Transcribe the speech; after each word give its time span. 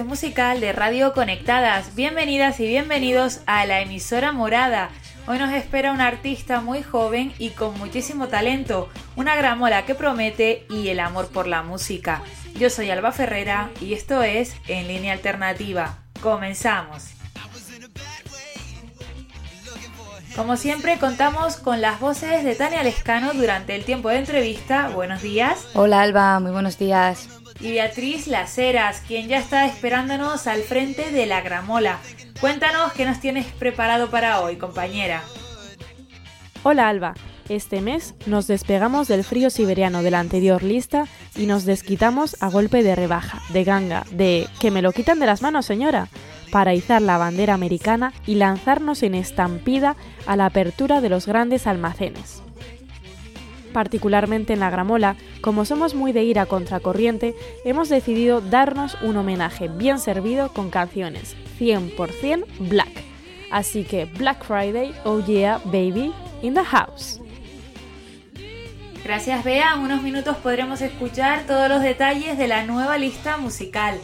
Musical 0.00 0.60
de 0.60 0.72
Radio 0.72 1.12
Conectadas. 1.12 1.94
Bienvenidas 1.94 2.58
y 2.60 2.66
bienvenidos 2.66 3.40
a 3.44 3.66
la 3.66 3.82
emisora 3.82 4.32
morada. 4.32 4.88
Hoy 5.26 5.38
nos 5.38 5.52
espera 5.52 5.92
una 5.92 6.06
artista 6.06 6.62
muy 6.62 6.82
joven 6.82 7.34
y 7.38 7.50
con 7.50 7.78
muchísimo 7.78 8.28
talento, 8.28 8.88
una 9.16 9.36
gramola 9.36 9.84
que 9.84 9.94
promete 9.94 10.64
y 10.70 10.88
el 10.88 10.98
amor 10.98 11.28
por 11.28 11.46
la 11.46 11.62
música. 11.62 12.22
Yo 12.58 12.70
soy 12.70 12.90
Alba 12.90 13.12
Ferrera 13.12 13.70
y 13.82 13.92
esto 13.92 14.22
es 14.22 14.56
En 14.66 14.88
Línea 14.88 15.12
Alternativa. 15.12 15.98
Comenzamos. 16.22 17.10
Como 20.34 20.56
siempre 20.56 20.96
contamos 20.98 21.56
con 21.56 21.82
las 21.82 22.00
voces 22.00 22.44
de 22.44 22.54
Tania 22.54 22.82
Lescano 22.82 23.34
durante 23.34 23.76
el 23.76 23.84
tiempo 23.84 24.08
de 24.08 24.16
entrevista. 24.16 24.88
Buenos 24.88 25.20
días. 25.20 25.66
Hola 25.74 26.00
Alba, 26.00 26.40
muy 26.40 26.50
buenos 26.50 26.78
días 26.78 27.41
y 27.62 27.70
Beatriz 27.70 28.26
Laceras, 28.26 29.02
quien 29.06 29.28
ya 29.28 29.38
está 29.38 29.66
esperándonos 29.66 30.46
al 30.46 30.62
frente 30.62 31.12
de 31.12 31.26
la 31.26 31.40
gramola. 31.40 31.98
Cuéntanos 32.40 32.92
qué 32.92 33.04
nos 33.06 33.20
tienes 33.20 33.46
preparado 33.46 34.10
para 34.10 34.40
hoy, 34.40 34.56
compañera. 34.56 35.22
Hola 36.64 36.88
Alba, 36.88 37.14
este 37.48 37.80
mes 37.80 38.14
nos 38.26 38.46
despegamos 38.46 39.08
del 39.08 39.24
frío 39.24 39.48
siberiano 39.50 40.02
de 40.02 40.10
la 40.10 40.20
anterior 40.20 40.62
lista 40.62 41.06
y 41.36 41.46
nos 41.46 41.64
desquitamos 41.64 42.36
a 42.40 42.48
golpe 42.48 42.82
de 42.82 42.96
rebaja, 42.96 43.40
de 43.50 43.64
ganga, 43.64 44.04
de 44.10 44.48
que 44.60 44.70
me 44.70 44.82
lo 44.82 44.92
quitan 44.92 45.20
de 45.20 45.26
las 45.26 45.42
manos, 45.42 45.66
señora, 45.66 46.08
para 46.50 46.74
izar 46.74 47.00
la 47.00 47.18
bandera 47.18 47.54
americana 47.54 48.12
y 48.26 48.34
lanzarnos 48.34 49.02
en 49.02 49.14
estampida 49.14 49.96
a 50.26 50.36
la 50.36 50.46
apertura 50.46 51.00
de 51.00 51.08
los 51.08 51.26
grandes 51.26 51.66
almacenes 51.66 52.42
particularmente 53.72 54.52
en 54.52 54.60
la 54.60 54.70
gramola, 54.70 55.16
como 55.40 55.64
somos 55.64 55.94
muy 55.94 56.12
de 56.12 56.22
ir 56.22 56.38
a 56.38 56.46
contracorriente, 56.46 57.34
hemos 57.64 57.88
decidido 57.88 58.40
darnos 58.40 58.96
un 59.02 59.16
homenaje 59.16 59.68
bien 59.68 59.98
servido 59.98 60.52
con 60.52 60.70
canciones 60.70 61.36
100% 61.58 62.44
black. 62.60 63.12
Así 63.50 63.84
que 63.84 64.06
Black 64.06 64.44
Friday, 64.44 64.94
oh 65.04 65.20
yeah, 65.20 65.58
baby, 65.66 66.12
in 66.40 66.54
the 66.54 66.64
house. 66.64 67.20
Gracias 69.04 69.42
Bea, 69.42 69.74
en 69.74 69.80
unos 69.80 70.02
minutos 70.02 70.36
podremos 70.36 70.80
escuchar 70.80 71.44
todos 71.46 71.68
los 71.68 71.82
detalles 71.82 72.38
de 72.38 72.46
la 72.46 72.64
nueva 72.64 72.98
lista 72.98 73.36
musical. 73.36 73.98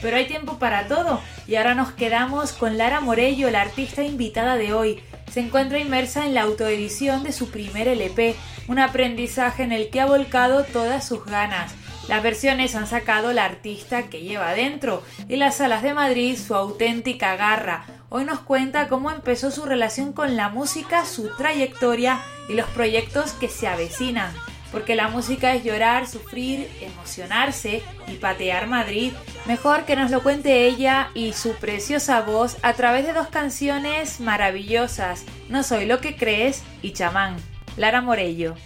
Pero 0.00 0.16
hay 0.16 0.26
tiempo 0.26 0.58
para 0.58 0.86
todo 0.86 1.20
y 1.46 1.56
ahora 1.56 1.74
nos 1.74 1.92
quedamos 1.92 2.52
con 2.52 2.78
Lara 2.78 3.00
Morello, 3.00 3.50
la 3.50 3.62
artista 3.62 4.04
invitada 4.04 4.56
de 4.56 4.72
hoy. 4.72 5.00
Se 5.34 5.40
encuentra 5.40 5.80
inmersa 5.80 6.26
en 6.26 6.34
la 6.34 6.42
autoedición 6.42 7.24
de 7.24 7.32
su 7.32 7.50
primer 7.50 7.88
LP, 7.88 8.36
un 8.68 8.78
aprendizaje 8.78 9.64
en 9.64 9.72
el 9.72 9.90
que 9.90 10.00
ha 10.00 10.06
volcado 10.06 10.62
todas 10.62 11.08
sus 11.08 11.24
ganas. 11.24 11.74
Las 12.06 12.22
versiones 12.22 12.76
han 12.76 12.86
sacado 12.86 13.32
la 13.32 13.44
artista 13.44 14.04
que 14.04 14.20
lleva 14.20 14.50
adentro 14.50 15.02
y 15.28 15.34
las 15.34 15.56
salas 15.56 15.82
de 15.82 15.92
Madrid 15.92 16.38
su 16.38 16.54
auténtica 16.54 17.34
garra. 17.34 17.84
Hoy 18.10 18.24
nos 18.24 18.38
cuenta 18.38 18.86
cómo 18.86 19.10
empezó 19.10 19.50
su 19.50 19.64
relación 19.64 20.12
con 20.12 20.36
la 20.36 20.50
música, 20.50 21.04
su 21.04 21.34
trayectoria 21.34 22.20
y 22.48 22.52
los 22.52 22.68
proyectos 22.68 23.32
que 23.32 23.48
se 23.48 23.66
avecinan. 23.66 24.32
Porque 24.74 24.96
la 24.96 25.06
música 25.06 25.54
es 25.54 25.62
llorar, 25.62 26.08
sufrir, 26.08 26.68
emocionarse 26.80 27.82
y 28.08 28.14
patear 28.16 28.66
Madrid. 28.66 29.12
Mejor 29.46 29.84
que 29.84 29.94
nos 29.94 30.10
lo 30.10 30.22
cuente 30.22 30.66
ella 30.66 31.10
y 31.14 31.32
su 31.32 31.54
preciosa 31.54 32.20
voz 32.22 32.56
a 32.62 32.72
través 32.72 33.06
de 33.06 33.12
dos 33.12 33.28
canciones 33.28 34.20
maravillosas, 34.20 35.24
No 35.48 35.62
soy 35.62 35.86
lo 35.86 36.00
que 36.00 36.16
crees 36.16 36.64
y 36.82 36.92
Chamán. 36.92 37.36
Lara 37.76 38.00
Morello. 38.00 38.56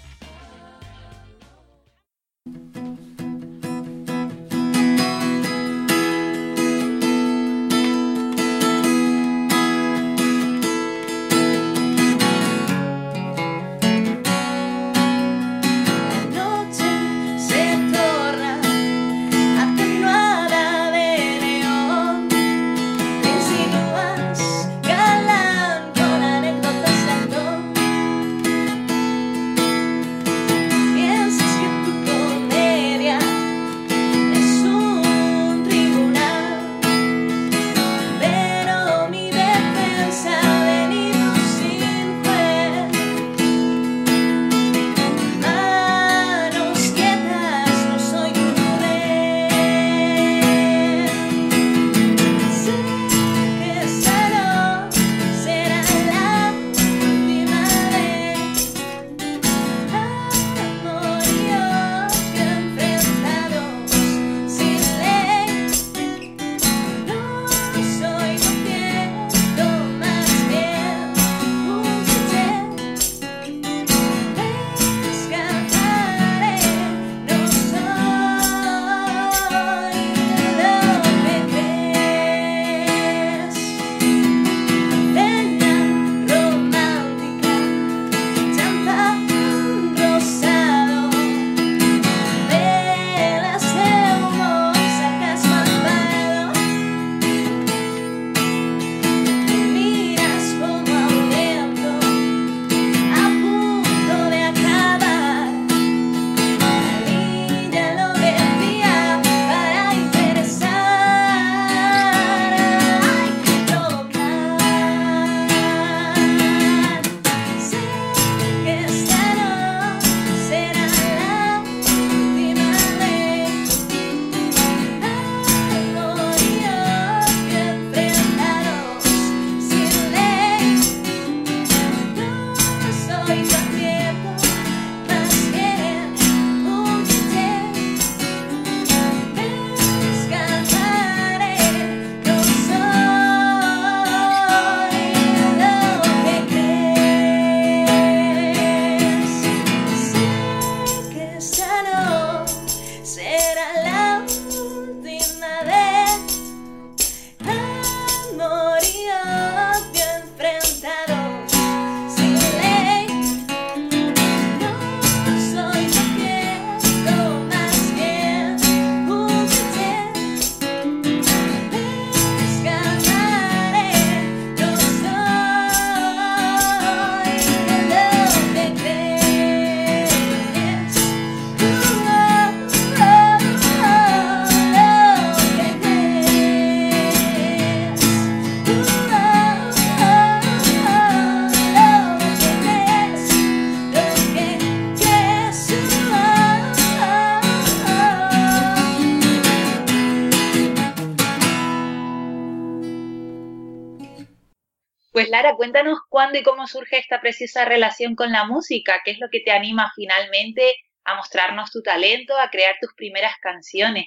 Cuándo 206.29 206.39
y 206.41 206.43
cómo 206.43 206.67
surge 206.67 206.99
esta 206.99 207.21
preciosa 207.23 207.65
relación 207.65 208.15
con 208.15 208.33
la 208.33 208.45
música, 208.45 209.01
qué 209.03 209.13
es 209.13 209.19
lo 209.19 209.31
que 209.31 209.41
te 209.41 209.51
anima 209.51 209.91
finalmente 209.97 210.75
a 211.05 211.15
mostrarnos 211.15 211.71
tu 211.71 211.81
talento, 211.83 212.37
a 212.37 212.51
crear 212.51 212.77
tus 212.81 212.93
primeras 212.95 213.33
canciones. 213.41 214.07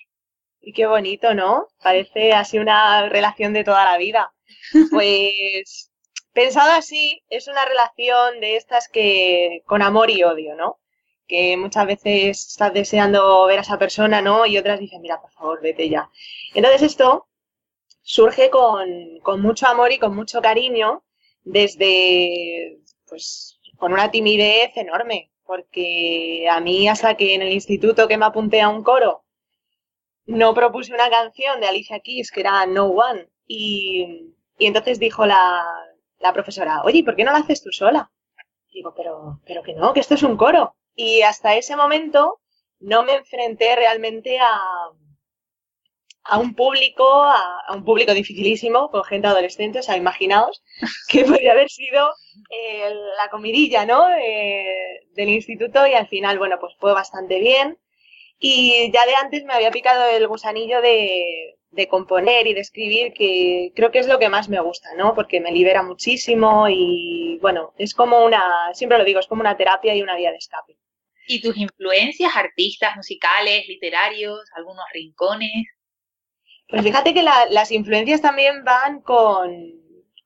Y 0.60 0.72
qué 0.74 0.86
bonito, 0.86 1.34
¿no? 1.34 1.68
Parece 1.82 2.34
así 2.34 2.60
una 2.60 3.10
relación 3.10 3.54
de 3.54 3.64
toda 3.64 3.86
la 3.86 3.98
vida. 3.98 4.32
Pues 4.92 5.92
pensado 6.32 6.72
así, 6.74 7.24
es 7.30 7.48
una 7.48 7.66
relación 7.66 8.40
de 8.40 8.56
estas 8.56 8.88
que 8.88 9.64
con 9.66 9.82
amor 9.82 10.12
y 10.12 10.24
odio, 10.24 10.56
¿no? 10.56 10.80
Que 11.28 11.58
muchas 11.58 11.88
veces 11.88 12.48
estás 12.50 12.72
deseando 12.72 13.48
ver 13.48 13.58
a 13.60 13.62
esa 13.62 13.80
persona, 13.80 14.22
¿no? 14.22 14.46
Y 14.46 14.60
otras 14.60 14.80
dicen, 14.80 15.02
mira, 15.02 15.20
por 15.20 15.32
favor, 15.32 15.60
vete 15.62 15.90
ya. 15.90 16.12
Entonces 16.54 16.84
esto 16.84 17.28
surge 18.04 18.52
con, 18.52 19.20
con 19.24 19.42
mucho 19.42 19.68
amor 19.68 19.92
y 19.92 19.98
con 19.98 20.16
mucho 20.16 20.40
cariño 20.40 21.04
desde, 21.44 22.80
pues, 23.08 23.60
con 23.78 23.94
una 23.94 24.12
timidez 24.12 24.76
enorme, 24.76 25.32
porque 25.46 26.48
a 26.50 26.60
mí 26.60 26.88
hasta 26.88 27.16
que 27.16 27.36
en 27.36 27.42
el 27.42 27.52
instituto 27.52 28.08
que 28.08 28.18
me 28.18 28.26
apunté 28.26 28.62
a 28.62 28.70
un 28.70 28.84
coro 28.84 29.26
no 30.26 30.54
propuse 30.54 30.94
una 30.94 31.10
canción 31.10 31.60
de 31.60 31.68
Alicia 31.68 32.00
Keys 32.00 32.32
que 32.32 32.42
era 32.42 32.66
No 32.66 32.88
One 32.88 33.28
y, 33.48 34.34
y 34.58 34.66
entonces 34.66 35.00
dijo 35.00 35.26
la, 35.26 35.66
la, 36.20 36.32
profesora, 36.32 36.84
oye, 36.84 37.04
¿por 37.04 37.16
qué 37.16 37.24
no 37.24 37.32
la 37.32 37.40
haces 37.40 37.64
tú 37.64 37.72
sola? 37.72 38.12
digo, 38.74 38.94
pero, 38.96 39.42
pero 39.46 39.64
que 39.64 39.74
no, 39.74 39.94
que 39.94 40.00
esto 40.00 40.14
es 40.16 40.24
un 40.24 40.38
coro. 40.38 40.76
Y 40.96 41.22
hasta 41.22 41.56
ese 41.56 41.76
momento 41.76 42.40
no 42.80 43.04
me 43.04 43.16
enfrenté 43.16 43.76
realmente 43.76 44.40
a, 44.40 44.60
a 46.24 46.38
un 46.38 46.54
público, 46.54 47.24
a, 47.24 47.74
un 47.74 47.84
público 47.84 48.14
dificilísimo, 48.14 48.90
con 48.92 49.04
gente 49.04 49.28
adolescente, 49.28 49.80
o 49.80 49.84
sea, 49.84 49.98
imaginaos 49.98 50.64
que 51.10 51.26
podría 51.26 51.54
haber 51.54 51.70
sido 51.70 52.10
eh, 52.50 52.94
la 53.18 53.30
comidilla, 53.30 53.86
¿no? 53.86 54.10
Eh, 54.16 55.08
del 55.14 55.30
instituto 55.30 55.86
y 55.88 55.94
al 55.94 56.08
final, 56.08 56.38
bueno, 56.38 56.58
pues 56.60 56.74
fue 56.80 56.94
bastante 56.94 57.40
bien. 57.40 57.78
Y 58.40 58.92
ya 58.92 59.06
de 59.06 59.16
antes 59.16 59.44
me 59.46 59.54
había 59.54 59.72
picado 59.72 60.10
el 60.10 60.28
gusanillo 60.28 60.82
de, 60.82 61.58
de 61.72 61.88
componer 61.88 62.48
y 62.48 62.54
de 62.54 62.60
escribir, 62.60 63.14
que 63.14 63.72
creo 63.76 63.92
que 63.92 64.00
es 64.00 64.08
lo 64.08 64.20
que 64.20 64.30
más 64.30 64.50
me 64.50 64.60
gusta, 64.60 64.90
¿no? 64.96 65.16
Porque 65.16 65.40
me 65.40 65.52
libera 65.52 65.84
muchísimo 65.84 66.68
y, 66.70 67.40
bueno, 67.42 67.74
es 67.78 67.94
como 67.94 68.24
una, 68.26 68.74
siempre 68.74 68.98
lo 68.98 69.06
digo, 69.06 69.20
es 69.20 69.28
como 69.28 69.42
una 69.42 69.58
terapia 69.58 69.96
y 69.96 70.02
una 70.02 70.18
vía 70.18 70.32
de 70.32 70.38
escape. 70.38 70.78
¿Y 71.28 71.42
tus 71.42 71.56
influencias, 71.56 72.36
artistas, 72.36 72.96
musicales, 72.98 73.68
literarios, 73.68 74.42
algunos 74.56 74.84
rincones? 74.94 75.66
Pues 76.72 76.84
fíjate 76.84 77.14
que 77.14 77.22
las 77.22 77.70
influencias 77.72 78.22
también 78.22 78.64
van 78.64 79.02
con, 79.02 79.52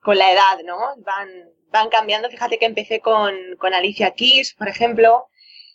la 0.06 0.32
edad, 0.32 0.60
¿no? 0.64 0.78
Van, 0.98 1.28
van 1.72 1.90
cambiando. 1.90 2.30
Fíjate 2.30 2.60
que 2.60 2.68
empecé 2.68 3.00
con, 3.00 3.34
Alicia 3.74 4.12
Keys, 4.12 4.54
por 4.54 4.70
ejemplo. 4.70 5.28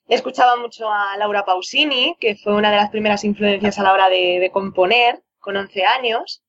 Escuchaba 0.06 0.56
mucho 0.56 0.88
a 0.88 1.16
Laura 1.16 1.44
Pausini, 1.44 2.16
que 2.20 2.36
fue 2.36 2.54
una 2.54 2.70
de 2.70 2.76
las 2.76 2.90
primeras 2.90 3.24
influencias 3.24 3.80
a 3.80 3.82
la 3.82 3.92
hora 3.92 4.08
de, 4.08 4.48
componer, 4.52 5.20
con 5.40 5.56
11 5.56 5.84
años. 5.84 6.44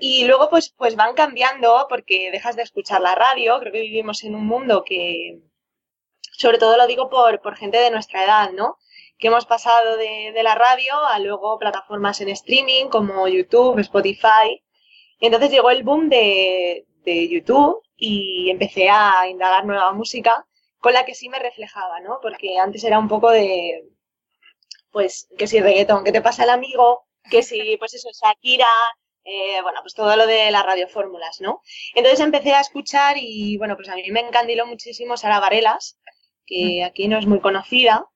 Y 0.00 0.24
luego 0.24 0.50
pues, 0.50 0.74
pues 0.76 0.96
van 0.96 1.14
cambiando 1.14 1.86
porque 1.88 2.32
dejas 2.32 2.56
de 2.56 2.62
escuchar 2.62 3.00
la 3.02 3.14
radio. 3.14 3.60
Creo 3.60 3.72
que 3.72 3.82
vivimos 3.82 4.24
en 4.24 4.34
un 4.34 4.46
mundo 4.46 4.82
que, 4.84 5.38
sobre 6.32 6.58
todo 6.58 6.76
lo 6.76 6.88
digo 6.88 7.08
por, 7.08 7.40
por 7.40 7.54
gente 7.54 7.78
de 7.78 7.92
nuestra 7.92 8.24
edad, 8.24 8.50
¿no? 8.50 8.78
Que 9.24 9.28
hemos 9.28 9.46
pasado 9.46 9.96
de, 9.96 10.38
la 10.42 10.54
radio 10.54 10.94
a 11.06 11.18
luego 11.18 11.58
plataformas 11.58 12.20
en 12.20 12.28
streaming 12.28 12.88
como 12.88 13.26
YouTube, 13.26 13.78
Spotify. 13.78 14.62
Entonces 15.18 15.50
llegó 15.50 15.70
el 15.70 15.82
boom 15.82 16.10
de, 16.10 16.84
YouTube 17.06 17.80
y 17.96 18.50
empecé 18.50 18.90
a 18.90 19.26
indagar 19.26 19.64
nueva 19.64 19.94
música 19.94 20.46
con 20.78 20.92
la 20.92 21.06
que 21.06 21.14
sí 21.14 21.30
me 21.30 21.38
reflejaba, 21.38 22.00
¿no? 22.00 22.18
Porque 22.20 22.58
antes 22.58 22.84
era 22.84 22.98
un 22.98 23.08
poco 23.08 23.30
de, 23.30 23.88
pues, 24.90 25.26
que 25.38 25.46
si 25.46 25.58
reggaetón, 25.58 26.04
que 26.04 26.12
te 26.12 26.20
pasa 26.20 26.44
el 26.44 26.50
amigo, 26.50 27.06
que 27.30 27.42
si, 27.42 27.78
pues 27.78 27.94
eso, 27.94 28.10
Shakira, 28.12 28.68
eh, 29.24 29.62
bueno, 29.62 29.80
pues 29.80 29.94
todo 29.94 30.14
lo 30.16 30.26
de 30.26 30.50
las 30.50 30.66
radiofórmulas, 30.66 31.40
¿no? 31.40 31.62
Entonces 31.94 32.20
empecé 32.20 32.52
a 32.52 32.60
escuchar 32.60 33.16
y, 33.18 33.56
bueno, 33.56 33.74
pues 33.74 33.88
a 33.88 33.94
mí 33.94 34.02
me 34.10 34.20
encandiló 34.20 34.66
muchísimo 34.66 35.16
Sara 35.16 35.40
Varelas, 35.40 35.98
que 36.44 36.80
mm. 36.82 36.84
aquí 36.84 37.08
no 37.08 37.16
es 37.16 37.24
muy 37.24 37.40
conocida, 37.40 38.06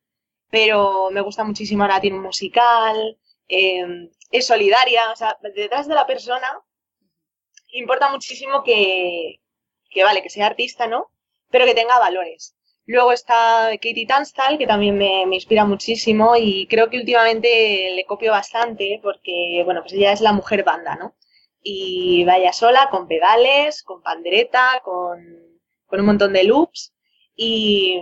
pero 0.50 1.10
me 1.10 1.20
gusta 1.20 1.44
muchísimo 1.44 1.84
ahora 1.84 2.00
tiene 2.00 2.16
un 2.16 2.22
musical, 2.24 3.18
eh, 3.48 4.10
es 4.30 4.46
solidaria, 4.46 5.10
o 5.12 5.16
sea, 5.16 5.36
detrás 5.54 5.88
de 5.88 5.94
la 5.94 6.06
persona 6.06 6.62
importa 7.72 8.10
muchísimo 8.10 8.62
que, 8.62 9.40
que, 9.90 10.04
vale, 10.04 10.22
que 10.22 10.30
sea 10.30 10.46
artista, 10.46 10.86
¿no? 10.86 11.10
Pero 11.50 11.64
que 11.64 11.74
tenga 11.74 11.98
valores. 11.98 12.54
Luego 12.86 13.12
está 13.12 13.70
Katie 13.72 14.06
Tunstall, 14.06 14.56
que 14.56 14.66
también 14.66 14.96
me, 14.96 15.26
me, 15.26 15.36
inspira 15.36 15.64
muchísimo 15.64 16.36
y 16.36 16.66
creo 16.68 16.88
que 16.88 16.98
últimamente 16.98 17.92
le 17.94 18.04
copio 18.06 18.32
bastante 18.32 18.98
porque, 19.02 19.62
bueno, 19.64 19.82
pues 19.82 19.92
ella 19.92 20.12
es 20.12 20.22
la 20.22 20.32
mujer 20.32 20.64
banda, 20.64 20.96
¿no? 20.96 21.14
Y 21.62 22.24
vaya 22.24 22.52
sola, 22.52 22.88
con 22.90 23.06
pedales, 23.06 23.82
con 23.82 24.02
pandereta, 24.02 24.80
con, 24.82 25.60
con 25.86 26.00
un 26.00 26.06
montón 26.06 26.32
de 26.32 26.44
loops 26.44 26.94
y, 27.36 28.00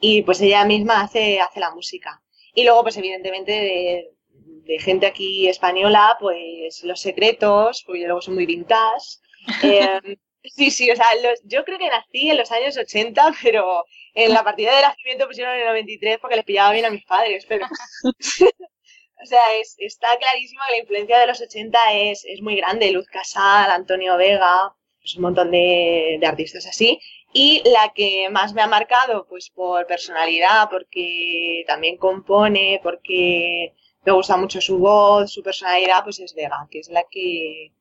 y 0.00 0.22
pues 0.22 0.40
ella 0.40 0.64
misma 0.64 1.02
hace, 1.02 1.40
hace 1.40 1.60
la 1.60 1.74
música. 1.74 2.22
Y 2.54 2.64
luego, 2.64 2.82
pues 2.82 2.96
evidentemente, 2.96 3.52
de, 3.52 4.78
gente 4.78 5.06
aquí 5.06 5.48
española, 5.48 6.16
pues 6.20 6.82
Los 6.84 7.00
Secretos, 7.00 7.82
porque 7.86 8.04
luego 8.04 8.22
son 8.22 8.34
muy 8.34 8.46
vintage. 8.46 9.18
Em, 9.62 10.16
sí, 10.42 10.70
sí, 10.70 10.90
o 10.90 10.96
sea, 10.96 11.06
yo 11.44 11.64
creo 11.64 11.78
que 11.78 11.88
nací 11.88 12.30
en 12.30 12.38
los 12.38 12.50
años 12.50 12.78
80, 12.78 13.34
pero 13.42 13.84
en 14.14 14.32
la 14.32 14.42
partida 14.42 14.74
de 14.74 14.82
nacimiento 14.82 15.26
pusieron 15.26 15.54
en 15.54 15.60
el 15.60 15.66
93 15.66 16.18
porque 16.18 16.36
les 16.36 16.44
pillaba 16.46 16.72
bien 16.72 16.86
a 16.86 16.90
mis 16.90 17.04
padres, 17.04 17.44
pero... 17.46 17.66
o 19.22 19.26
sea, 19.26 19.40
está 19.78 20.16
clarísimo 20.18 20.62
que 20.66 20.72
la 20.72 20.78
influencia 20.78 21.18
de 21.18 21.26
los 21.26 21.40
80 21.40 21.78
es, 21.92 22.24
es 22.24 22.40
muy 22.40 22.56
grande. 22.56 22.90
Luz 22.90 23.06
Casal, 23.08 23.70
Antonio 23.70 24.16
Vega, 24.16 24.74
pues 25.00 25.16
un 25.16 25.22
montón 25.22 25.50
de, 25.50 26.16
de 26.20 26.26
artistas 26.26 26.66
así. 26.66 26.98
Y 27.36 27.62
la 27.68 27.92
que 27.92 28.28
más 28.30 28.54
me 28.54 28.62
ha 28.62 28.68
marcado, 28.68 29.26
pues 29.28 29.50
por 29.50 29.86
personalidad, 29.88 30.70
porque 30.70 31.64
también 31.66 31.96
compone, 31.96 32.80
porque 32.82 33.74
me 34.04 34.12
gusta 34.12 34.36
mucho 34.36 34.60
su 34.60 34.78
voz, 34.78 35.32
su 35.32 35.42
personalidad, 35.42 36.04
pues 36.04 36.20
es 36.20 36.32
Vega, 36.34 36.68
que 36.70 36.78
es 36.78 36.88
la 36.90 37.02
que, 37.10 37.72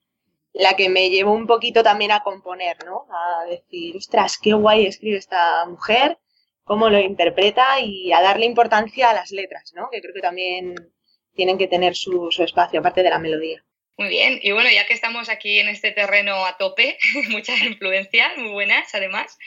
la 0.53 0.75
que 0.75 0.89
me 0.89 1.10
llevó 1.12 1.33
un 1.33 1.45
poquito 1.45 1.83
también 1.83 2.12
a 2.12 2.24
componer, 2.24 2.77
¿no? 2.86 3.05
A 3.12 3.45
decir, 3.45 3.95
ostras, 3.98 4.39
qué 4.41 4.53
guay 4.53 4.88
escribe 4.88 5.17
esta 5.17 5.65
mujer, 5.67 6.17
cómo 6.63 6.89
lo 6.89 7.00
interpreta 7.00 7.79
y 7.79 8.12
a 8.12 8.22
darle 8.22 8.48
importancia 8.48 9.12
a 9.12 9.13
las 9.13 9.31
letras, 9.31 9.72
¿no? 9.75 9.89
Que 9.91 10.01
creo 10.01 10.15
que 10.15 10.22
también 10.22 10.75
tienen 11.36 11.60
que 11.60 11.67
tener 11.67 11.95
su, 11.95 12.31
su 12.31 12.43
espacio, 12.43 12.79
aparte 12.79 13.03
de 13.03 13.10
la 13.12 13.19
melodía. 13.19 13.63
Muy 13.95 14.09
bien, 14.09 14.39
y 14.41 14.51
bueno, 14.51 14.71
ya 14.71 14.88
que 14.88 14.93
estamos 14.93 15.29
aquí 15.29 15.59
en 15.59 15.69
este 15.69 15.91
terreno 15.91 16.45
a 16.45 16.57
tope, 16.57 16.97
muchas 17.29 17.62
influencias, 17.62 18.35
muy 18.38 18.50
buenas 18.50 18.93
además, 18.95 19.38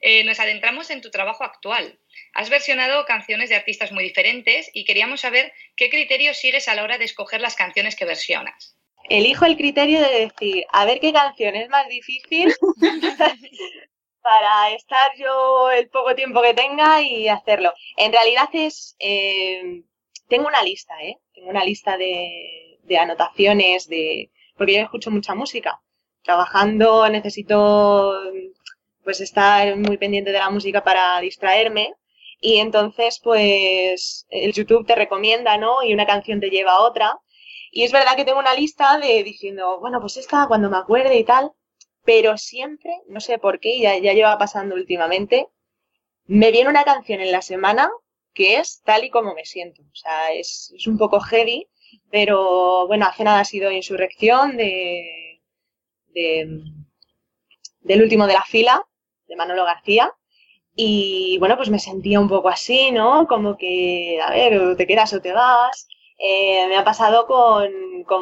eh, 0.00 0.22
nos 0.24 0.38
adentramos 0.38 0.90
en 0.90 1.00
tu 1.00 1.10
trabajo 1.10 1.42
actual. 1.42 1.98
Has 2.32 2.48
versionado 2.48 3.04
canciones 3.04 3.48
de 3.48 3.56
artistas 3.56 3.90
muy 3.90 4.04
diferentes 4.04 4.70
y 4.72 4.84
queríamos 4.84 5.22
saber 5.22 5.52
qué 5.74 5.90
criterios 5.90 6.36
sigues 6.36 6.68
a 6.68 6.74
la 6.74 6.84
hora 6.84 6.98
de 6.98 7.04
escoger 7.04 7.40
las 7.40 7.56
canciones 7.56 7.96
que 7.96 8.04
versionas. 8.04 8.76
Elijo 9.08 9.44
el 9.44 9.56
criterio 9.56 10.00
de 10.00 10.26
decir, 10.26 10.66
a 10.70 10.84
ver 10.84 11.00
qué 11.00 11.12
canción 11.12 11.56
es 11.56 11.68
más 11.68 11.88
difícil 11.88 12.54
para 14.22 14.70
estar 14.74 15.12
yo 15.16 15.70
el 15.70 15.88
poco 15.88 16.14
tiempo 16.14 16.42
que 16.42 16.54
tenga 16.54 17.02
y 17.02 17.28
hacerlo. 17.28 17.72
En 17.96 18.12
realidad 18.12 18.48
es, 18.52 18.94
eh, 18.98 19.82
tengo 20.28 20.46
una 20.46 20.62
lista, 20.62 20.94
¿eh? 21.02 21.16
Tengo 21.32 21.50
una 21.50 21.64
lista 21.64 21.96
de 21.96 22.75
de 22.86 22.98
anotaciones, 22.98 23.88
de 23.88 24.30
porque 24.56 24.74
yo 24.74 24.80
escucho 24.80 25.10
mucha 25.10 25.34
música. 25.34 25.80
Trabajando 26.22 27.08
necesito 27.08 28.14
pues 29.04 29.20
estar 29.20 29.76
muy 29.76 29.96
pendiente 29.98 30.32
de 30.32 30.38
la 30.38 30.50
música 30.50 30.82
para 30.82 31.20
distraerme 31.20 31.94
y 32.40 32.56
entonces 32.58 33.20
pues 33.22 34.26
el 34.30 34.52
YouTube 34.52 34.86
te 34.86 34.94
recomienda, 34.94 35.56
¿no? 35.58 35.82
Y 35.82 35.94
una 35.94 36.06
canción 36.06 36.40
te 36.40 36.50
lleva 36.50 36.72
a 36.72 36.82
otra. 36.82 37.18
Y 37.70 37.84
es 37.84 37.92
verdad 37.92 38.16
que 38.16 38.24
tengo 38.24 38.38
una 38.38 38.54
lista 38.54 38.98
de 38.98 39.22
diciendo, 39.22 39.78
bueno, 39.80 40.00
pues 40.00 40.16
esta 40.16 40.46
cuando 40.48 40.70
me 40.70 40.78
acuerde 40.78 41.16
y 41.18 41.24
tal, 41.24 41.52
pero 42.04 42.36
siempre, 42.38 42.90
no 43.08 43.20
sé 43.20 43.38
por 43.38 43.60
qué, 43.60 43.80
ya, 43.80 43.98
ya 43.98 44.12
lleva 44.12 44.38
pasando 44.38 44.74
últimamente, 44.74 45.48
me 46.26 46.50
viene 46.52 46.70
una 46.70 46.84
canción 46.84 47.20
en 47.20 47.32
la 47.32 47.42
semana 47.42 47.90
que 48.32 48.58
es 48.58 48.82
tal 48.84 49.04
y 49.04 49.10
como 49.10 49.34
me 49.34 49.44
siento. 49.44 49.82
O 49.82 49.94
sea, 49.94 50.32
es, 50.32 50.72
es 50.76 50.86
un 50.86 50.98
poco 50.98 51.20
heavy, 51.20 51.68
pero 52.10 52.86
bueno, 52.86 53.06
hace 53.06 53.24
nada 53.24 53.40
ha 53.40 53.44
sido 53.44 53.70
Insurrección 53.70 54.56
de, 54.56 55.40
del 57.86 58.02
último 58.02 58.26
de 58.26 58.34
la 58.34 58.42
fila, 58.42 58.82
de 59.26 59.36
Manolo 59.36 59.64
García. 59.64 60.12
Y 60.74 61.38
bueno, 61.38 61.56
pues 61.56 61.70
me 61.70 61.78
sentía 61.78 62.20
un 62.20 62.28
poco 62.28 62.48
así, 62.48 62.90
¿no? 62.92 63.26
Como 63.26 63.56
que, 63.56 64.20
a 64.22 64.30
ver, 64.30 64.76
te 64.76 64.86
quedas 64.86 65.12
o 65.14 65.20
te 65.22 65.32
vas. 65.32 65.88
eh, 66.18 66.66
me 66.68 66.76
ha 66.76 66.84
pasado 66.84 67.26
con, 67.26 67.72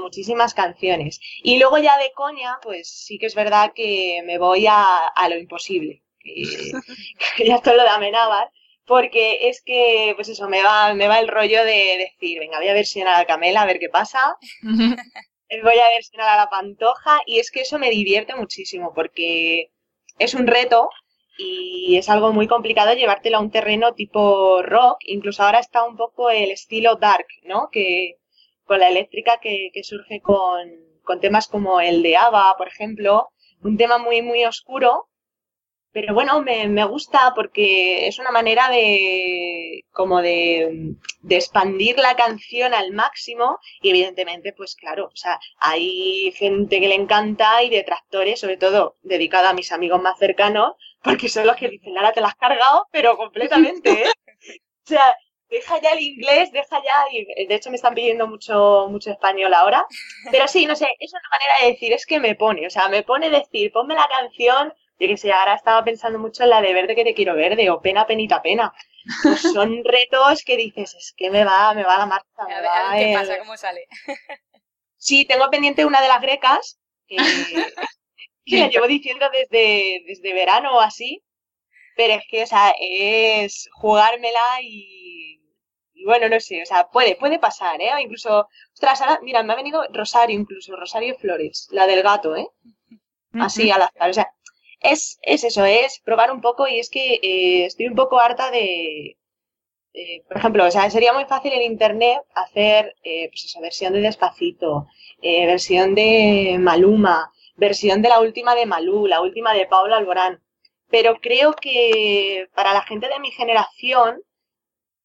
muchísimas 0.01 0.55
canciones. 0.55 1.21
Y 1.43 1.59
luego 1.59 1.79
ya 1.79 1.99
de 1.99 2.13
coña, 2.13 2.59
pues 2.63 2.89
sí 2.89 3.19
que 3.19 3.27
es 3.27 3.35
verdad 3.35 3.73
que 3.75 4.23
me 4.25 4.39
voy 4.39 4.67
a, 4.69 5.13
lo 5.29 5.37
imposible. 5.39 6.03
Que, 7.37 7.47
ya 7.47 7.57
esto 7.57 7.75
lo 7.75 7.83
de 7.83 7.89
Amenábar, 7.89 8.51
porque 8.87 9.49
es 9.49 9.63
que, 9.65 10.13
pues 10.17 10.29
eso, 10.29 10.49
me 10.49 10.63
va, 10.63 10.95
me 10.95 11.09
va 11.09 11.19
el 11.19 11.29
rollo 11.29 11.65
de 11.65 11.97
decir, 11.99 12.39
venga, 12.39 12.59
voy 12.59 12.69
a 12.69 12.75
versionar 12.75 13.21
a 13.21 13.27
Camela, 13.27 13.63
a 13.63 13.67
ver 13.67 13.79
qué 13.79 13.89
pasa. 13.89 14.37
voy 15.63 15.79
a 15.79 15.95
versionar 15.95 16.29
a 16.29 16.37
la 16.37 16.51
Pantoja, 16.51 17.21
y 17.27 17.39
es 17.39 17.51
que 17.51 17.61
eso 17.61 17.79
me 17.79 17.91
divierte 17.91 18.35
muchísimo, 18.35 18.93
porque 18.95 19.71
es 20.19 20.35
un 20.35 20.47
reto 20.47 20.89
y 21.37 21.97
es 21.97 22.09
algo 22.09 22.33
muy 22.33 22.47
complicado 22.47 22.95
llevártelo 22.95 23.39
a 23.39 23.41
un 23.41 23.51
terreno 23.51 23.95
tipo 23.95 24.63
rock, 24.63 24.99
incluso 25.07 25.43
ahora 25.43 25.59
está 25.59 25.85
un 25.85 25.97
poco 25.97 26.31
el 26.31 26.51
estilo 26.51 26.97
dark, 26.97 27.27
¿no? 27.45 27.69
Que 27.71 28.19
con 28.65 28.79
la 28.79 28.89
eléctrica 28.89 29.39
que, 29.41 29.71
que 29.73 29.85
surge 29.85 30.21
con, 30.21 30.71
con 31.03 31.21
temas 31.21 31.49
como 31.49 31.81
el 31.81 32.03
de 32.03 32.17
Ava, 32.17 32.55
por 32.57 32.69
ejemplo, 32.69 33.31
un 33.63 33.77
tema 33.77 33.99
muy, 33.99 34.23
muy 34.23 34.45
oscuro, 34.45 35.09
pero 35.95 36.13
bueno, 36.13 36.43
me, 36.43 36.67
me, 36.67 36.85
gusta 36.85 37.33
porque 37.37 38.09
es 38.09 38.19
una 38.19 38.33
manera 38.33 38.69
de 38.69 39.85
como 39.93 40.21
de, 40.21 40.97
de, 41.23 41.37
expandir 41.37 41.99
la 42.01 42.17
canción 42.17 42.75
al 42.75 42.91
máximo 42.91 43.61
y 43.81 43.91
evidentemente, 43.91 44.53
pues 44.53 44.75
claro, 44.75 45.07
o 45.07 45.17
sea, 45.17 45.39
hay 45.59 46.33
gente 46.33 46.81
que 46.81 46.89
le 46.89 46.97
encanta 46.97 47.63
y 47.63 47.71
detractores, 47.71 48.41
sobre 48.41 48.57
todo 48.57 48.97
dedicada 49.03 49.51
a 49.51 49.55
mis 49.55 49.71
amigos 49.71 50.03
más 50.03 50.19
cercanos, 50.19 50.75
porque 51.01 51.29
son 51.29 51.47
los 51.47 51.55
que 51.55 51.69
dicen, 51.69 51.95
Lara, 51.95 52.13
te 52.13 52.21
la 52.21 52.29
has 52.29 52.35
cargado, 52.35 52.89
pero 52.91 53.17
completamente, 53.17 53.93
¿eh? 53.93 54.11
o 54.85 54.89
sea, 54.89 55.17
deja 55.49 55.81
ya 55.81 55.91
el 55.93 56.01
inglés, 56.01 56.51
deja 56.51 56.83
ya, 56.83 57.05
y 57.13 57.47
de 57.47 57.55
hecho 57.55 57.71
me 57.71 57.77
están 57.77 57.95
pidiendo 57.95 58.27
mucho, 58.27 58.89
mucho 58.91 59.13
español 59.13 59.55
ahora, 59.55 59.87
pero 60.33 60.49
sí, 60.49 60.67
no 60.67 60.75
sé, 60.75 60.89
es 60.99 61.13
una 61.13 61.29
manera 61.31 61.55
de 61.61 61.73
decir, 61.73 61.93
es 61.93 62.05
que 62.05 62.19
me 62.19 62.35
pone, 62.35 62.67
o 62.67 62.71
sea, 62.71 62.89
me 62.89 63.05
pone 63.05 63.31
decir, 63.31 63.71
ponme 63.71 63.95
la 63.95 64.09
canción 64.09 64.75
yo 64.99 65.09
que 65.09 65.17
sé, 65.17 65.33
ahora 65.33 65.55
estaba 65.55 65.83
pensando 65.85 66.19
mucho 66.19 66.45
en 66.45 66.51
la 66.51 66.61
de 66.61 66.73
verde 66.73 66.95
que 66.95 67.05
te 67.05 67.15
quiero 67.15 67.35
verde 67.35 67.69
o 67.71 67.81
pena, 67.81 68.07
penita, 68.07 68.43
pena. 68.43 68.73
Pues 69.23 69.43
son 69.55 69.83
retos 69.85 70.43
que 70.45 70.57
dices, 70.57 70.95
es 70.95 71.15
que 71.17 71.31
me 71.31 71.45
va, 71.45 71.75
me 71.75 71.85
va 71.85 71.99
la 71.99 72.07
marcha. 72.07 72.29
a 72.39 72.95
ver, 72.95 73.07
qué 73.07 73.15
pasa, 73.15 73.39
cómo 73.39 73.57
sale. 73.57 73.87
Sí, 74.97 75.27
tengo 75.27 75.51
pendiente 75.51 75.85
una 75.85 76.01
de 76.01 76.09
las 76.09 76.23
grecas, 76.23 76.81
que, 77.07 77.17
la 78.59 78.69
llevo 78.69 78.87
diciendo 78.87 79.27
desde, 79.31 80.03
desde 80.07 80.33
verano 80.33 80.77
o 80.77 80.81
así, 80.81 81.23
pero 81.95 82.15
es 82.15 82.23
que, 82.27 82.43
o 82.45 82.47
sea, 82.47 82.75
es 82.81 83.69
jugármela 83.75 84.63
y, 84.63 85.43
y 85.93 86.05
bueno, 86.07 86.31
no 86.31 86.41
sé, 86.41 86.63
o 86.63 86.65
sea, 86.65 86.89
puede, 86.89 87.17
puede 87.17 87.39
pasar, 87.39 87.83
¿eh? 87.83 87.91
incluso, 88.01 88.49
ostras, 88.73 89.03
ahora, 89.03 89.21
mira, 89.23 89.43
me 89.43 89.53
ha 89.53 89.57
venido 89.57 89.85
Rosario 89.93 90.41
incluso, 90.41 90.75
Rosario 90.75 91.17
Flores, 91.17 91.69
la 91.71 91.87
del 91.87 92.03
gato, 92.03 92.35
¿eh? 92.35 92.49
Así 93.35 93.71
al 93.71 93.83
azar, 93.83 94.09
o 94.09 94.15
sea, 94.15 94.33
es, 94.85 95.19
es 95.23 95.45
eso, 95.45 95.65
es 95.65 96.01
probar 96.05 96.31
un 96.31 96.41
poco 96.41 96.69
y 96.69 96.79
es 96.79 96.91
que 96.91 97.15
eh, 97.23 97.65
estoy 97.67 97.89
un 97.89 97.97
poco 97.97 98.21
harta 98.21 98.51
de, 98.51 99.17
por 100.29 100.37
ejemplo, 100.37 100.67
o 100.67 100.71
sea, 100.71 100.91
sería 100.91 101.13
muy 101.13 101.25
fácil 101.25 101.53
en 101.53 101.63
Internet 101.63 102.21
hacer, 102.35 102.95
eh, 103.05 103.29
pues 103.29 103.45
esa 103.45 103.61
versión 103.61 103.93
de 103.93 104.01
Despacito, 104.01 104.87
eh, 105.23 105.47
versión 105.47 105.95
de 105.95 106.57
Maluma, 106.59 107.31
versión 107.57 108.03
de 108.03 108.09
la 108.09 108.21
última 108.21 108.55
de 108.55 108.67
Malú, 108.67 109.07
la 109.07 109.21
última 109.21 109.55
de 109.55 109.67
Paula 109.67 109.97
Alborán. 109.97 110.43
Pero 110.91 111.17
creo 111.21 111.55
que 111.55 112.49
para 112.55 112.73
la 112.73 112.83
gente 112.83 113.09
de 113.09 113.21
mi 113.21 113.31
generación 113.31 114.21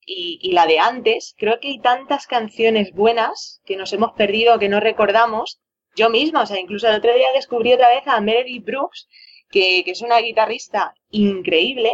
y, 0.06 0.40
y, 0.42 0.54
la 0.54 0.66
de 0.66 0.80
antes, 0.80 1.36
creo 1.38 1.60
que 1.60 1.70
hay 1.70 1.80
tantas 1.80 2.26
canciones 2.26 2.92
buenas 2.94 3.62
que 3.66 3.78
nos 3.78 3.94
hemos 3.94 4.14
perdido, 4.14 4.58
que 4.58 4.70
no 4.70 4.80
recordamos. 4.80 5.60
Yo 5.96 6.10
misma, 6.10 6.44
o 6.44 6.46
sea, 6.48 6.60
incluso 6.60 6.88
el 6.88 6.96
otro 6.96 7.14
día 7.14 7.28
descubrí 7.34 7.74
otra 7.74 7.90
vez 7.90 8.08
a 8.08 8.20
Meredith 8.22 8.66
Brooks 8.66 9.08
que, 9.50 9.84
es 9.86 10.02
una 10.02 10.20
guitarrista 10.20 10.94
increíble. 11.10 11.92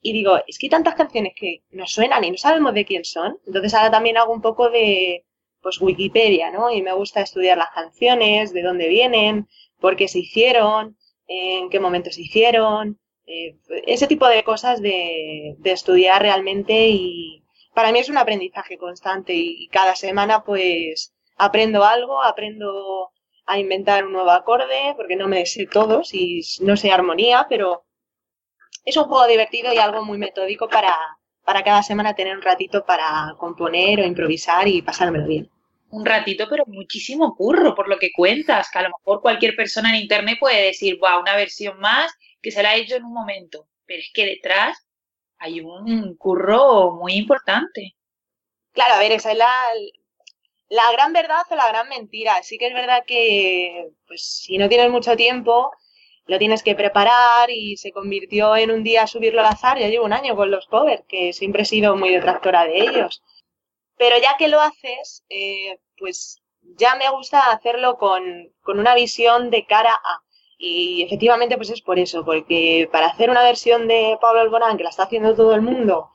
Y 0.00 0.12
digo, 0.12 0.38
es 0.46 0.58
que 0.58 0.66
hay 0.66 0.70
tantas 0.70 0.94
canciones 0.94 1.32
que 1.36 1.62
nos 1.70 1.92
suenan 1.92 2.24
y 2.24 2.30
no 2.30 2.36
sabemos 2.36 2.74
de 2.74 2.84
quién 2.84 3.04
son. 3.04 3.38
Entonces 3.46 3.74
ahora 3.74 3.90
también 3.90 4.16
hago 4.16 4.32
un 4.32 4.42
poco 4.42 4.70
de, 4.70 5.24
pues, 5.62 5.80
Wikipedia, 5.80 6.50
¿no? 6.50 6.70
Y 6.70 6.82
me 6.82 6.92
gusta 6.92 7.20
estudiar 7.20 7.58
las 7.58 7.70
canciones, 7.70 8.52
de 8.52 8.62
dónde 8.62 8.88
vienen, 8.88 9.48
por 9.80 9.96
qué 9.96 10.08
se 10.08 10.20
hicieron, 10.20 10.96
en 11.26 11.68
qué 11.70 11.80
momento 11.80 12.10
se 12.10 12.22
hicieron. 12.22 13.00
Eh, 13.26 13.56
ese 13.86 14.06
tipo 14.06 14.26
de 14.28 14.42
cosas 14.44 14.80
de, 14.80 15.56
de 15.58 15.72
estudiar 15.72 16.22
realmente 16.22 16.88
y 16.88 17.44
para 17.74 17.92
mí 17.92 17.98
es 17.98 18.08
un 18.08 18.18
aprendizaje 18.18 18.78
constante 18.78 19.34
y 19.34 19.68
cada 19.68 19.94
semana 19.94 20.42
pues 20.44 21.14
aprendo 21.36 21.84
algo, 21.84 22.22
aprendo 22.22 23.10
a 23.48 23.58
inventar 23.58 24.04
un 24.04 24.12
nuevo 24.12 24.30
acorde, 24.30 24.92
porque 24.94 25.16
no 25.16 25.26
me 25.26 25.46
sé 25.46 25.66
todos 25.66 26.12
y 26.12 26.42
no 26.60 26.76
sé 26.76 26.92
armonía, 26.92 27.46
pero 27.48 27.86
es 28.84 28.96
un 28.96 29.04
juego 29.04 29.26
divertido 29.26 29.72
y 29.72 29.78
algo 29.78 30.04
muy 30.04 30.18
metódico 30.18 30.68
para, 30.68 30.94
para 31.44 31.64
cada 31.64 31.82
semana 31.82 32.14
tener 32.14 32.36
un 32.36 32.42
ratito 32.42 32.84
para 32.84 33.34
componer 33.38 34.00
o 34.00 34.04
improvisar 34.04 34.68
y 34.68 34.82
pasármelo 34.82 35.26
bien. 35.26 35.50
Un 35.90 36.04
ratito, 36.04 36.46
pero 36.50 36.64
muchísimo 36.66 37.34
curro, 37.34 37.74
por 37.74 37.88
lo 37.88 37.98
que 37.98 38.10
cuentas, 38.14 38.70
que 38.70 38.78
a 38.78 38.82
lo 38.82 38.90
mejor 38.90 39.22
cualquier 39.22 39.56
persona 39.56 39.88
en 39.90 40.02
internet 40.02 40.36
puede 40.38 40.66
decir, 40.66 40.98
wow, 40.98 41.20
una 41.20 41.34
versión 41.34 41.80
más 41.80 42.12
que 42.42 42.50
se 42.50 42.62
la 42.62 42.70
ha 42.70 42.76
hecho 42.76 42.96
en 42.96 43.04
un 43.04 43.14
momento, 43.14 43.66
pero 43.86 44.00
es 44.00 44.10
que 44.12 44.26
detrás 44.26 44.86
hay 45.38 45.62
un 45.62 46.14
curro 46.16 46.98
muy 47.00 47.14
importante. 47.14 47.96
Claro, 48.72 48.94
a 48.94 48.98
ver, 48.98 49.12
esa 49.12 49.32
es 49.32 49.38
la, 49.38 49.50
la 50.68 50.90
gran 50.92 51.12
verdad 51.12 51.42
o 51.50 51.54
la 51.56 51.68
gran 51.68 51.88
mentira. 51.88 52.42
Sí 52.42 52.58
que 52.58 52.68
es 52.68 52.74
verdad 52.74 53.04
que, 53.06 53.90
pues, 54.06 54.22
si 54.22 54.58
no 54.58 54.68
tienes 54.68 54.90
mucho 54.90 55.16
tiempo, 55.16 55.72
lo 56.26 56.38
tienes 56.38 56.62
que 56.62 56.74
preparar 56.74 57.50
y 57.50 57.76
se 57.76 57.92
convirtió 57.92 58.54
en 58.56 58.70
un 58.70 58.84
día 58.84 59.06
subirlo 59.06 59.40
al 59.40 59.46
azar. 59.46 59.78
Ya 59.78 59.88
llevo 59.88 60.04
un 60.04 60.12
año 60.12 60.36
con 60.36 60.50
los 60.50 60.66
covers, 60.66 61.04
que 61.08 61.32
siempre 61.32 61.62
he 61.62 61.66
sido 61.66 61.96
muy 61.96 62.10
detractora 62.10 62.64
de 62.64 62.80
ellos. 62.80 63.22
Pero 63.96 64.16
ya 64.18 64.36
que 64.38 64.48
lo 64.48 64.60
haces, 64.60 65.24
eh, 65.30 65.78
pues 65.96 66.42
ya 66.76 66.96
me 66.96 67.10
gusta 67.10 67.50
hacerlo 67.50 67.96
con, 67.98 68.52
con 68.62 68.78
una 68.78 68.94
visión 68.94 69.50
de 69.50 69.66
cara 69.66 69.92
a. 69.94 70.22
Y 70.58 71.02
efectivamente, 71.02 71.56
pues 71.56 71.70
es 71.70 71.80
por 71.82 71.98
eso, 71.98 72.24
porque 72.24 72.88
para 72.90 73.06
hacer 73.06 73.30
una 73.30 73.42
versión 73.44 73.86
de 73.88 74.18
Pablo 74.20 74.40
Alborán, 74.40 74.76
que 74.76 74.82
la 74.82 74.90
está 74.90 75.04
haciendo 75.04 75.34
todo 75.34 75.54
el 75.54 75.62
mundo, 75.62 76.10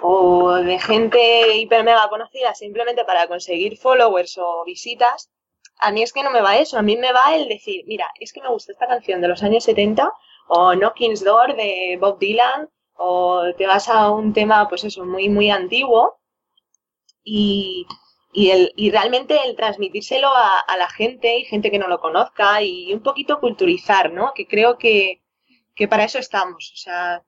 o 0.00 0.54
de 0.54 0.78
gente 0.78 1.56
hiper 1.56 1.84
mega 1.84 2.08
conocida 2.08 2.54
simplemente 2.54 3.04
para 3.04 3.28
conseguir 3.28 3.76
followers 3.76 4.38
o 4.38 4.64
visitas, 4.64 5.30
a 5.78 5.90
mí 5.92 6.02
es 6.02 6.12
que 6.12 6.22
no 6.22 6.30
me 6.30 6.40
va 6.40 6.58
eso, 6.58 6.78
a 6.78 6.82
mí 6.82 6.96
me 6.96 7.12
va 7.12 7.34
el 7.34 7.48
decir, 7.48 7.84
mira, 7.86 8.10
es 8.20 8.32
que 8.32 8.40
me 8.40 8.48
gusta 8.48 8.72
esta 8.72 8.86
canción 8.86 9.20
de 9.20 9.28
los 9.28 9.42
años 9.42 9.64
70 9.64 10.12
o 10.48 10.74
Knocking's 10.74 11.24
Door 11.24 11.56
de 11.56 11.98
Bob 12.00 12.18
Dylan 12.18 12.68
o 12.94 13.42
te 13.56 13.66
vas 13.66 13.88
a 13.88 14.10
un 14.10 14.32
tema 14.32 14.68
pues 14.68 14.84
eso, 14.84 15.04
muy 15.04 15.28
muy 15.28 15.50
antiguo 15.50 16.20
y, 17.24 17.86
y, 18.32 18.50
el, 18.50 18.72
y 18.76 18.90
realmente 18.90 19.38
el 19.44 19.56
transmitírselo 19.56 20.28
a, 20.28 20.58
a, 20.60 20.76
la 20.76 20.88
gente 20.88 21.38
y 21.38 21.44
gente 21.44 21.70
que 21.70 21.78
no 21.78 21.88
lo 21.88 22.00
conozca 22.00 22.62
y 22.62 22.92
un 22.92 23.02
poquito 23.02 23.40
culturizar, 23.40 24.12
¿no? 24.12 24.32
Que 24.34 24.46
creo 24.46 24.78
que, 24.78 25.22
que 25.74 25.88
para 25.88 26.04
eso 26.04 26.18
estamos, 26.18 26.72
o 26.74 26.76
sea, 26.76 27.24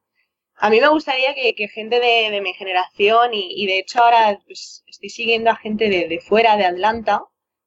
a 0.57 0.71
mí 0.71 0.81
me 0.81 0.89
gustaría 0.89 1.35
que, 1.35 1.69
gente 1.69 2.01
de, 2.01 2.41
mi 2.41 2.55
generación, 2.55 3.31
y, 3.33 3.67
de 3.67 3.79
hecho 3.79 4.03
ahora 4.03 4.39
pues, 4.47 4.85
estoy 4.87 5.11
siguiendo 5.11 5.51
a 5.51 5.57
gente 5.57 5.89
de, 5.89 6.21
fuera 6.21 6.57
de 6.57 6.65
Atlanta, 6.65 7.23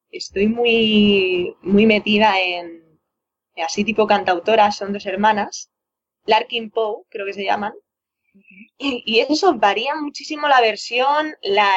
estoy 0.10 0.48
muy, 0.48 1.56
muy 1.62 1.86
metida 1.86 2.40
en, 2.40 3.00
así 3.58 3.84
tipo 3.84 4.08
cantautoras, 4.08 4.78
son 4.78 4.94
dos 4.94 5.06
hermanas, 5.06 5.70
Larkin 6.26 6.72
Poe, 6.72 7.04
creo 7.10 7.26
que 7.26 7.34
se 7.34 7.44
llaman, 7.44 7.74
y, 8.78 9.20
eso 9.20 9.56
varía 9.56 9.96
muchísimo 9.96 10.48
la 10.48 10.62
versión, 10.62 11.36
la, 11.42 11.72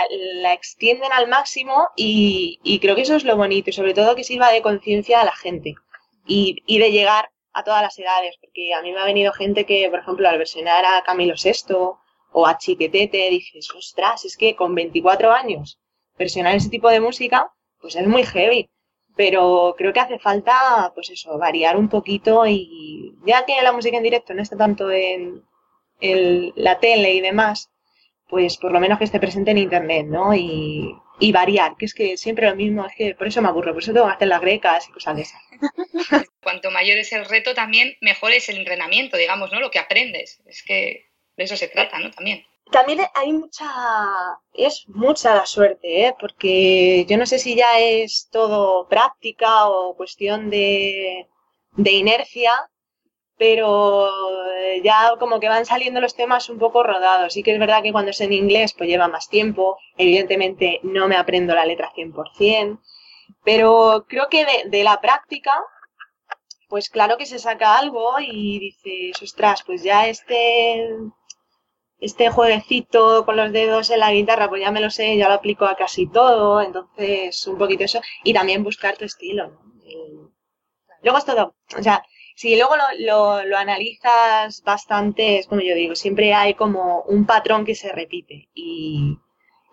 extienden 0.52 1.12
al 1.12 1.29
máximo 1.29 1.88
y, 1.97 2.79
creo 2.81 2.95
que 2.95 3.02
eso 3.02 3.17
es 3.17 3.25
lo 3.25 3.37
bonito 3.37 3.71
y 3.71 3.73
sobre 3.73 3.95
todo 3.95 4.14
que 4.14 4.25
sirva 4.25 4.52
de 4.52 4.62
conciencia 4.62 5.21
a 5.21 5.25
la 5.25 5.35
gente 5.35 5.75
y 6.26 6.79
de 6.79 6.93
llegar 6.93 7.31
a 7.52 7.64
todas 7.64 7.83
las 7.83 7.99
edades, 7.99 8.37
porque 8.40 8.75
a 8.75 8.83
mí 8.83 8.92
me 8.92 9.00
ha 9.00 9.04
venido 9.04 9.33
gente 9.33 9.66
que, 9.66 9.88
por 9.90 10.00
ejemplo, 10.00 10.28
al 10.28 10.38
versionar 10.38 10.85
a 10.85 11.02
Camilo 11.02 11.35
VI 11.35 11.75
o 12.33 12.47
a 12.47 12.59
Chiquetete, 12.59 13.30
dices, 13.30 13.69
ostras, 13.75 14.25
es 14.25 14.37
que 14.37 14.54
con 14.54 14.75
24 14.75 15.33
años 15.33 15.80
versionar 16.19 16.54
ese 16.54 16.69
tipo 16.69 16.88
de 16.90 17.00
música, 17.00 17.50
pues 17.80 17.97
es 17.97 18.07
muy 18.07 18.25
heavy. 18.25 18.71
Pero 19.16 19.75
creo 19.76 19.92
que 19.92 20.00
hace 20.00 20.19
falta, 20.19 20.92
pues 20.95 21.11
eso, 21.11 21.37
variar 21.38 21.76
un 21.76 21.88
poquito 21.88 22.47
y 22.47 23.14
ya 23.26 23.45
que 23.45 23.61
la 23.62 23.73
música 23.73 23.97
en 23.97 24.04
directo 24.04 24.33
no 24.35 24.42
está 24.42 24.57
tanto 24.57 24.90
en, 24.90 25.42
la 26.00 26.78
tele 26.78 27.12
y 27.14 27.21
demás, 27.21 27.71
pues 28.28 28.57
por 28.57 28.73
lo 28.73 28.80
menos 28.80 28.99
que 28.99 29.04
esté 29.04 29.21
presente 29.21 29.50
en 29.50 29.59
internet, 29.59 30.07
¿no? 30.07 30.35
Y, 30.35 30.95
y 31.19 31.33
variar, 31.33 31.76
que 31.76 31.85
es 31.85 31.95
que 31.95 32.16
siempre 32.16 32.49
lo 32.49 32.57
mismo, 32.57 32.87
es 32.87 32.95
que 32.97 33.14
por 33.14 33.26
eso 33.26 33.42
me 33.42 33.49
aburro, 33.49 33.73
por 33.75 33.83
eso 33.83 33.92
tengo 33.92 34.07
que 34.07 34.14
hacer 34.14 34.28
las 34.28 34.40
grecas 34.40 34.88
y 34.88 34.92
cosas 34.92 35.16
de 35.16 35.23
esas. 35.23 35.42
Cuanto 36.43 36.71
mayor 36.71 36.99
es 36.99 37.12
el 37.12 37.25
reto, 37.26 37.55
también 37.55 37.97
mejor 38.00 38.33
es 38.33 38.49
el 38.49 38.59
entrenamiento, 38.59 39.17
digamos, 39.17 39.52
¿no? 39.52 39.61
Lo 39.61 39.71
que 39.71 39.79
aprendes. 39.79 40.40
Es 40.47 40.62
que 40.62 41.07
de 41.37 41.45
eso 41.45 41.57
se 41.57 41.69
trata, 41.69 41.99
¿no? 41.99 42.11
También. 42.11 42.45
también 42.71 43.00
hay 43.14 43.33
mucha, 43.33 43.67
es 44.55 44.85
mucha 44.88 45.35
la 45.35 45.47
suerte, 45.47 46.07
¿eh? 46.07 46.14
porque 46.19 47.05
yo 47.09 47.17
no 47.19 47.26
sé 47.26 47.38
si 47.38 47.55
ya 47.57 47.79
es 47.81 48.29
todo 48.31 48.88
práctica 48.88 49.69
o 49.69 49.97
cuestión 49.97 50.50
de, 50.50 51.26
de 51.76 51.90
inercia, 51.93 52.52
pero 53.37 54.09
eh, 54.59 54.83
ya 54.85 55.14
como 55.19 55.40
que 55.40 55.49
van 55.49 55.64
saliendo 55.67 56.00
los 56.00 56.14
temas 56.14 56.50
un 56.50 56.59
poco 56.59 56.83
rodados. 56.83 57.33
Sí 57.33 57.43
que 57.43 57.52
es 57.52 57.59
verdad 57.59 57.83
que 57.83 57.93
cuando 57.93 58.11
es 58.11 58.21
en 58.21 58.33
inglés 58.33 58.75
pues 58.76 58.88
lleva 58.88 59.09
más 59.09 59.29
tiempo, 59.29 59.79
evidentemente 59.97 60.81
no 60.83 61.09
me 61.09 61.17
aprendo 61.17 61.55
la 61.55 61.64
letra 61.64 61.90
100%, 61.97 62.79
pero 63.44 64.06
creo 64.08 64.28
que 64.28 64.44
de, 64.44 64.70
de 64.70 64.84
la 64.84 65.00
práctica 65.00 65.52
pues 66.70 66.88
claro 66.88 67.18
que 67.18 67.26
se 67.26 67.40
saca 67.40 67.76
algo 67.76 68.20
y 68.20 68.60
dices, 68.60 69.20
ostras, 69.22 69.62
pues 69.66 69.82
ya 69.82 70.06
este 70.06 70.87
este 72.00 72.30
jueguecito 72.30 73.26
con 73.26 73.37
los 73.37 73.52
dedos 73.52 73.90
en 73.90 74.00
la 74.00 74.12
guitarra, 74.12 74.49
pues 74.49 74.62
ya 74.62 74.70
me 74.70 74.80
lo 74.80 74.88
sé, 74.88 75.16
ya 75.16 75.28
lo 75.28 75.34
aplico 75.34 75.66
a 75.66 75.76
casi 75.76 76.06
todo, 76.06 76.62
entonces 76.62 77.46
un 77.46 77.58
poquito 77.58 77.84
eso, 77.84 78.00
y 78.25 78.32
también 78.32 78.64
buscar 78.64 78.96
tu 78.96 79.04
estilo, 79.04 79.49
¿no? 79.49 79.60
luego 81.02 81.18
es 81.18 81.25
todo, 81.25 81.54
o 81.78 81.82
sea, 81.82 82.02
si 82.37 82.56
luego 82.56 82.75
lo, 82.99 83.44
lo, 83.44 83.56
analizas 83.56 84.62
bastante, 84.62 85.38
es 85.38 85.46
como 85.46 85.60
yo 85.60 85.75
digo, 85.75 85.94
siempre 85.94 86.32
hay 86.32 86.54
como 86.54 87.02
un 87.02 87.26
patrón 87.26 87.66
que 87.66 87.75
se 87.75 87.92
repite, 87.92 88.49
y, 88.54 89.18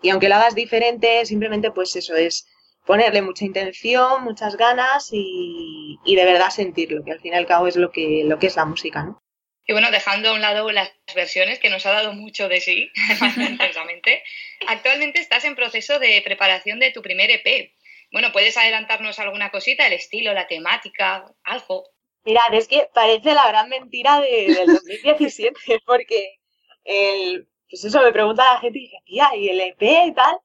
y 0.02 0.10
aunque 0.10 0.28
lo 0.28 0.34
hagas 0.34 0.54
diferente, 0.54 1.24
simplemente 1.24 1.70
pues 1.70 1.96
eso 1.96 2.14
es 2.14 2.46
ponerle 2.88 3.20
mucha 3.20 3.44
intención, 3.44 4.24
muchas 4.24 4.56
ganas 4.56 5.10
y, 5.12 5.98
y 6.06 6.16
de 6.16 6.24
verdad 6.24 6.48
sentirlo, 6.48 7.04
que 7.04 7.12
al 7.12 7.20
fin 7.20 7.34
y 7.34 7.36
al 7.36 7.46
cabo 7.46 7.66
es 7.66 7.76
lo 7.76 7.92
que, 7.92 8.22
lo 8.24 8.38
que 8.38 8.46
es 8.46 8.56
la 8.56 8.64
música, 8.64 9.04
¿no? 9.04 9.22
Y 9.66 9.74
bueno, 9.74 9.90
dejando 9.90 10.30
a 10.30 10.32
un 10.32 10.40
lado 10.40 10.72
las 10.72 10.90
versiones, 11.14 11.58
que 11.58 11.68
nos 11.68 11.84
ha 11.84 11.92
dado 11.92 12.14
mucho 12.14 12.48
de 12.48 12.62
sí, 12.62 12.90
intensamente, 13.36 14.22
actualmente 14.66 15.20
estás 15.20 15.44
en 15.44 15.54
proceso 15.54 15.98
de 15.98 16.22
preparación 16.24 16.78
de 16.78 16.90
tu 16.90 17.02
primer 17.02 17.30
EP. 17.30 17.74
Bueno, 18.10 18.32
¿puedes 18.32 18.56
adelantarnos 18.56 19.18
alguna 19.18 19.50
cosita, 19.50 19.86
el 19.86 19.92
estilo, 19.92 20.32
la 20.32 20.46
temática, 20.46 21.26
algo? 21.44 21.90
Mirad, 22.24 22.54
es 22.54 22.68
que 22.68 22.88
parece 22.94 23.34
la 23.34 23.48
gran 23.48 23.68
mentira 23.68 24.18
de, 24.22 24.54
del 24.54 24.66
2017, 24.66 25.54
porque 25.84 26.38
el, 26.84 27.50
pues 27.68 27.84
eso 27.84 28.00
me 28.00 28.12
pregunta 28.12 28.54
la 28.54 28.60
gente 28.60 28.78
y 28.78 28.82
dice, 28.84 28.96
tía, 29.04 29.28
¿y 29.36 29.50
el 29.50 29.60
EP 29.60 29.82
y 29.82 30.14
tal? 30.14 30.38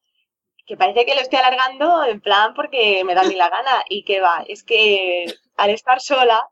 Que 0.65 0.78
parece 0.78 1.06
que 1.06 1.15
lo 1.15 1.21
estoy 1.21 1.39
alargando 1.39 2.06
en 2.06 2.21
plan 2.21 2.54
porque 2.54 3.04
me 3.04 3.15
da 3.15 3.23
ni 3.23 3.36
la 3.36 3.49
gana. 3.49 3.84
Y 3.89 4.04
que 4.04 4.21
va, 4.21 4.45
es 4.47 4.63
que 4.63 5.26
al 5.58 5.69
estar 5.69 5.99
sola, 6.02 6.47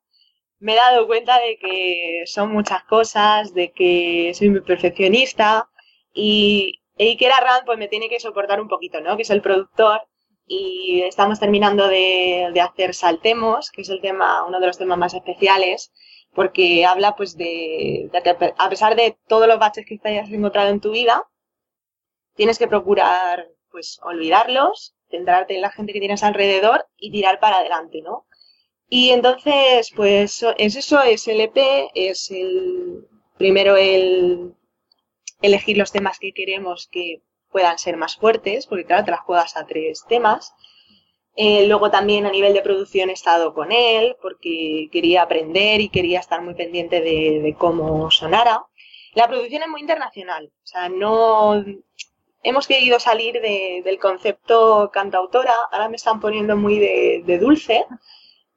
me 0.60 0.74
he 0.74 0.76
dado 0.76 1.08
cuenta 1.08 1.40
de 1.40 1.58
que 1.58 2.24
son 2.28 2.52
muchas 2.52 2.84
cosas, 2.84 3.54
de 3.54 3.72
que 3.72 4.32
soy 4.36 4.50
muy 4.50 4.62
perfeccionista 4.62 5.70
y 6.14 6.82
Iker 7.00 7.32
Arran 7.32 7.66
pues 7.66 7.80
me 7.80 7.88
tiene 7.88 8.10
que 8.10 8.20
soportar 8.20 8.62
un 8.62 8.68
poquito, 8.68 9.02
¿no? 9.02 9.16
Que 9.16 9.24
es 9.24 9.30
el 9.32 9.42
productor 9.42 10.02
y 10.46 11.02
estamos 11.04 11.40
terminando 11.40 11.88
de, 11.88 12.54
hacer 12.62 12.94
Saltemos, 12.94 13.72
que 13.72 13.82
es 13.82 13.90
el 13.90 14.02
tema, 14.02 14.46
uno 14.46 14.60
de 14.60 14.68
los 14.68 14.78
temas 14.78 14.98
más 14.98 15.14
especiales, 15.14 15.92
porque 16.34 16.86
habla 16.86 17.16
pues 17.16 17.38
de, 17.38 18.10
de, 18.12 18.22
que 18.22 18.54
a 18.58 18.70
pesar 18.70 18.96
de 18.96 19.18
todos 19.28 19.48
los 19.48 19.60
baches 19.60 19.86
que 19.86 20.00
hayas 20.04 20.30
encontrado 20.30 20.70
en 20.70 20.82
tu 20.82 20.92
vida, 20.92 21.26
tienes 22.36 22.60
que 22.60 22.68
procurar 22.68 23.48
pues 23.72 24.00
olvidarlos, 24.04 24.96
centrarte 25.10 25.56
en 25.56 25.62
la 25.62 25.72
gente 25.72 25.94
que 25.94 26.00
tienes 26.00 26.24
alrededor 26.24 26.86
y 26.98 27.12
tirar 27.12 27.40
para 27.40 27.58
adelante, 27.58 28.02
¿no? 28.02 28.26
Y 28.90 29.12
entonces, 29.12 29.92
pues 29.96 30.44
es 30.58 30.76
eso, 30.76 31.02
es 31.02 31.28
el 31.28 31.42
EP, 31.42 31.90
es 31.96 32.30
el 32.32 33.08
primero 33.38 33.78
el 33.78 34.54
elegir 35.42 35.78
los 35.78 35.92
temas 35.92 36.20
que 36.20 36.34
queremos 36.34 36.88
que 36.92 37.22
puedan 37.52 37.78
ser 37.78 37.98
más 37.98 38.16
fuertes, 38.16 38.68
porque 38.68 38.86
claro, 38.86 39.06
te 39.06 39.12
las 39.12 39.22
juegas 39.22 39.58
a 39.58 39.66
tres 39.66 40.06
temas. 40.08 40.54
Eh, 41.36 41.66
luego 41.68 41.90
también 41.90 42.26
a 42.26 42.32
nivel 42.32 42.54
de 42.54 42.62
producción 42.62 43.10
he 43.10 43.14
estado 43.14 43.54
con 43.54 43.72
él, 43.72 44.16
porque 44.22 44.90
quería 44.92 45.22
aprender 45.24 45.82
y 45.82 45.90
quería 45.90 46.20
estar 46.20 46.42
muy 46.42 46.54
pendiente 46.56 47.02
de, 47.02 47.56
cómo 47.58 48.12
sonara. 48.12 48.66
La 49.14 49.28
producción 49.28 49.64
es 49.64 49.70
muy 49.70 49.82
internacional, 49.82 50.52
o 50.64 50.68
sea, 50.68 50.90
no 50.90 51.64
hemos 52.44 52.68
querido 52.68 53.00
salir 53.00 53.40
del 53.42 54.00
concepto 54.00 54.90
cantautora, 54.94 55.54
ahora 55.72 55.90
me 55.90 55.96
están 55.98 56.20
poniendo 56.20 56.56
muy 56.58 56.80
de 56.80 57.38
dulce, 57.40 57.86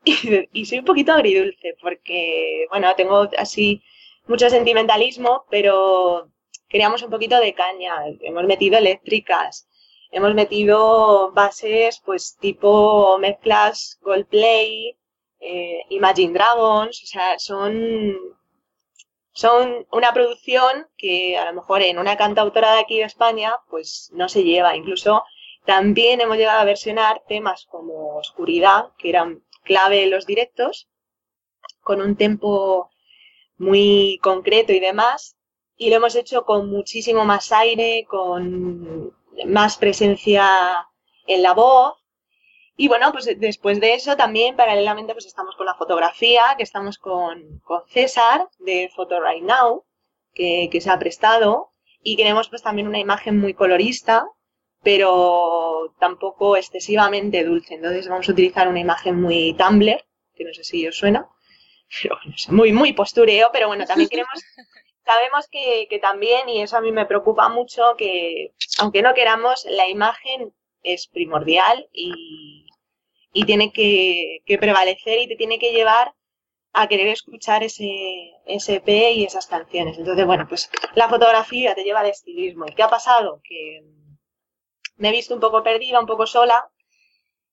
y, 0.53 0.67
soy 0.67 0.79
un 0.81 0.85
poquito 0.85 1.13
agridulce 1.13 1.77
porque, 1.81 2.67
bueno, 2.71 2.95
tengo 2.97 3.29
así 3.39 3.83
mucho 4.27 4.51
sentimentalismo, 4.51 5.45
pero 5.51 6.31
queríamos 6.69 7.03
un 7.03 7.11
poquito 7.11 7.39
de 7.41 7.55
caña. 7.55 7.95
Hemos 8.21 8.45
metido 8.45 8.79
eléctricas, 8.79 9.67
hemos 10.11 10.35
metido 10.35 11.33
bases 11.33 12.01
pues 12.05 12.37
tipo 12.39 13.19
mezclas 13.19 13.99
Goldplay, 14.03 14.97
eh, 15.41 15.81
Imagine 15.91 16.35
Dragons, 16.35 17.03
o 17.03 17.07
sea, 17.07 17.39
son, 17.39 18.17
son 19.35 19.87
una 19.91 20.15
producción 20.15 20.87
que 20.97 21.37
a 21.37 21.45
lo 21.45 21.55
mejor 21.55 21.83
en 21.83 21.99
una 21.99 22.17
cantautora 22.17 22.73
de 22.75 22.81
aquí 22.81 22.99
de 22.99 23.05
España 23.05 23.57
pues 23.69 24.11
no 24.15 24.29
se 24.29 24.45
lleva. 24.45 24.77
Incluso 24.77 25.25
también 25.65 26.21
hemos 26.21 26.37
llegado 26.37 26.61
a 26.61 26.65
versionar 26.65 27.23
temas 27.27 27.67
como 27.67 28.17
Oscuridad, 28.17 28.93
que 28.97 29.09
eran 29.09 29.43
clave 29.65 30.07
los 30.07 30.25
directos, 30.25 30.89
con 31.81 32.01
un 32.01 32.17
tempo 32.17 32.91
muy 33.59 34.21
concreto 34.23 34.73
y 34.73 34.79
demás. 34.79 35.37
Y 35.77 35.91
lo 35.91 35.97
hemos 35.97 36.15
hecho 36.15 36.45
con 36.45 36.71
muchísimo 36.71 37.25
más 37.25 37.51
aire, 37.51 38.07
con 38.09 39.13
más 39.47 39.77
presencia 39.79 40.87
en 41.27 41.43
la 41.43 41.55
voz. 41.55 42.04
Y 42.77 42.89
bueno, 42.89 43.13
pues 43.13 43.29
después 43.39 43.81
de 43.81 43.95
eso 43.95 44.17
también 44.17 44.57
paralelamente 44.57 45.13
pues 45.13 45.27
estamos 45.27 45.55
con 45.57 45.67
la 45.67 45.75
fotografía, 45.75 46.43
que 46.57 46.65
estamos 46.65 46.99
con, 46.99 47.61
con 47.61 47.83
César 47.89 48.49
de 48.59 48.91
Photo 48.95 49.21
Right 49.21 49.45
Now, 49.45 49.85
que, 50.33 50.69
que 50.73 50.81
se 50.81 50.91
ha 50.91 50.99
prestado. 50.99 51.71
Y 52.03 52.17
queremos 52.17 52.49
pues 52.49 52.63
también 52.63 52.89
una 52.89 52.99
imagen 52.99 53.39
muy 53.39 53.55
colorista, 53.55 54.27
pero 54.83 55.95
tampoco 55.99 56.57
excesivamente 56.57 57.45
dulce. 57.45 57.75
Entonces 57.75 58.09
vamos 58.09 58.29
a 58.29 58.33
utilizar 58.33 58.69
una 58.69 58.81
imagen 58.81 59.21
muy 59.21 59.55
Tumblr, 59.55 60.05
que 60.35 60.45
no 60.45 60.53
sé 60.53 60.65
si 60.65 60.87
os 60.87 60.97
suena, 60.97 61.29
pero 62.03 62.19
no 62.25 62.37
sé, 62.37 62.53
muy, 62.53 62.73
muy 62.73 62.93
postureo, 62.93 63.51
pero 63.53 63.69
bueno, 63.69 63.87
también 63.87 64.09
queremos, 64.09 64.33
sabemos 65.05 65.49
que, 65.49 65.87
que, 65.89 65.99
también, 65.99 66.49
y 66.49 66.61
eso 66.61 66.77
a 66.77 66.81
mí 66.81 66.93
me 66.93 67.07
preocupa 67.07 67.49
mucho, 67.49 67.95
que 67.97 68.53
aunque 68.79 69.03
no 69.03 69.15
queramos, 69.15 69.65
la 69.69 69.89
imagen 69.89 70.53
es 70.83 71.09
primordial 71.09 71.89
y, 71.93 72.64
y 73.35 73.45
tiene 73.45 73.73
que, 73.73 74.41
prevalecer 74.59 75.19
y 75.19 75.29
te 75.29 75.37
tiene 75.37 75.59
que 75.59 75.73
llevar 75.73 76.15
a 76.73 76.89
querer 76.89 77.09
escuchar 77.09 77.63
ese, 77.63 78.33
ese 78.47 78.77
EP 78.77 78.89
y 78.89 79.25
esas 79.25 79.47
canciones. 79.47 79.99
Entonces, 79.99 80.25
bueno, 80.25 80.47
pues 80.49 80.71
la 80.95 81.09
fotografía 81.09 81.75
te 81.75 81.85
lleva 81.85 82.01
al 82.01 82.07
estilismo. 82.07 82.65
¿Y 82.67 82.75
qué 82.75 82.83
ha 82.83 82.89
pasado? 82.89 83.41
Que 83.45 83.85
me 84.97 85.11
he 85.11 85.13
visto 85.13 85.35
un 85.35 85.41
poco 85.41 85.63
perdida, 85.63 86.01
un 86.01 86.07
poco 86.07 86.27
sola 86.27 86.71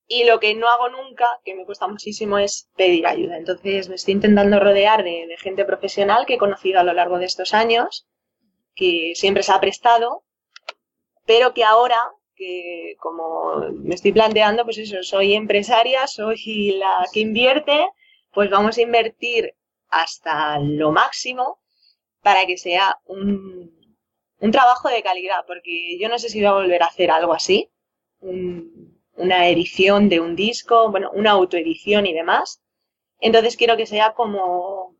y 0.06 0.24
lo 0.24 0.40
que 0.40 0.54
no 0.54 0.68
hago 0.68 0.88
nunca, 0.88 1.26
que 1.44 1.54
me 1.54 1.64
cuesta 1.64 1.88
muchísimo, 1.88 2.38
es 2.38 2.68
pedir 2.76 3.06
ayuda. 3.06 3.36
Entonces 3.38 3.88
me 3.88 3.94
estoy 3.94 4.14
intentando 4.14 4.60
rodear 4.60 5.02
de, 5.02 5.36
gente 5.38 5.64
profesional 5.64 6.26
que 6.26 6.34
he 6.34 6.38
conocido 6.38 6.80
a 6.80 6.84
lo 6.84 6.92
largo 6.92 7.18
de 7.18 7.26
estos 7.26 7.54
años, 7.54 8.06
que 8.74 9.12
siempre 9.14 9.42
se 9.42 9.52
ha 9.52 9.60
prestado, 9.60 10.24
pero 11.26 11.54
que 11.54 11.64
ahora, 11.64 11.98
como 12.98 13.56
me 13.72 13.94
estoy 13.94 14.12
planteando, 14.12 14.64
pues 14.64 14.78
eso, 14.78 15.02
soy 15.02 15.34
empresaria, 15.34 16.06
soy 16.06 16.72
la 16.78 17.06
que 17.12 17.20
invierte, 17.20 17.86
pues 18.32 18.50
vamos 18.50 18.78
a 18.78 18.82
invertir 18.82 19.54
hasta 19.88 20.58
lo 20.58 20.92
máximo 20.92 21.60
para 22.22 22.46
que 22.46 22.56
sea 22.56 22.98
un, 23.06 23.96
un 24.38 24.50
trabajo 24.50 24.88
de 24.88 25.02
calidad, 25.02 25.44
porque 25.46 25.98
yo 25.98 26.08
no 26.08 26.18
sé 26.18 26.28
si 26.28 26.40
voy 26.40 26.48
a 26.48 26.52
volver 26.52 26.82
a 26.82 26.86
hacer 26.86 27.10
algo 27.10 27.32
así, 27.32 27.70
una 28.20 29.48
edición 29.48 30.08
de 30.08 30.20
un 30.20 30.36
disco, 30.36 30.90
bueno, 30.90 31.10
una 31.14 31.32
autoedición 31.32 32.06
y 32.06 32.12
demás. 32.12 32.62
Entonces 33.20 33.56
quiero 33.56 33.76
que 33.76 33.86
sea 33.86 34.14
como, 34.14 34.96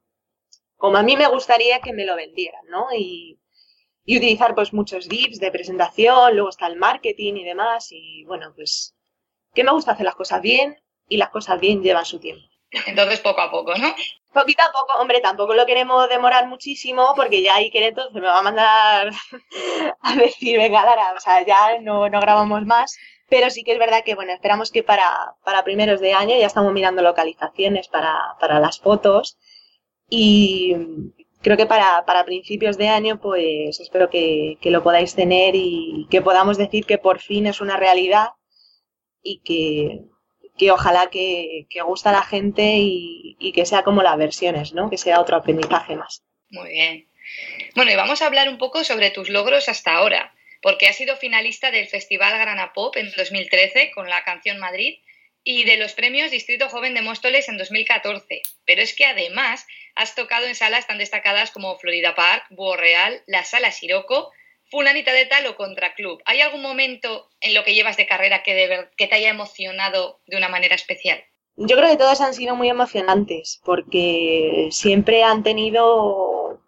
como 0.77 0.97
a 0.97 1.03
mí 1.03 1.17
me 1.17 1.29
gustaría 1.29 1.81
que 1.81 1.93
me 1.93 2.05
lo 2.05 2.17
vendieran, 2.17 2.65
¿no? 2.69 2.87
Y 4.05 4.17
utilizar 4.17 4.55
pues 4.55 4.73
muchos 4.73 5.09
dips 5.09 5.39
de 5.39 5.51
presentación, 5.51 6.35
luego 6.35 6.51
está 6.51 6.67
el 6.67 6.77
marketing 6.77 7.35
y 7.35 7.45
demás, 7.45 7.89
y 7.91 8.25
bueno, 8.25 8.53
pues 8.55 8.95
que 9.55 9.65
me 9.65 9.73
gusta 9.73 9.93
hacer 9.93 10.05
las 10.05 10.15
cosas 10.15 10.43
bien 10.43 10.77
y 11.09 11.17
las 11.17 11.31
cosas 11.31 11.61
bien 11.61 11.83
llevan 11.83 12.05
su 12.05 12.19
tiempo. 12.19 12.47
Entonces 12.87 13.21
poco 13.21 13.41
a 13.43 13.51
poco, 13.51 13.75
¿no? 13.77 13.95
Poquito 14.33 14.63
a 14.63 14.73
poco, 14.73 14.99
hombre, 14.99 15.21
tampoco 15.21 15.53
lo 15.53 15.67
queremos 15.67 16.09
demorar 16.09 16.49
muchísimo 16.49 17.13
porque 17.15 17.43
ya 17.43 17.57
Iker 17.57 17.83
entonces 17.83 18.15
me 18.15 18.27
va 18.27 18.39
a 18.39 18.43
mandar 18.43 19.11
a 20.01 20.17
decir, 20.17 20.57
venga, 20.57 20.85
Lara, 20.85 21.13
o 21.15 21.21
sea, 21.21 21.45
ya 21.45 21.79
no, 21.81 22.09
no 22.09 22.21
grabamos 22.21 22.65
más. 22.65 22.97
Pero 23.29 23.51
sí 23.51 23.63
que 23.63 23.73
es 23.73 23.79
verdad 23.79 24.05
que, 24.05 24.15
bueno, 24.15 24.33
esperamos 24.33 24.71
que 24.71 24.83
para, 24.83 25.37
para 25.45 25.65
primeros 25.65 26.01
de 26.01 26.13
año 26.13 26.37
ya 26.39 26.47
estamos 26.47 26.73
mirando 26.73 27.03
localizaciones 27.03 27.89
para, 27.89 28.37
para 28.41 28.61
las 28.61 28.81
fotos. 28.81 29.39
Y, 30.09 30.75
creo 31.43 31.57
que 31.57 31.67
para, 31.67 32.05
para 32.07 32.25
principios 32.25 32.79
de 32.79 32.89
año, 32.89 33.21
pues 33.21 33.81
espero 33.81 34.09
que, 34.09 34.57
que, 34.61 34.71
lo 34.71 34.83
podáis 34.83 35.15
tener 35.15 35.55
y 35.55 36.07
que 36.11 36.23
podamos 36.23 36.57
decir 36.57 36.87
que 36.87 36.99
por 36.99 37.21
fin 37.21 37.47
es 37.47 37.61
una 37.61 37.77
realidad 37.77 38.29
y 39.23 39.41
que, 39.45 40.01
que 40.57 40.71
ojalá 40.71 41.11
que, 41.11 41.67
que 41.69 41.83
gusta 41.83 42.11
a 42.11 42.15
la 42.15 42.23
gente 42.23 42.77
y, 42.77 43.37
y, 43.39 43.53
que 43.53 43.67
sea 43.67 43.83
como 43.83 44.03
las 44.03 44.17
versiones, 44.17 44.73
¿no? 44.73 44.91
Que 44.91 44.99
sea 44.99 45.21
otro 45.21 45.37
aprendizaje 45.37 45.97
más. 45.97 46.23
Muy 46.51 46.71
bien. 46.71 47.09
Bueno, 47.75 47.91
y 47.91 47.97
vamos 47.97 48.23
a 48.23 48.27
hablar 48.27 48.49
un 48.49 48.59
poco 48.59 48.85
sobre 48.85 49.11
tus 49.11 49.29
logros 49.29 49.69
hasta 49.69 49.95
ahora, 49.95 50.35
porque 50.61 50.87
has 50.87 50.97
sido 50.97 51.17
finalista 51.17 51.71
del 51.71 51.89
Festival 51.89 52.39
Grana 52.39 52.73
Pop 52.73 52.97
en 52.97 53.11
2013 53.17 53.91
con 53.93 54.09
la 54.09 54.25
canción 54.25 54.59
Madrid 54.59 54.99
y 55.45 55.65
de 55.65 55.77
los 55.77 55.93
premios 55.95 56.31
Distrito 56.31 56.69
Joven 56.69 56.95
de 56.95 57.03
Móstoles 57.03 57.49
en 57.49 57.59
2014. 57.59 58.43
Pero 58.65 58.83
es 58.83 58.95
que 58.95 59.05
además 59.05 59.67
has 59.95 60.15
tocado 60.15 60.47
en 60.47 60.55
salas 60.55 60.87
tan 60.87 60.99
destacadas 60.99 61.51
como 61.51 61.79
Florida 61.79 62.15
Park, 62.15 62.45
Búho 62.51 62.77
Real, 62.77 63.23
la 63.27 63.45
Sala 63.45 63.73
Siroco, 63.73 64.31
Fulanita 64.71 65.13
de 65.13 65.27
Tal 65.27 65.47
o 65.47 65.57
Contra 65.57 65.95
Club. 65.95 66.23
¿Hay 66.25 66.41
algún 66.41 66.63
momento 66.63 67.29
en 67.41 67.55
lo 67.55 67.65
que 67.65 67.75
llevas 67.75 67.97
de 67.97 68.07
carrera 68.07 68.43
que 68.43 68.87
te 68.97 69.15
haya 69.15 69.31
emocionado 69.31 70.21
de 70.27 70.37
una 70.37 70.49
manera 70.49 70.75
especial? 70.75 71.23
Yo 71.57 71.77
creo 71.77 71.91
que 71.91 71.99
todas 71.99 72.21
han 72.23 72.33
sido 72.33 72.57
muy 72.57 72.71
emocionantes 72.71 73.61
porque 73.65 74.69
siempre 74.71 75.23
han 75.23 75.43
tenido 75.43 76.61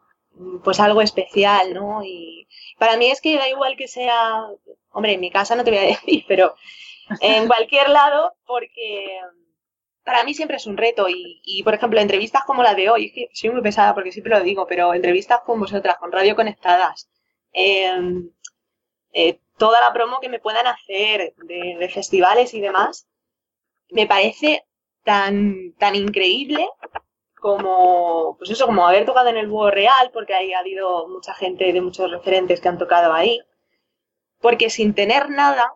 pues 0.63 0.81
algo 0.81 1.01
especial, 1.01 1.73
¿no? 1.73 2.05
Y 2.05 2.47
para 2.79 2.97
mí 2.97 3.11
es 3.11 3.21
que 3.21 3.37
da 3.37 3.49
igual 3.49 3.77
que 3.77 3.89
sea, 3.89 4.43
hombre, 4.93 5.13
en 5.13 5.21
mi 5.21 5.31
casa 5.31 5.55
no 5.55 5.65
te 5.65 5.71
voy 5.71 5.81
a 5.81 5.83
decir, 5.87 6.25
pero 6.29 6.55
en 7.21 7.47
cualquier 7.49 7.91
lado, 7.91 8.35
porque 8.47 9.21
para 10.05 10.25
mí 10.25 10.35
siempre 10.35 10.57
es 10.57 10.67
un 10.67 10.77
reto. 10.77 11.09
Y, 11.09 11.41
y, 11.45 11.63
por 11.63 11.75
ejemplo, 11.75 12.01
entrevistas 12.01 12.45
como 12.45 12.63
la 12.63 12.75
de 12.75 12.91
hoy, 12.91 13.07
es 13.07 13.13
que 13.13 13.29
soy 13.33 13.51
muy 13.51 13.63
pesada 13.63 13.95
porque 13.95 14.13
siempre 14.13 14.37
lo 14.37 14.45
digo, 14.45 14.67
pero 14.67 14.95
entrevistas 14.95 15.41
con 15.45 15.61
vosotras, 15.61 15.97
con 15.99 16.13
Radio 16.13 16.37
Conectadas, 16.37 17.11
eh, 17.53 17.91
eh, 19.13 19.41
toda 19.57 19.81
la 19.81 19.93
promo 19.93 20.19
que 20.21 20.29
me 20.29 20.41
puedan 20.41 20.67
hacer 20.67 21.35
de, 21.37 21.77
de, 21.79 21.89
festivales 21.89 22.53
y 22.55 22.61
demás, 22.61 23.07
me 23.91 24.07
parece 24.07 24.67
tan, 25.05 25.73
tan 25.79 25.95
increíble 25.95 26.69
como, 27.41 28.37
pues 28.39 28.51
eso, 28.51 28.67
como 28.67 28.87
haber 28.87 29.05
tocado 29.05 29.29
en 29.29 29.37
el 29.37 29.49
Búho 29.49 29.71
Real, 29.71 30.11
porque 30.13 30.35
ahí 30.35 30.53
ha 30.53 30.61
habido 30.61 31.07
mucha 31.09 31.35
gente 31.35 31.73
de 31.73 31.81
muchos 31.81 32.11
referentes 32.11 32.61
que 32.61 32.69
han 32.69 32.79
tocado 32.79 33.13
ahí, 33.13 33.41
porque 34.41 34.71
sin 34.71 34.95
tener 34.95 35.31
nada, 35.31 35.75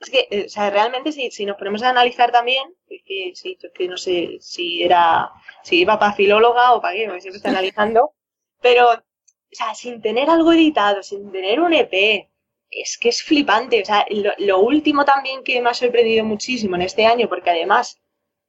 es 0.00 0.10
que, 0.10 0.28
eh, 0.30 0.44
o 0.46 0.48
sea, 0.48 0.70
realmente 0.70 1.12
si, 1.12 1.30
si 1.30 1.44
nos 1.44 1.56
ponemos 1.56 1.82
a 1.82 1.90
analizar 1.90 2.30
también, 2.30 2.64
es 2.88 3.02
que 3.04 3.32
sí, 3.34 3.58
es 3.60 3.72
que 3.72 3.88
no 3.88 3.96
sé 3.96 4.38
si 4.40 4.82
era, 4.82 5.30
si 5.62 5.80
iba 5.80 5.98
para 5.98 6.12
filóloga 6.12 6.72
o 6.74 6.80
para 6.80 6.94
qué, 6.94 7.06
porque 7.06 7.20
siempre 7.20 7.38
está 7.38 7.50
analizando, 7.50 8.12
pero, 8.60 8.90
o 8.90 9.02
sea, 9.50 9.74
sin 9.74 10.00
tener 10.00 10.30
algo 10.30 10.52
editado, 10.52 11.02
sin 11.02 11.32
tener 11.32 11.60
un 11.60 11.74
EP, 11.74 12.28
es 12.70 12.98
que 12.98 13.08
es 13.08 13.22
flipante, 13.22 13.82
o 13.82 13.84
sea, 13.84 14.06
lo, 14.10 14.32
lo 14.38 14.60
último 14.60 15.04
también 15.04 15.42
que 15.42 15.60
me 15.60 15.70
ha 15.70 15.74
sorprendido 15.74 16.24
muchísimo 16.24 16.76
en 16.76 16.82
este 16.82 17.06
año, 17.06 17.28
porque 17.28 17.50
además, 17.50 18.00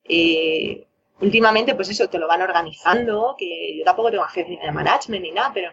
eh, 0.03 0.85
últimamente, 1.21 1.73
pues 1.73 1.89
eso, 1.89 2.09
te 2.09 2.19
lo 2.19 2.27
van 2.27 2.41
organizando, 2.41 3.35
que 3.37 3.77
yo 3.77 3.83
tampoco 3.85 4.11
tengo 4.11 4.23
agencia 4.23 4.59
de 4.61 4.71
management 4.71 5.23
ni 5.23 5.31
nada, 5.31 5.51
pero 5.53 5.71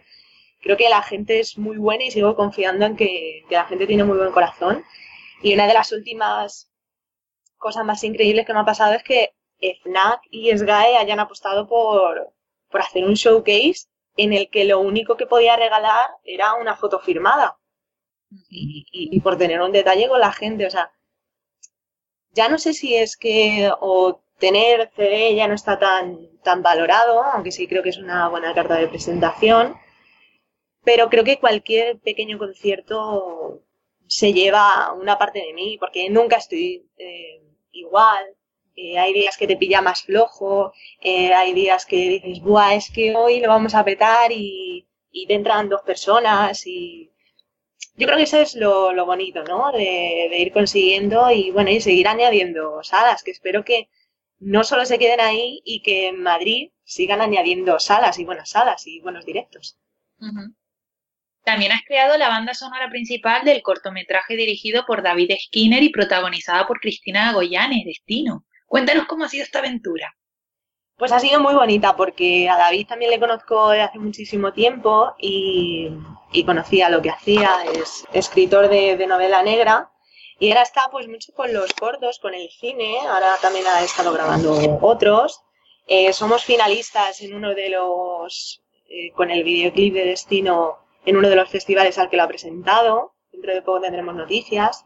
creo 0.61 0.77
que 0.77 0.89
la 0.89 1.03
gente 1.03 1.41
es 1.41 1.59
muy 1.59 1.77
buena 1.77 2.05
y 2.05 2.11
sigo 2.11 2.35
confiando 2.35 2.87
en 2.87 2.97
que, 2.97 3.45
que 3.49 3.55
la 3.55 3.67
gente 3.67 3.87
tiene 3.87 4.05
muy 4.05 4.17
buen 4.17 4.33
corazón. 4.33 4.85
Y 5.43 5.55
una 5.55 5.67
de 5.67 5.75
las 5.75 5.93
últimas 5.93 6.71
cosas 7.57 7.85
más 7.85 8.03
increíbles 8.05 8.47
que 8.47 8.53
me 8.53 8.61
ha 8.61 8.65
pasado 8.65 8.95
es 8.95 9.03
que 9.03 9.35
FNAC 9.61 10.21
y 10.31 10.57
SGAE 10.57 10.97
hayan 10.97 11.21
apostado 11.21 11.67
por, 11.67 12.33
por 12.71 12.81
hacer 12.81 13.05
un 13.05 13.15
showcase 13.15 13.87
en 14.17 14.33
el 14.33 14.49
que 14.51 14.65
lo 14.65 14.81
único 14.81 15.17
que 15.17 15.27
podía 15.27 15.57
regalar 15.57 16.11
era 16.25 16.55
una 16.55 16.77
foto 16.77 17.01
firmada. 17.01 17.59
Y, 18.51 18.87
y, 18.91 19.21
por 19.21 19.39
tener 19.39 19.61
un 19.61 19.73
detalle 19.73 20.09
con 20.09 20.21
la 20.21 20.33
gente, 20.33 20.67
o 20.67 20.71
sea, 20.71 20.91
ya 22.33 22.49
no 22.49 22.59
sé 22.59 22.73
si 22.75 22.97
es 22.97 23.17
que 23.17 23.71
o 23.81 24.21
tener 24.39 24.91
CD 24.97 25.35
ya 25.35 25.49
no 25.49 25.55
está 25.55 25.79
tan, 25.79 26.29
tan 26.43 26.63
valorado, 26.63 27.23
aunque 27.23 27.53
sí 27.53 27.69
creo 27.69 27.83
que 27.83 27.91
es 27.91 27.99
una 27.99 28.29
buena 28.29 28.53
carta 28.53 28.75
de 28.77 28.89
presentación, 28.89 29.77
pero 30.85 31.09
creo 31.09 31.25
que 31.25 31.39
cualquier 31.39 31.99
pequeño 32.01 32.39
concierto 32.39 33.63
se 34.09 34.33
lleva 34.33 34.93
una 34.93 35.19
parte 35.19 35.41
de 35.41 35.53
mí, 35.53 35.77
porque 35.79 36.09
nunca 36.11 36.37
estoy 36.37 36.89
eh, 36.99 37.43
igual. 37.73 38.25
Eh, 38.75 38.99
hay 38.99 39.13
días 39.15 39.37
que 39.39 39.47
te 39.47 39.57
pilla 39.57 39.81
más 39.81 40.03
flojo, 40.03 40.73
eh, 41.01 41.33
hay 41.33 41.55
días 41.55 41.87
que 41.87 42.21
dices, 42.23 42.43
Buah, 42.43 42.75
es 42.75 42.91
que 42.91 43.15
hoy 43.17 43.41
lo 43.41 43.49
vamos 43.49 43.75
a 43.75 43.85
petar 43.85 44.31
y, 44.33 44.87
y 45.11 45.27
te 45.27 45.35
entran 45.35 45.71
dos 45.71 45.81
personas 45.83 46.67
y 46.67 47.11
yo 47.97 48.07
creo 48.07 48.19
que 48.19 48.25
eso 48.25 48.39
es 48.39 48.55
lo, 48.55 48.93
lo 48.93 49.07
bonito, 49.07 49.43
¿no? 49.45 49.73
De, 49.73 50.29
de, 50.31 50.39
ir 50.39 50.53
consiguiendo 50.53 51.31
y 51.31 51.51
bueno, 51.51 51.71
y 51.71 51.81
seguir 51.81 52.09
añadiendo 52.09 52.83
salas, 52.83 53.23
que 53.23 53.31
espero 53.31 53.65
que 53.65 53.89
no 54.39 54.65
solo 54.65 54.85
se 54.85 54.99
queden 54.99 55.21
ahí 55.21 55.63
y 55.65 55.81
que 55.81 56.09
en 56.09 56.23
Madrid 56.23 56.71
sigan 56.85 57.23
añadiendo 57.23 57.81
salas 57.81 58.19
y 58.19 58.25
buenas 58.25 58.51
salas 58.51 58.87
y 58.87 59.01
buenos 59.01 59.25
directos. 59.25 59.79
También 61.47 61.71
has 61.71 61.85
creado 61.87 62.19
la 62.19 62.29
banda 62.29 62.55
sonora 62.55 62.89
principal 62.91 63.45
del 63.45 63.63
cortometraje 63.63 64.35
dirigido 64.35 64.85
por 64.85 65.05
David 65.05 65.31
Skinner 65.45 65.81
y 65.81 65.91
protagonizada 65.91 66.67
por 66.67 66.81
Cristina 66.81 67.33
Goyanes, 67.33 67.85
Destino. 67.85 68.45
Cuéntanos 68.67 69.07
cómo 69.07 69.25
ha 69.25 69.29
sido 69.29 69.45
esta 69.45 69.61
aventura. 69.61 70.13
Pues 70.97 71.13
ha 71.13 71.21
sido 71.21 71.39
muy 71.39 71.55
bonita 71.55 71.95
porque 71.95 72.49
a 72.49 72.57
David 72.57 72.89
también 72.89 73.13
le 73.13 73.21
conozco 73.21 73.69
desde 73.69 73.85
hace 73.85 73.99
muchísimo 74.01 74.53
tiempo 74.53 75.15
y, 75.21 75.89
conocía 76.45 76.91
lo 76.91 77.01
que 77.01 77.11
hacía. 77.11 77.49
Es 77.73 78.05
escritor 78.13 78.69
de, 78.69 78.97
de, 78.97 79.07
novela 79.07 79.45
negra 79.45 79.93
y 80.41 80.49
ahora 80.49 80.63
está 80.63 80.89
pues 80.91 81.07
mucho 81.07 81.33
con 81.33 81.53
los 81.53 81.73
cortos, 81.75 82.19
con 82.19 82.35
el 82.35 82.51
cine. 82.51 82.99
Ahora 83.09 83.37
también 83.41 83.69
ha 83.69 83.85
estado 83.85 84.13
grabando 84.13 84.81
otros. 84.83 85.43
Eh, 85.87 86.13
somos 86.13 86.43
finalistas 86.43 87.21
en 87.21 87.37
uno 87.37 87.55
de 87.55 87.69
los, 87.69 88.65
eh, 88.89 89.13
con 89.13 89.31
el 89.31 89.45
videoclip 89.45 89.95
de 89.95 90.07
Destino 90.07 90.86
en 91.07 91.17
uno 91.17 91.31
de 91.31 91.37
los 91.37 91.49
festivales 91.49 91.99
al 91.99 92.11
que 92.11 92.17
lo 92.19 92.25
ha 92.25 92.29
presentado. 92.29 93.15
Dentro 93.33 93.55
de 93.55 93.63
poco 93.63 93.81
tendremos 93.81 94.15
noticias. 94.15 94.85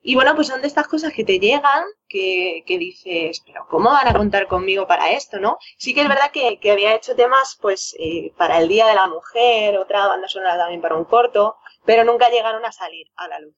Y 0.00 0.14
bueno, 0.14 0.34
pues 0.34 0.46
son 0.46 0.62
de 0.62 0.68
estas 0.68 0.86
cosas 0.86 1.12
que 1.12 1.24
te 1.24 1.38
llegan, 1.38 1.84
que, 2.08 2.64
dices, 2.66 3.42
pero 3.44 3.66
¿cómo 3.68 3.90
van 3.90 4.08
a 4.08 4.14
contar 4.14 4.46
conmigo 4.46 4.86
para 4.86 5.10
esto, 5.10 5.38
no? 5.38 5.58
Sí 5.76 5.92
que 5.92 6.02
es 6.02 6.08
verdad 6.08 6.30
que, 6.32 6.58
que 6.60 6.70
había 6.70 6.94
hecho 6.94 7.16
temas, 7.16 7.58
pues, 7.60 7.94
eh, 7.98 8.32
para 8.36 8.58
el 8.58 8.68
Día 8.68 8.86
de 8.86 8.94
la 8.94 9.08
Mujer, 9.08 9.76
otra 9.76 10.06
banda 10.06 10.28
sonora 10.28 10.56
también 10.56 10.80
para 10.80 10.96
un 10.96 11.04
corto, 11.04 11.56
pero 11.84 12.04
nunca 12.04 12.30
llegaron 12.30 12.64
a 12.64 12.72
salir 12.72 13.08
a 13.16 13.28
la 13.28 13.40
luz. 13.40 13.54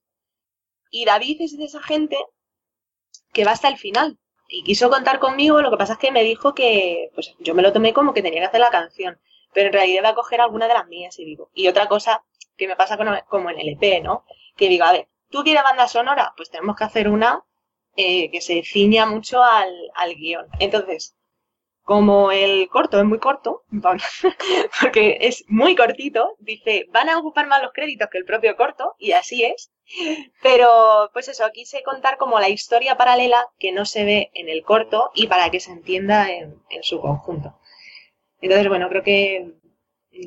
Y 0.91 1.05
David 1.05 1.43
es 1.43 1.57
de 1.57 1.65
esa 1.65 1.83
gente 1.83 2.17
que 3.33 3.45
va 3.45 3.53
hasta 3.53 3.69
el 3.69 3.77
final. 3.77 4.19
Y 4.49 4.65
quiso 4.65 4.91
contar 4.91 5.21
conmigo, 5.21 5.61
lo 5.61 5.71
que 5.71 5.77
pasa 5.77 5.93
es 5.93 5.99
que 5.99 6.11
me 6.11 6.25
dijo 6.25 6.55
que, 6.55 7.11
pues, 7.15 7.35
yo 7.39 7.55
me 7.55 7.63
lo 7.63 7.73
tomé 7.73 7.93
como 7.93 8.15
que 8.15 8.23
tenía 8.23 8.41
que 8.41 8.47
hacer 8.47 8.61
la 8.61 8.71
canción 8.71 9.21
pero 9.53 9.69
en 9.69 9.73
realidad 9.73 10.05
va 10.05 10.09
a 10.11 10.15
coger 10.15 10.41
alguna 10.41 10.69
de 10.69 10.75
las 10.75 10.87
mías 10.89 11.19
y 11.19 11.25
digo. 11.25 11.51
Y 11.55 11.69
otra 11.69 11.89
cosa 11.89 12.25
que 12.57 12.69
me 12.69 12.77
pasa 12.77 12.97
con, 12.97 13.09
como 13.29 13.51
en 13.51 13.59
el 13.59 13.69
EP, 13.71 14.03
¿no? 14.03 14.25
Que 14.57 14.69
digo, 14.69 14.85
a 14.85 14.93
ver, 14.93 15.09
¿tú 15.31 15.43
quieres 15.43 15.63
banda 15.63 15.89
sonora? 15.89 16.33
Pues 16.37 16.51
tenemos 16.51 16.77
que 16.77 16.85
hacer 16.85 17.09
una 17.09 17.45
eh, 17.97 18.31
que 18.31 18.41
se 18.41 18.63
ciña 18.63 19.07
mucho 19.07 19.43
al, 19.43 19.75
al 19.95 20.15
guion. 20.15 20.47
Entonces, 20.59 21.17
como 21.83 22.31
el 22.31 22.69
corto 22.69 23.01
es 23.01 23.05
muy 23.05 23.19
corto, 23.19 23.65
porque 24.81 25.19
es 25.23 25.45
muy 25.49 25.75
cortito, 25.75 26.37
dice, 26.39 26.87
van 26.91 27.09
a 27.09 27.19
ocupar 27.19 27.49
más 27.49 27.63
los 27.63 27.73
créditos 27.73 28.09
que 28.11 28.19
el 28.19 28.25
propio 28.25 28.57
corto, 28.57 28.95
y 28.99 29.13
así 29.13 29.45
es. 29.45 29.73
Pero, 30.41 31.11
pues 31.13 31.27
eso, 31.27 31.45
quise 31.53 31.83
contar 31.83 32.17
como 32.17 32.39
la 32.39 32.49
historia 32.49 32.97
paralela 32.97 33.45
que 33.59 33.73
no 33.73 33.85
se 33.85 34.05
ve 34.05 34.31
en 34.35 34.49
el 34.49 34.63
corto 34.63 35.11
y 35.15 35.27
para 35.27 35.51
que 35.51 35.59
se 35.59 35.73
entienda 35.73 36.31
en, 36.31 36.63
en 36.71 36.83
su 36.85 37.01
conjunto. 37.01 37.55
Entonces, 38.41 38.69
bueno, 38.69 38.89
creo 38.89 39.03
que 39.03 39.61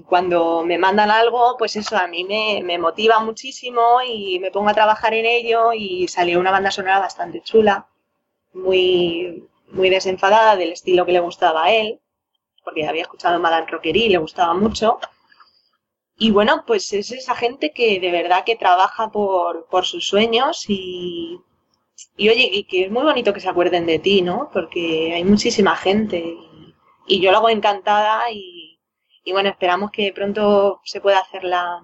cuando 0.07 0.63
me 0.63 0.77
mandan 0.77 1.11
algo, 1.11 1.55
pues 1.57 1.75
eso 1.75 1.97
a 1.97 2.07
mí 2.07 2.23
me, 2.23 2.77
motiva 2.77 3.19
muchísimo 3.19 3.99
y 4.05 4.39
me 4.39 4.51
pongo 4.51 4.69
a 4.69 4.73
trabajar 4.73 5.13
en 5.13 5.25
ello 5.25 5.73
y 5.73 6.07
salió 6.07 6.39
una 6.39 6.51
banda 6.51 6.71
sonora 6.71 6.99
bastante 6.99 7.41
chula, 7.41 7.87
muy, 8.53 9.47
muy 9.69 9.89
desenfadada 9.89 10.55
del 10.55 10.71
estilo 10.71 11.05
que 11.05 11.11
le 11.11 11.19
gustaba 11.19 11.65
a 11.65 11.73
él, 11.73 11.99
porque 12.63 12.87
había 12.87 13.03
escuchado 13.03 13.39
Madame 13.39 13.67
Rockery 13.67 14.05
y 14.05 14.09
le 14.09 14.17
gustaba 14.17 14.53
mucho. 14.53 14.99
Y 16.17 16.31
bueno, 16.31 16.63
pues 16.65 16.93
es 16.93 17.11
esa 17.11 17.35
gente 17.35 17.71
que 17.71 17.99
de 17.99 18.11
verdad 18.11 18.45
que 18.45 18.55
trabaja 18.55 19.11
por, 19.11 19.67
por 19.67 19.85
sus 19.85 20.07
sueños 20.07 20.65
y, 20.69 21.39
y 22.15 22.29
oye, 22.29 22.49
y 22.51 22.63
que 22.65 22.85
es 22.85 22.91
muy 22.91 23.03
bonito 23.03 23.33
que 23.33 23.39
se 23.41 23.49
acuerden 23.49 23.85
de 23.85 23.99
ti, 23.99 24.21
¿no? 24.21 24.49
Porque 24.53 25.13
hay 25.13 25.23
muchísima 25.23 25.75
gente 25.75 26.37
y 27.07 27.21
yo 27.21 27.31
lo 27.31 27.37
hago 27.37 27.49
encantada 27.49 28.31
y, 28.31 28.79
y, 29.23 29.31
bueno, 29.31 29.49
esperamos 29.49 29.91
que 29.91 30.13
pronto 30.13 30.81
se 30.83 31.01
pueda 31.01 31.19
hacer 31.19 31.43
la, 31.43 31.83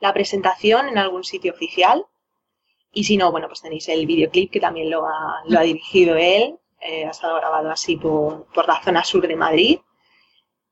la 0.00 0.12
presentación 0.12 0.88
en 0.88 0.98
algún 0.98 1.24
sitio 1.24 1.52
oficial. 1.52 2.06
Y 2.92 3.04
si 3.04 3.16
no, 3.16 3.30
bueno, 3.32 3.48
pues 3.48 3.62
tenéis 3.62 3.88
el 3.88 4.06
videoclip 4.06 4.52
que 4.52 4.60
también 4.60 4.90
lo 4.90 5.06
ha, 5.06 5.42
lo 5.46 5.58
ha 5.58 5.62
dirigido 5.62 6.16
él. 6.16 6.58
Eh, 6.80 7.06
ha 7.06 7.10
estado 7.10 7.36
grabado 7.36 7.70
así 7.70 7.96
por, 7.96 8.46
por 8.52 8.68
la 8.68 8.82
zona 8.82 9.04
sur 9.04 9.26
de 9.26 9.36
Madrid. 9.36 9.80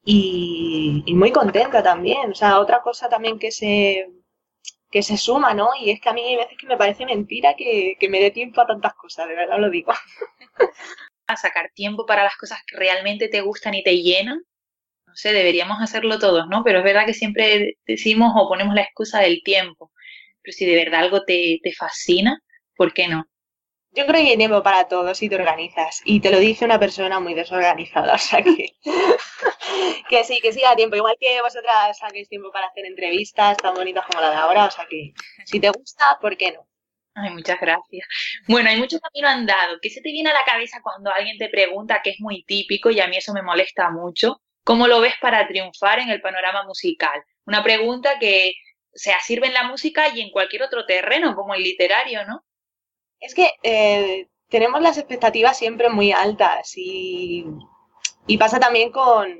y, 0.04 1.04
muy 1.14 1.32
contenta 1.32 1.82
también. 1.82 2.30
O 2.30 2.34
sea, 2.34 2.60
otra 2.60 2.82
cosa 2.82 3.08
también 3.08 3.38
que 3.38 3.50
se, 3.50 4.10
que 4.90 5.02
se 5.02 5.16
suma, 5.16 5.54
¿no? 5.54 5.70
Y 5.80 5.90
es 5.90 6.00
que 6.00 6.10
a 6.10 6.12
mí 6.12 6.22
hay 6.22 6.36
veces 6.36 6.58
que 6.58 6.66
me 6.66 6.76
parece 6.76 7.06
mentira 7.06 7.54
que, 7.56 7.96
que 7.98 8.08
me 8.08 8.20
dé 8.20 8.30
tiempo 8.30 8.60
a 8.60 8.66
tantas 8.66 8.94
cosas, 8.94 9.26
de 9.28 9.34
verdad 9.34 9.58
lo 9.58 9.70
digo. 9.70 9.92
A 11.26 11.36
sacar 11.36 11.70
tiempo 11.74 12.06
para 12.06 12.24
las 12.24 12.36
cosas 12.36 12.60
que 12.66 12.76
realmente 12.76 13.28
te 13.28 13.40
gustan 13.40 13.74
y 13.74 13.82
te 13.82 13.96
llenan. 14.02 14.42
No 15.06 15.16
sé, 15.16 15.32
deberíamos 15.32 15.78
hacerlo 15.82 16.18
todos, 16.18 16.48
¿no? 16.48 16.64
Pero 16.64 16.78
es 16.78 16.84
verdad 16.84 17.06
que 17.06 17.14
siempre 17.14 17.78
decimos 17.86 18.32
o 18.36 18.48
ponemos 18.48 18.74
la 18.74 18.82
excusa 18.82 19.20
del 19.20 19.42
tiempo. 19.44 19.92
Pero 20.42 20.56
si 20.56 20.66
de 20.66 20.76
verdad 20.76 21.00
algo 21.00 21.24
te, 21.24 21.60
te 21.62 21.72
fascina, 21.72 22.40
¿por 22.76 22.94
qué 22.94 23.08
no? 23.08 23.26
Yo 23.94 24.06
creo 24.06 24.22
que 24.22 24.30
hay 24.30 24.36
tiempo 24.38 24.62
para 24.62 24.88
todo 24.88 25.14
si 25.14 25.28
te 25.28 25.34
organizas. 25.36 26.00
Y 26.04 26.20
te 26.20 26.30
lo 26.30 26.38
dice 26.38 26.64
una 26.64 26.78
persona 26.80 27.20
muy 27.20 27.34
desorganizada. 27.34 28.14
O 28.16 28.18
sea 28.18 28.42
que, 28.42 28.72
que 30.08 30.24
sí, 30.24 30.40
que 30.40 30.52
sí 30.52 30.60
da 30.62 30.76
tiempo. 30.76 30.96
Igual 30.96 31.16
que 31.20 31.40
vosotras 31.42 31.98
saquéis 31.98 32.28
tiempo 32.28 32.50
para 32.50 32.68
hacer 32.68 32.86
entrevistas 32.86 33.56
tan 33.58 33.74
bonitas 33.74 34.04
como 34.06 34.20
la 34.22 34.30
de 34.30 34.36
ahora. 34.36 34.66
O 34.66 34.70
sea 34.70 34.86
que 34.88 35.12
si 35.44 35.60
te 35.60 35.70
gusta, 35.70 36.18
¿por 36.20 36.36
qué 36.36 36.52
no? 36.52 36.66
Ay, 37.14 37.30
muchas 37.30 37.60
gracias. 37.60 38.06
Bueno, 38.48 38.70
hay 38.70 38.76
mucho 38.76 38.98
camino 38.98 39.28
andado. 39.28 39.78
¿Qué 39.82 39.90
se 39.90 40.00
te 40.00 40.10
viene 40.10 40.30
a 40.30 40.34
la 40.34 40.44
cabeza 40.44 40.80
cuando 40.82 41.12
alguien 41.12 41.38
te 41.38 41.48
pregunta, 41.48 42.00
que 42.02 42.10
es 42.10 42.20
muy 42.20 42.42
típico 42.44 42.90
y 42.90 43.00
a 43.00 43.06
mí 43.06 43.16
eso 43.16 43.32
me 43.34 43.42
molesta 43.42 43.90
mucho? 43.90 44.40
¿Cómo 44.64 44.86
lo 44.86 45.00
ves 45.00 45.14
para 45.20 45.46
triunfar 45.46 45.98
en 45.98 46.08
el 46.08 46.20
panorama 46.20 46.64
musical? 46.64 47.22
Una 47.44 47.62
pregunta 47.62 48.18
que 48.18 48.54
o 48.94 48.98
sea, 48.98 49.20
sirve 49.20 49.46
en 49.46 49.54
la 49.54 49.64
música 49.64 50.08
y 50.14 50.20
en 50.20 50.30
cualquier 50.30 50.62
otro 50.62 50.84
terreno, 50.84 51.34
como 51.34 51.54
el 51.54 51.62
literario, 51.62 52.26
¿no? 52.26 52.44
Es 53.18 53.34
que 53.34 53.52
eh, 53.62 54.28
tenemos 54.48 54.82
las 54.82 54.98
expectativas 54.98 55.56
siempre 55.56 55.88
muy 55.88 56.12
altas 56.12 56.72
y, 56.76 57.46
pasa 58.38 58.60
también 58.60 58.92
con, 58.92 59.38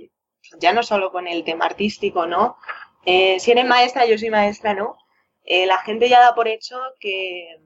ya 0.59 0.73
no 0.73 0.83
solo 0.83 1.13
con 1.13 1.27
el 1.27 1.45
tema 1.45 1.67
artístico, 1.67 2.27
¿no? 2.27 2.57
Eh, 3.05 3.39
si 3.41 3.51
eres 3.51 3.67
maestra, 3.67 4.07
yo 4.07 4.17
soy 4.17 4.31
maestra, 4.31 4.73
¿no? 4.73 4.97
Eh, 5.45 5.67
la 5.67 5.79
gente 5.79 6.09
ya 6.09 6.21
da 6.21 6.35
por 6.35 6.49
hecho 6.49 6.79
que, 7.01 7.59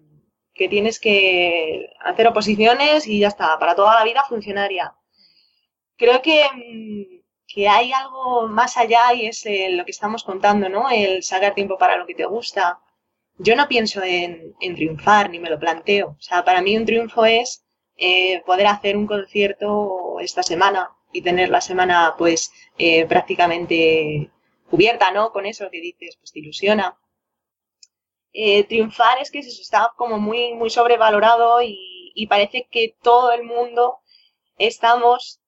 que, 0.54 0.68
tienes 0.68 0.98
que 0.98 1.90
hacer 2.00 2.26
oposiciones 2.26 3.06
y 3.06 3.20
ya 3.20 3.28
está, 3.28 3.58
para 3.58 3.74
toda 3.74 3.94
la 3.94 4.04
vida 4.04 4.24
funcionaria. 4.28 4.94
Creo 5.96 6.22
que, 6.22 7.22
que 7.46 7.68
hay 7.68 7.92
algo 7.92 8.48
más 8.48 8.76
allá 8.76 9.12
y 9.14 9.26
es 9.26 9.44
lo 9.70 9.84
que 9.84 9.90
estamos 9.90 10.24
contando, 10.24 10.68
¿no? 10.68 10.90
El 10.90 11.22
sacar 11.22 11.54
tiempo 11.54 11.78
para 11.78 11.96
lo 11.96 12.06
que 12.06 12.14
te 12.14 12.26
gusta, 12.26 12.80
yo 13.38 13.54
no 13.56 13.68
pienso 13.68 14.02
en, 14.02 14.54
triunfar 14.60 15.30
ni 15.30 15.38
me 15.38 15.50
lo 15.50 15.58
planteo. 15.58 16.16
O 16.18 16.22
sea, 16.22 16.44
para 16.44 16.62
mí 16.62 16.76
un 16.76 16.86
triunfo 16.86 17.24
es 17.24 17.64
eh, 17.96 18.42
poder 18.46 18.66
hacer 18.66 18.96
un 18.96 19.06
concierto 19.06 20.18
esta 20.20 20.42
semana 20.42 20.90
y 21.12 21.22
tener 21.22 21.50
la 21.50 21.60
semana 21.60 22.14
pues 22.18 22.52
eh, 22.78 23.06
prácticamente 23.06 24.30
cubierta, 24.70 25.10
¿no? 25.12 25.32
Con 25.32 25.46
eso 25.46 25.70
que 25.70 25.80
dices, 25.80 26.16
pues 26.16 26.32
te 26.32 26.40
ilusiona. 26.40 26.98
Eh, 28.38 28.64
triunfar 28.64 29.18
es 29.18 29.30
que 29.30 29.38
eso 29.38 29.62
está 29.62 29.92
como 29.96 30.18
muy, 30.18 30.52
muy 30.54 30.68
sobrevalorado 30.70 31.62
y, 31.62 32.26
parece 32.28 32.66
que 32.70 32.94
todo 33.02 33.32
el 33.32 33.44
mundo 33.44 33.98
estamos 34.58 35.40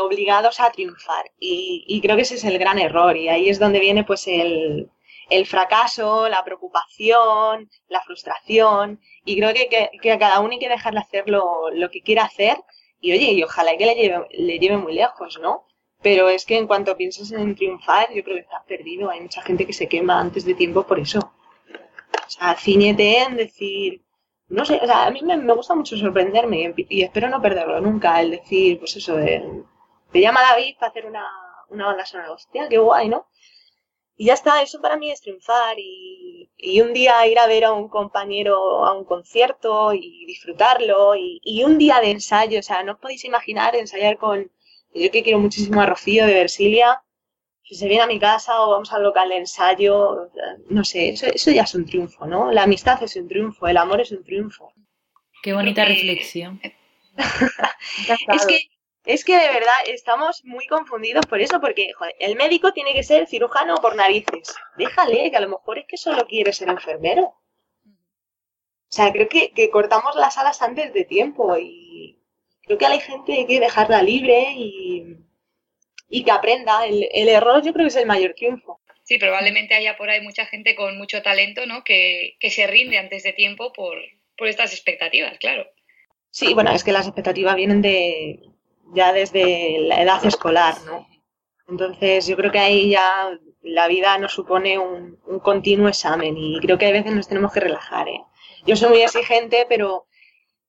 obligados 0.00 0.60
a 0.60 0.70
triunfar. 0.70 1.32
Y, 1.38 2.00
creo 2.02 2.16
que 2.16 2.22
ese 2.22 2.36
es 2.36 2.44
el 2.44 2.58
gran 2.58 2.78
error 2.78 3.16
y 3.16 3.28
ahí 3.28 3.48
es 3.48 3.58
donde 3.58 3.80
viene 3.80 4.04
pues 4.04 4.26
el, 4.26 4.90
el 5.30 5.46
fracaso, 5.46 6.28
la 6.28 6.44
preocupación, 6.44 7.70
la 7.88 8.02
frustración. 8.02 9.00
Y 9.24 9.36
creo 9.36 9.54
que, 9.54 9.90
que, 10.00 10.12
a 10.12 10.18
cada 10.18 10.40
uno 10.40 10.52
hay 10.52 10.58
que 10.58 10.68
dejarle 10.68 11.00
hacer 11.00 11.24
lo, 11.28 11.70
que 11.90 12.02
quiera 12.02 12.24
hacer. 12.24 12.58
Y 13.00 13.12
oye, 13.12 13.32
y 13.32 13.42
ojalá 13.42 13.76
que 13.76 13.86
le 13.86 13.94
lleve, 13.94 14.26
le 14.30 14.58
lleve 14.58 14.76
muy 14.76 14.94
lejos, 14.94 15.38
¿no? 15.40 15.66
Pero 16.02 16.28
es 16.28 16.44
que 16.44 16.56
en 16.58 16.66
cuanto 16.66 16.96
piensas 16.96 17.32
en 17.32 17.54
triunfar, 17.54 18.12
yo 18.12 18.22
creo 18.22 18.36
que 18.36 18.42
estás 18.42 18.64
perdido. 18.66 19.10
Hay 19.10 19.20
mucha 19.20 19.42
gente 19.42 19.66
que 19.66 19.72
se 19.72 19.88
quema 19.88 20.20
antes 20.20 20.44
de 20.44 20.54
tiempo 20.54 20.86
por 20.86 20.98
eso. 20.98 21.32
O 22.26 22.30
sea, 22.30 22.56
ciñete 22.56 23.18
en 23.22 23.36
decir, 23.36 24.02
no 24.48 24.64
sé, 24.64 24.80
o 24.82 24.86
sea, 24.86 25.06
a 25.06 25.10
mí 25.10 25.22
me, 25.22 25.36
gusta 25.54 25.74
mucho 25.74 25.96
sorprenderme 25.96 26.74
y, 26.76 27.02
espero 27.02 27.28
no 27.28 27.42
perderlo 27.42 27.80
nunca. 27.80 28.20
El 28.20 28.32
decir, 28.32 28.78
pues 28.78 28.96
eso, 28.96 29.16
de, 29.16 29.62
te 30.12 30.20
llama 30.20 30.42
David 30.42 30.76
para 30.78 30.90
hacer 30.90 31.06
una, 31.06 31.26
una 31.68 31.86
banda 31.86 32.06
sonora. 32.06 32.32
Hostia, 32.32 32.68
qué 32.68 32.78
guay, 32.78 33.08
¿no? 33.08 33.26
Y 34.16 34.26
ya 34.26 34.34
está, 34.34 34.62
eso 34.62 34.80
para 34.80 34.96
mí 34.96 35.10
es 35.10 35.20
triunfar 35.20 35.76
y, 35.78 36.80
un 36.80 36.92
día 36.92 37.26
ir 37.26 37.38
a 37.38 37.46
ver 37.46 37.64
a 37.64 37.72
un 37.72 37.88
compañero 37.88 38.86
a 38.86 38.92
un 38.96 39.04
concierto 39.04 39.92
y 39.92 40.24
disfrutarlo 40.26 41.14
y, 41.16 41.62
un 41.64 41.78
día 41.78 42.00
de 42.00 42.10
ensayo, 42.12 42.60
o 42.60 42.62
sea, 42.62 42.82
no 42.82 42.92
os 42.92 42.98
podéis 42.98 43.24
imaginar 43.24 43.74
ensayar 43.76 44.16
con, 44.18 44.50
yo 44.94 45.10
que 45.10 45.22
quiero 45.22 45.40
muchísimo 45.40 45.80
a 45.80 45.86
Rocío 45.86 46.26
de 46.26 46.34
Versilia, 46.34 47.02
si 47.64 47.74
se 47.74 47.88
viene 47.88 48.02
a 48.02 48.06
mi 48.06 48.20
casa 48.20 48.62
o 48.62 48.70
vamos 48.70 48.92
al 48.92 49.02
local 49.02 49.30
de 49.30 49.38
ensayo, 49.38 50.30
no 50.68 50.84
sé, 50.84 51.08
eso, 51.08 51.26
eso 51.26 51.50
ya 51.50 51.62
es 51.62 51.74
un 51.74 51.86
triunfo, 51.86 52.26
¿no? 52.26 52.52
La 52.52 52.64
amistad 52.64 53.02
es 53.02 53.16
un 53.16 53.26
triunfo, 53.26 53.66
el 53.66 53.78
amor 53.78 54.00
es 54.00 54.12
un 54.12 54.22
triunfo. 54.22 54.72
Qué 55.42 55.52
bonita 55.52 55.84
reflexión. 55.84 56.60
es 58.32 58.46
que 58.46 58.58
es 59.04 59.22
que 59.24 59.36
de 59.36 59.48
verdad 59.48 59.74
estamos 59.86 60.42
muy 60.44 60.66
confundidos 60.66 61.26
por 61.26 61.40
eso, 61.40 61.60
porque 61.60 61.90
el 62.18 62.36
médico 62.36 62.72
tiene 62.72 62.94
que 62.94 63.02
ser 63.02 63.26
cirujano 63.26 63.76
por 63.76 63.96
narices. 63.96 64.54
Déjale, 64.78 65.30
que 65.30 65.36
a 65.36 65.40
lo 65.40 65.50
mejor 65.50 65.78
es 65.78 65.84
que 65.86 65.98
solo 65.98 66.26
quiere 66.26 66.54
ser 66.54 66.70
enfermero. 66.70 67.22
O 67.24 68.96
sea, 68.96 69.12
creo 69.12 69.28
que, 69.28 69.70
cortamos 69.70 70.16
las 70.16 70.38
alas 70.38 70.62
antes 70.62 70.94
de 70.94 71.04
tiempo 71.04 71.56
y 71.58 72.22
creo 72.62 72.78
que 72.78 72.86
hay 72.86 73.00
gente 73.00 73.34
hay 73.34 73.46
que 73.46 73.60
dejarla 73.60 74.02
libre 74.02 74.52
y, 74.56 75.18
que 76.22 76.30
aprenda. 76.30 76.86
El, 76.86 77.28
error 77.28 77.62
yo 77.64 77.72
creo 77.72 77.84
que 77.84 77.88
es 77.88 77.96
el 77.96 78.06
mayor 78.06 78.34
triunfo. 78.34 78.80
Sí, 79.02 79.18
probablemente 79.18 79.74
haya 79.74 79.96
por 79.96 80.08
ahí 80.08 80.20
mucha 80.20 80.46
gente 80.46 80.74
con 80.74 80.96
mucho 80.96 81.22
talento, 81.22 81.66
¿no? 81.66 81.82
Que, 81.82 82.36
se 82.40 82.66
rinde 82.66 82.98
antes 82.98 83.22
de 83.22 83.32
tiempo 83.32 83.72
por, 83.72 83.96
por 84.36 84.48
estas 84.48 84.72
expectativas, 84.72 85.36
claro. 85.38 85.66
Sí, 86.30 86.54
bueno, 86.54 86.72
es 86.72 86.84
que 86.84 86.92
las 86.92 87.06
expectativas 87.06 87.56
vienen 87.56 87.82
de, 87.82 88.40
ya 88.94 89.12
desde 89.12 89.78
la 89.80 90.02
edad 90.02 90.24
escolar, 90.24 90.74
¿no? 90.86 91.06
Entonces 91.68 92.26
yo 92.26 92.36
creo 92.36 92.52
que 92.52 92.58
ahí 92.58 92.90
ya 92.90 93.30
la 93.62 93.88
vida 93.88 94.18
nos 94.18 94.32
supone 94.32 94.78
un, 94.78 95.18
continuo 95.42 95.88
examen 95.88 96.36
y 96.36 96.60
creo 96.60 96.78
que 96.78 96.86
a 96.86 96.92
veces 96.92 97.12
nos 97.12 97.28
tenemos 97.28 97.52
que 97.52 97.60
relajar. 97.60 98.08
¿eh? 98.08 98.20
Yo 98.66 98.76
soy 98.76 98.90
muy 98.90 99.02
exigente, 99.02 99.66
pero 99.68 100.06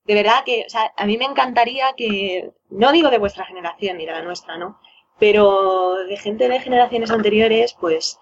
de 0.06 0.16
verdad 0.16 0.44
que, 0.46 0.64
o 0.66 0.70
sea, 0.70 0.94
a 0.96 1.06
mí 1.06 1.18
me 1.18 1.26
encantaría 1.26 1.94
que, 1.96 2.52
no 2.70 2.92
digo 2.92 3.10
de 3.10 3.18
vuestra 3.18 3.46
generación 3.46 3.98
ni 3.98 4.06
de 4.06 4.12
la 4.12 4.22
nuestra, 4.22 4.58
¿no? 4.58 4.80
Pero 5.20 5.96
de 6.08 6.18
gente 6.18 6.50
de 6.50 6.60
generaciones 6.60 7.12
anteriores, 7.12 7.74
pues, 7.80 8.20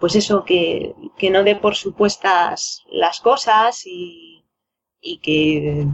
pues 0.00 0.16
eso, 0.16 0.44
que, 0.44 0.94
que 1.16 1.30
no 1.30 1.44
dé 1.44 1.56
por 1.56 1.76
supuestas 1.76 2.84
las 2.88 3.20
cosas 3.20 3.86
y, 3.86 4.44
y 5.00 5.18
que 5.18 5.86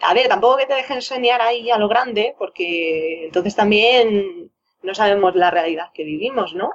a 0.00 0.14
ver, 0.14 0.28
tampoco 0.28 0.58
que 0.58 0.66
te 0.66 0.74
dejen 0.74 1.00
soñar 1.02 1.40
ahí 1.40 1.70
a 1.70 1.78
lo 1.78 1.88
grande, 1.88 2.34
porque 2.38 3.26
entonces 3.26 3.56
también 3.56 4.50
no 4.82 4.94
sabemos 4.94 5.34
la 5.34 5.50
realidad 5.50 5.90
que 5.94 6.04
vivimos, 6.04 6.54
¿no? 6.54 6.70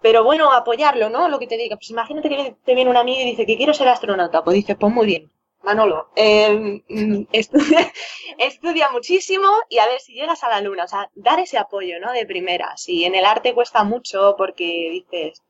Pero 0.00 0.24
bueno, 0.24 0.52
apoyarlo, 0.52 1.10
¿no? 1.10 1.28
Lo 1.28 1.38
que 1.38 1.46
te 1.46 1.56
diga. 1.56 1.76
Pues 1.76 1.90
imagínate 1.90 2.28
que 2.28 2.56
te 2.64 2.74
viene 2.74 2.90
un 2.90 2.96
amigo 2.96 3.20
y 3.20 3.24
dice 3.30 3.46
que 3.46 3.56
quiero 3.56 3.74
ser 3.74 3.88
astronauta. 3.88 4.44
Pues 4.44 4.54
dices, 4.54 4.76
pues 4.78 4.92
muy 4.92 5.06
bien, 5.06 5.30
Manolo, 5.66 6.10
em, 6.14 6.80
estudia, 8.38 8.88
muchísimo 8.92 9.48
y 9.68 9.78
a 9.78 9.86
ver 9.86 10.00
si 10.00 10.14
llegas 10.14 10.44
a 10.44 10.48
la 10.48 10.60
luna. 10.60 10.84
O 10.84 10.88
sea, 10.88 11.10
dar 11.16 11.40
ese 11.40 11.58
apoyo, 11.58 11.98
¿no? 11.98 12.12
De 12.12 12.24
primera. 12.24 12.76
Si 12.76 13.04
en 13.04 13.16
el 13.16 13.24
arte 13.24 13.52
cuesta 13.52 13.82
mucho 13.82 14.36
porque 14.38 14.64
dices, 14.92 15.42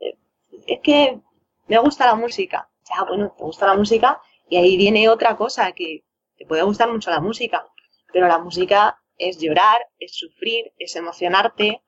eh, 0.00 0.16
es 0.66 0.80
que 0.80 1.20
me 1.66 1.78
gusta 1.78 2.06
la 2.06 2.14
música. 2.14 2.70
Ya, 2.88 3.04
bueno, 3.04 3.34
te 3.36 3.44
gusta 3.44 3.66
la 3.66 3.74
música, 3.74 4.22
y 4.48 4.56
ahí 4.56 4.78
viene 4.78 5.10
otra 5.10 5.36
cosa, 5.36 5.72
que 5.72 6.02
te 6.38 6.46
puede 6.46 6.62
gustar 6.62 6.90
mucho 6.90 7.10
la 7.10 7.20
música, 7.20 7.66
pero 8.10 8.26
la 8.26 8.38
música 8.38 8.98
es 9.18 9.38
llorar, 9.38 9.86
es 9.98 10.16
sufrir, 10.16 10.72
es 10.78 10.96
emocionarte, 10.96 11.82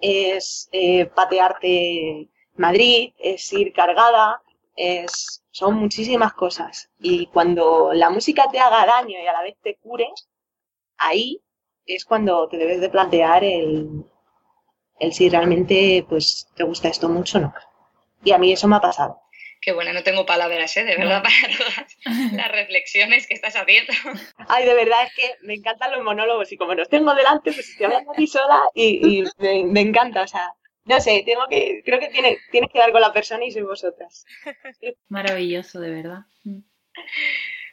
es 0.00 0.68
eh, 0.70 1.06
patearte 1.06 2.28
Madrid, 2.54 3.12
es 3.18 3.52
ir 3.52 3.72
cargada, 3.72 4.40
es, 4.76 5.42
son 5.50 5.74
muchísimas 5.74 6.32
cosas. 6.34 6.90
Y 6.98 7.26
cuando 7.26 7.92
la 7.92 8.10
música 8.10 8.48
te 8.50 8.58
haga 8.58 8.86
daño 8.86 9.18
y 9.18 9.26
a 9.26 9.32
la 9.32 9.42
vez 9.42 9.56
te 9.62 9.76
cure, 9.76 10.08
ahí 10.98 11.40
es 11.86 12.04
cuando 12.04 12.48
te 12.48 12.56
debes 12.56 12.80
de 12.80 12.88
plantear 12.88 13.44
el, 13.44 14.04
el 14.98 15.12
si 15.12 15.28
realmente 15.28 16.04
pues 16.08 16.48
te 16.54 16.64
gusta 16.64 16.88
esto 16.88 17.08
mucho 17.08 17.38
o 17.38 17.40
no. 17.42 17.54
Y 18.24 18.32
a 18.32 18.38
mí 18.38 18.52
eso 18.52 18.68
me 18.68 18.76
ha 18.76 18.80
pasado. 18.80 19.20
Qué 19.64 19.72
buena, 19.72 19.94
no 19.94 20.02
tengo 20.02 20.26
palabras, 20.26 20.76
¿eh? 20.76 20.84
De 20.84 20.94
verdad, 20.94 21.22
para 21.22 21.56
todas 21.56 22.32
las 22.32 22.52
reflexiones 22.52 23.26
que 23.26 23.32
estás 23.32 23.56
haciendo. 23.56 23.94
Ay, 24.48 24.66
de 24.66 24.74
verdad, 24.74 25.04
es 25.04 25.14
que 25.14 25.36
me 25.40 25.54
encantan 25.54 25.90
los 25.92 26.04
monólogos 26.04 26.52
y 26.52 26.58
como 26.58 26.74
los 26.74 26.90
tengo 26.90 27.14
delante, 27.14 27.50
pues 27.50 27.70
estoy 27.70 27.86
hablando 27.86 28.12
aquí 28.12 28.26
sola 28.26 28.60
y, 28.74 29.24
me, 29.38 29.80
encanta, 29.80 30.20
o 30.22 30.28
sea, 30.28 30.52
no 30.84 31.00
sé, 31.00 31.22
tengo 31.24 31.46
que, 31.48 31.82
creo 31.84 31.98
que 31.98 32.08
tiene, 32.08 32.38
tienes 32.50 32.70
que 32.70 32.78
dar 32.78 32.92
con 32.92 33.00
la 33.00 33.12
persona 33.12 33.44
y 33.44 33.50
sois 33.50 33.64
vosotras. 33.64 34.26
Maravilloso, 35.08 35.80
de 35.80 35.90
verdad. 35.90 36.20
Mm. 36.44 36.60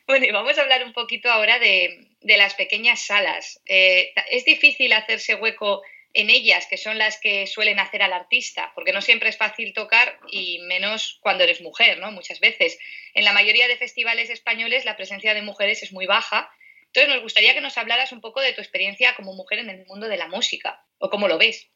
Bueno, 0.08 0.26
y 0.26 0.32
vamos 0.32 0.58
a 0.58 0.62
hablar 0.62 0.84
un 0.84 0.93
poquito 0.93 1.30
ahora 1.30 1.60
de, 1.60 2.08
las 2.21 2.56
pequeñas 2.56 3.06
salas. 3.06 3.62
Eh, 3.65 4.13
¿Es 4.30 4.45
difícil 4.45 4.93
hacerse 4.93 5.36
hueco 5.36 5.82
en 6.13 6.30
ellas, 6.30 6.67
que 6.67 6.78
son 6.78 6.97
las 6.97 7.19
que 7.19 7.47
suelen 7.47 7.80
hacer 7.80 8.02
al 8.04 8.13
artista, 8.13 8.71
porque 8.76 8.91
no 8.91 9.02
siempre 9.02 9.30
es 9.30 9.38
fácil 9.38 9.74
tocar 9.74 10.19
y 10.30 10.60
menos 10.63 11.19
cuando 11.21 11.43
eres 11.43 11.62
mujer, 11.62 12.00
¿no? 12.00 12.12
Muchas 12.12 12.39
veces. 12.39 12.78
En 13.13 13.24
la 13.24 13.34
mayoría 13.34 13.67
de 13.67 13.78
festivales 13.78 14.30
españoles 14.30 14.86
la 14.86 14.97
presencia 14.97 15.34
de 15.34 15.41
mujeres 15.41 15.84
es 15.84 15.93
muy 15.93 16.06
baja. 16.06 16.52
Entonces 16.88 17.13
nos 17.13 17.24
gustaría 17.24 17.54
que 17.54 17.62
nos 17.62 17.78
hablaras 17.78 18.12
un 18.12 18.19
poco 18.19 18.41
de 18.41 18.52
tu 18.54 18.60
experiencia 18.60 19.15
como 19.15 19.34
mujer 19.34 19.60
en 19.60 19.69
el 19.69 19.86
mundo 19.86 20.10
de 20.10 20.17
la 20.17 20.28
música, 20.28 20.84
o 20.97 21.10
cómo 21.10 21.30
lo 21.30 21.38
ves. 21.38 21.69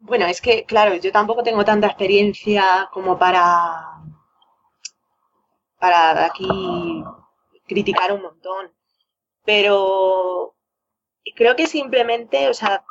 Bueno, 0.00 0.26
es 0.26 0.40
que, 0.40 0.64
claro, 0.64 0.94
yo 0.96 1.12
tampoco 1.12 1.42
tengo 1.42 1.64
tanta 1.64 1.86
experiencia 1.88 2.88
como 2.92 3.18
para, 3.18 4.02
para 5.78 6.26
aquí 6.26 6.48
criticar 7.66 8.12
un 8.12 8.22
montón. 8.22 8.72
Pero 9.44 10.54
creo 11.36 11.56
que 11.56 11.66
simplemente, 11.66 12.48
o 12.48 12.54
sea, 12.54 12.84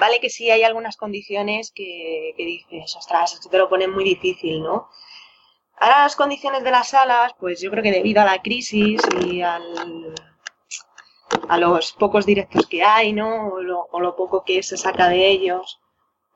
Vale 0.00 0.20
que 0.20 0.30
sí 0.30 0.50
hay 0.50 0.62
algunas 0.62 0.96
condiciones 0.96 1.70
que, 1.74 2.34
dices, 2.36 2.96
ostras, 2.96 3.34
esto 3.34 3.48
te 3.50 3.58
lo 3.58 3.68
pone 3.68 3.88
muy 3.88 4.04
difícil, 4.04 4.62
¿no? 4.62 4.88
Ahora 5.76 6.02
las 6.04 6.16
condiciones 6.16 6.62
de 6.64 6.70
las 6.70 6.90
salas, 6.90 7.34
pues 7.38 7.60
yo 7.60 7.70
creo 7.70 7.82
que 7.82 7.90
debido 7.90 8.22
a 8.22 8.24
la 8.24 8.40
crisis 8.42 9.00
y 9.20 9.42
al, 9.42 10.14
a 11.48 11.58
los 11.58 11.92
pocos 11.92 12.24
directos 12.24 12.66
que 12.66 12.82
hay, 12.82 13.12
¿no? 13.12 13.48
O 13.48 13.60
lo, 14.00 14.16
poco 14.16 14.44
que 14.44 14.62
se 14.62 14.76
saca 14.76 15.08
de 15.08 15.28
ellos, 15.28 15.80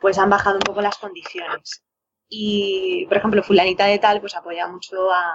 pues 0.01 0.19
han 0.19 0.31
bajado 0.31 0.57
un 0.57 0.63
poco 0.63 0.81
las 0.83 0.99
condiciones. 0.99 1.83
Y, 2.29 3.07
por 3.07 3.19
ejemplo, 3.19 3.43
fulanita 3.43 3.87
de 3.87 3.99
tal, 3.99 4.21
pues 4.21 4.35
apoya 4.35 4.67
mucho 4.67 5.11
a, 5.13 5.35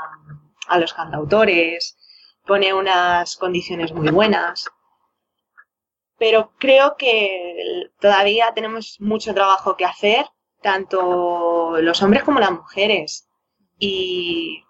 a 0.67 0.79
los 0.79 0.93
cantautores, 0.93 1.97
pone 2.45 2.73
unas 2.73 3.37
condiciones 3.37 3.93
muy 3.93 4.09
buenas 4.09 4.69
pero 6.21 6.53
creo 6.59 6.97
que 6.97 7.89
todavía 7.99 8.51
tenemos 8.53 9.01
mucho 9.01 9.33
trabajo 9.33 9.75
que 9.75 9.85
hacer, 9.85 10.27
tanto 10.61 11.81
los 11.81 11.99
hombres 12.03 12.21
como 12.21 12.39
las 12.39 12.51
mujeres. 12.51 13.27
Y, 13.79 14.63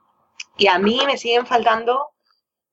a 0.71 0.79
mí 0.79 1.01
me 1.05 1.17
siguen 1.17 1.45
faltando 1.45 2.11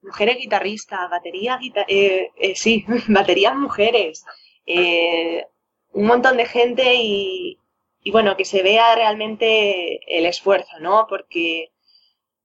mujeres 0.01 0.37
guitarristas, 0.39 1.11
baterías, 1.11 1.59
eh, 1.89 2.31
eh, 2.37 2.55
sí, 2.55 2.87
baterías 3.09 3.57
mujeres, 3.57 4.25
eh, 4.65 5.45
un 5.99 6.07
montón 6.07 6.37
de 6.37 6.47
gente 6.47 6.95
y, 6.95 7.59
y, 8.03 8.11
bueno, 8.13 8.37
que 8.37 8.45
se 8.45 8.63
vea 8.63 8.95
realmente 8.95 9.99
el 10.17 10.27
esfuerzo, 10.27 10.79
¿no? 10.79 11.09
Porque 11.09 11.73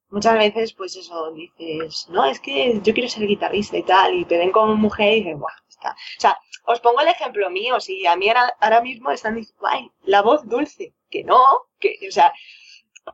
muchas 0.10 0.40
veces, 0.40 0.74
pues 0.74 0.96
eso, 0.96 1.32
dices, 1.34 2.08
no, 2.10 2.26
es 2.26 2.40
que 2.40 2.80
yo 2.84 2.94
quiero 2.96 3.10
ser 3.10 3.28
guitarrista 3.28 3.78
y 3.78 3.84
tal, 3.84 4.16
y 4.16 4.26
te 4.26 4.40
ven 4.40 4.52
como 4.52 4.76
mujer 4.76 5.14
y 5.14 5.16
dices, 5.18 5.38
guau, 5.38 5.54
o 5.54 6.20
sea, 6.20 6.36
os 6.66 6.80
pongo 6.80 7.02
el 7.02 7.10
ejemplo 7.10 7.48
mío, 7.52 7.80
si 7.80 8.08
a 8.08 8.16
mí 8.16 8.28
ahora, 8.60 8.82
mismo 8.82 9.12
están 9.12 9.36
diciendo, 9.36 9.68
ay, 9.68 9.92
la 10.04 10.24
voz 10.24 10.50
dulce, 10.50 10.96
que 11.12 11.24
no, 11.24 11.44
que, 11.80 11.96
o 12.08 12.12
sea, 12.12 12.34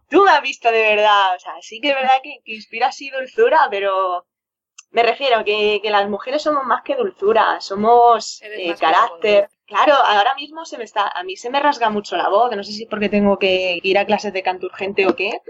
tú 0.10 0.24
me 0.24 0.32
has 0.32 0.42
visto 0.42 0.72
de 0.72 0.82
verdad, 0.82 1.36
o 1.36 1.40
sea, 1.40 1.56
sí 1.62 1.82
que 1.82 1.90
es 1.90 1.96
verdad 1.96 2.22
que, 2.24 2.40
inspira 2.46 2.88
así 2.88 3.10
dulzura, 3.10 3.68
pero 3.70 4.26
me 4.92 5.04
refiero 5.04 5.44
que, 5.44 5.82
que 5.84 5.90
las 5.90 6.08
mujeres 6.08 6.44
somos 6.44 6.64
más 6.64 6.84
que 6.84 6.96
dulzura, 6.96 7.60
somos 7.60 8.42
eh, 8.42 8.74
carácter. 8.80 9.50
Claro, 9.70 9.94
ahora 9.94 10.34
mismo 10.34 10.66
se 10.66 10.80
me 10.80 10.84
está, 10.84 11.08
a 11.08 11.24
mí 11.24 11.36
se 11.36 11.52
me 11.52 11.60
rasga 11.60 11.92
mucho 11.92 12.18
la 12.18 12.28
voz, 12.28 12.56
no 12.56 12.64
sé 12.64 12.72
si 12.72 12.88
porque 12.88 13.08
tengo 13.08 13.38
que 13.38 13.80
ir 13.84 13.98
a 14.00 14.06
clases 14.06 14.34
de 14.34 14.42
canto 14.42 14.66
urgente 14.66 15.08
o 15.08 15.16
qué, 15.16 15.42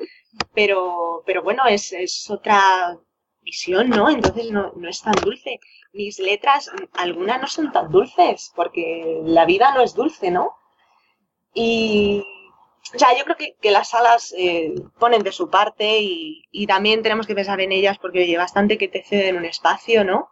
pero, 0.54 1.24
pero 1.26 1.42
bueno, 1.42 1.66
es, 1.66 1.94
es 1.94 2.30
otra 2.30 2.98
visión, 3.42 3.90
¿no? 3.90 4.10
Entonces 4.10 4.52
no, 4.52 4.74
no 4.76 4.90
es 4.90 5.02
tan 5.02 5.14
dulce 5.24 5.60
mis 5.94 6.20
letras, 6.20 6.70
algunas 6.94 7.42
no 7.42 7.48
son 7.48 7.72
tan 7.72 7.90
dulces, 7.90 8.52
porque 8.56 9.22
la 9.24 9.46
vida 9.46 9.74
no 9.74 9.82
es 9.82 9.96
dulce, 9.96 10.32
¿no? 10.32 10.54
Y, 11.54 12.22
o 12.94 13.00
sea, 13.00 13.18
yo 13.18 13.24
creo 13.24 13.38
que, 13.38 13.72
las 13.72 13.90
salas 13.90 14.34
eh, 14.38 14.76
ponen 15.00 15.24
de 15.24 15.32
su 15.32 15.50
parte 15.50 16.00
y, 16.02 16.68
también 16.68 17.04
tenemos 17.04 17.26
que 17.26 17.36
pensar 17.36 17.62
en 17.62 17.72
ellas 17.72 17.98
porque 17.98 18.24
oye, 18.24 18.38
bastante 18.38 18.78
que 18.78 18.88
te 18.88 19.04
ceden 19.04 19.38
un 19.38 19.46
espacio, 19.46 20.04
¿no? 20.04 20.30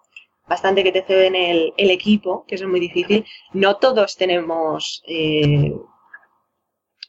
Bastante 0.47 0.83
que 0.83 0.91
te 0.91 1.03
ceden 1.03 1.36
el, 1.36 1.73
el 1.77 1.91
equipo, 1.91 2.45
que 2.47 2.55
eso 2.55 2.65
es 2.65 2.69
muy 2.69 2.79
difícil. 2.79 3.25
No 3.53 3.77
todos 3.77 4.15
tenemos, 4.15 5.03
eh, 5.07 5.73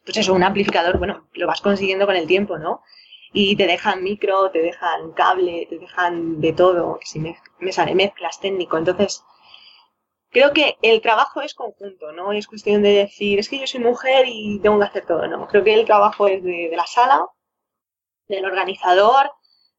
pues 0.05 0.17
eso, 0.17 0.35
un 0.35 0.43
amplificador, 0.43 0.99
bueno, 0.99 1.29
lo 1.35 1.47
vas 1.47 1.61
consiguiendo 1.61 2.07
con 2.07 2.17
el 2.17 2.27
tiempo, 2.27 2.59
¿no? 2.59 2.83
y 3.33 3.57
te 3.57 3.67
dejan 3.67 4.03
micro, 4.03 4.51
te 4.51 4.61
dejan 4.61 5.13
cable, 5.13 5.67
te 5.69 5.79
dejan 5.79 6.41
de 6.41 6.53
todo, 6.53 6.99
si 7.03 7.21
me, 7.21 7.39
me 7.59 7.73
sale 7.73 7.95
mezclas 7.95 8.41
técnico. 8.41 8.79
Entonces, 8.79 9.25
creo 10.31 10.53
que 10.53 10.77
el 10.83 11.01
trabajo 11.01 11.41
es 11.43 11.55
conjunto, 11.55 12.13
no 12.13 12.33
es 12.33 12.47
cuestión 12.47 12.83
de 12.83 12.91
decir, 12.91 13.39
es 13.39 13.49
que 13.49 13.59
yo 13.59 13.67
soy 13.67 13.81
mujer 13.81 14.25
y 14.27 14.61
tengo 14.61 14.79
que 14.79 14.87
hacer 14.87 15.07
todo, 15.07 15.27
no. 15.29 15.47
Creo 15.49 15.65
que 15.65 15.75
el 15.75 15.85
trabajo 15.87 16.27
es 16.29 16.43
de, 16.43 16.71
la 16.75 16.87
sala, 16.87 17.27
del 18.29 18.45
organizador, 18.45 19.31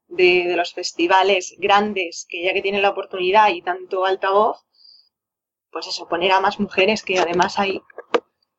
de, 0.10 0.46
de, 0.48 0.56
los 0.56 0.74
festivales 0.74 1.56
grandes, 1.58 2.26
que 2.30 2.44
ya 2.44 2.54
que 2.54 2.62
tienen 2.62 2.82
la 2.82 2.90
oportunidad 2.90 3.50
y 3.50 3.62
tanto 3.62 4.06
altavoz, 4.06 4.66
pues 5.72 5.88
eso, 5.88 6.08
poner 6.08 6.32
a 6.32 6.42
más 6.42 6.60
mujeres, 6.60 7.04
que 7.04 7.20
además 7.20 7.60
hay 7.60 7.82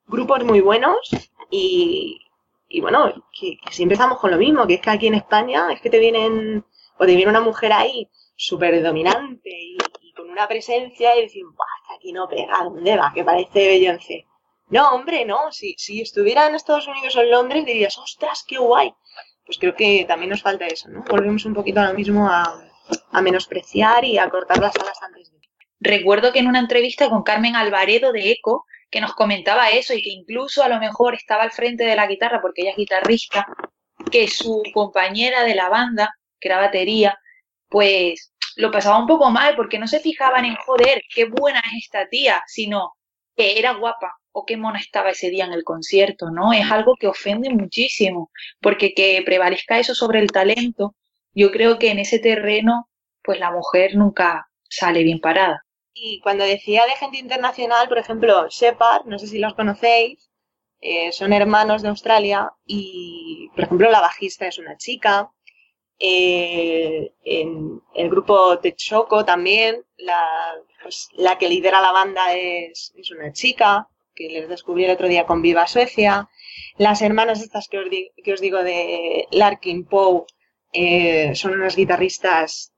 grupos 0.06 0.44
muy 0.44 0.60
buenos 0.60 1.10
y, 1.50 2.20
y 2.68 2.80
bueno, 2.80 3.12
que, 3.38 3.58
si 3.70 3.82
empezamos 3.82 4.18
con 4.18 4.30
lo 4.30 4.38
mismo, 4.38 4.66
que 4.66 4.74
es 4.74 4.80
que 4.80 4.90
aquí 4.90 5.08
en 5.08 5.14
España 5.14 5.72
es 5.72 5.80
que 5.80 5.90
te 5.90 5.98
vienen, 5.98 6.64
o 6.98 7.04
te 7.04 7.16
viene 7.16 7.30
una 7.30 7.40
mujer 7.40 7.72
ahí 7.72 8.08
súper 8.36 8.82
dominante 8.82 9.50
y, 9.50 9.76
con 10.14 10.30
una 10.30 10.46
presencia 10.46 11.16
y 11.16 11.22
decir, 11.22 11.44
Buah, 11.44 11.96
aquí 11.96 12.12
no 12.12 12.28
pega, 12.28 12.62
¿dónde 12.62 12.96
va? 12.96 13.12
Que 13.14 13.24
parece 13.24 13.68
Beyoncé. 13.68 14.26
No, 14.68 14.90
hombre, 14.90 15.24
no, 15.24 15.50
si, 15.50 15.74
si 15.78 16.00
estuviera 16.00 16.46
en 16.46 16.54
Estados 16.54 16.86
Unidos 16.86 17.16
o 17.16 17.22
en 17.22 17.30
Londres 17.30 17.64
dirías, 17.64 17.98
ostras, 17.98 18.44
qué 18.46 18.58
guay. 18.58 18.94
Pues 19.44 19.59
creo 19.59 19.74
que 19.74 20.05
también 20.07 20.31
nos 20.31 20.42
falta 20.42 20.66
eso, 20.66 20.88
¿no? 20.88 21.03
Volvemos 21.09 21.44
un 21.44 21.55
poquito 21.55 21.81
a 21.81 21.88
lo 21.88 21.94
mismo 21.94 22.29
a, 22.29 22.62
a 23.12 23.22
menospreciar 23.22 24.05
y 24.05 24.18
a 24.18 24.29
cortar 24.29 24.59
las 24.59 24.76
alas 24.76 24.98
antes 25.03 25.33
de. 25.33 25.40
Recuerdo 25.81 26.33
que 26.33 26.40
en 26.40 26.46
una 26.46 26.59
entrevista 26.59 27.09
con 27.09 27.22
Carmen 27.22 27.57
Alvaredo 27.57 28.12
de 28.12 28.33
ECO, 28.33 28.66
que 28.90 29.00
nos 29.00 29.14
comentaba 29.14 29.70
eso 29.70 29.95
y 29.95 30.03
que 30.03 30.11
incluso 30.11 30.62
a 30.62 30.68
lo 30.68 30.78
mejor 30.78 31.14
estaba 31.14 31.43
al 31.43 31.53
frente 31.53 31.84
de 31.84 31.97
la 31.97 32.07
guitarra 32.07 32.43
porque 32.43 32.62
ella 32.62 32.72
es 32.72 32.76
guitarrista, 32.76 33.47
que 34.11 34.28
su 34.28 34.62
compañera 34.74 35.43
de 35.45 35.55
la 35.55 35.70
banda, 35.70 36.14
que 36.38 36.49
era 36.49 36.59
batería, 36.59 37.18
pues 37.68 38.34
lo 38.57 38.70
pasaba 38.70 38.99
un 38.99 39.07
poco 39.07 39.30
mal 39.30 39.57
porque 39.57 39.78
no 39.78 39.86
se 39.86 40.01
fijaban 40.01 40.45
en 40.45 40.57
joder, 40.57 41.03
qué 41.14 41.24
buena 41.24 41.61
es 41.61 41.84
esta 41.84 42.09
tía, 42.09 42.43
sino 42.47 42.95
que 43.34 43.59
era 43.59 43.72
guapa 43.72 44.20
o 44.33 44.45
qué 44.45 44.57
mona 44.57 44.78
estaba 44.78 45.11
ese 45.11 45.31
día 45.31 45.45
en 45.45 45.53
el 45.53 45.64
concierto, 45.64 46.31
¿no? 46.31 46.53
Es 46.53 46.70
algo 46.70 46.95
que 46.99 47.09
ofende 47.09 47.51
muchísimo, 47.51 48.31
porque 48.61 48.95
que 48.95 49.22
prevalezca 49.24 49.78
eso 49.78 49.95
sobre 49.95 50.20
el 50.20 50.31
talento, 50.31 50.95
yo 51.35 51.51
creo 51.51 51.78
que 51.78 51.91
en 51.91 51.99
ese 51.99 52.18
terreno, 52.18 52.89
pues 53.22 53.39
la 53.41 53.51
mujer 53.51 53.97
nunca 53.97 54.49
sale 54.68 55.03
bien 55.03 55.20
parada. 55.20 55.64
Y 55.93 56.20
cuando 56.20 56.45
decía 56.45 56.85
de 56.87 56.93
gente 56.93 57.18
internacional, 57.18 57.89
por 57.89 57.99
ejemplo, 57.99 58.49
Shepard, 58.49 59.07
no 59.07 59.18
sé 59.18 59.26
si 59.26 59.39
los 59.39 59.55
conocéis, 59.55 60.31
eh, 60.81 61.12
son 61.12 61.33
hermanos 61.33 61.83
de 61.83 61.89
Australia 61.89 62.51
y, 62.64 63.51
por 63.55 63.64
ejemplo, 63.64 63.91
la 63.91 64.01
bajista 64.01 64.47
es 64.47 64.59
una 64.59 64.76
chica. 64.76 65.31
Eh, 65.99 67.12
en 67.24 67.83
el 67.95 68.09
grupo 68.09 68.59
Choco 68.76 69.24
también, 69.24 69.85
la, 69.99 70.55
pues, 70.83 71.11
la 71.12 71.37
que 71.37 71.49
lidera 71.49 71.83
la 71.83 71.93
banda 71.93 72.35
es, 72.35 72.95
es, 72.97 73.11
una 73.11 73.33
chica, 73.33 73.87
que 74.21 74.29
les 74.29 74.49
descubrí 74.49 74.85
el 74.85 74.91
otro 74.91 75.09
día 75.09 75.25
con 75.25 75.41
Viva 75.41 75.66
Suecia. 75.66 76.29
Las 76.77 77.01
hermanas 77.01 77.41
estas 77.41 77.68
que 77.68 78.33
os, 78.33 78.41
digo 78.41 78.62
de 78.62 79.27
Larkin 79.31 79.87
Poe 79.87 80.25
eh, 80.73 81.35
son 81.35 81.55
unas 81.55 81.75
guitarristas 81.75 82.75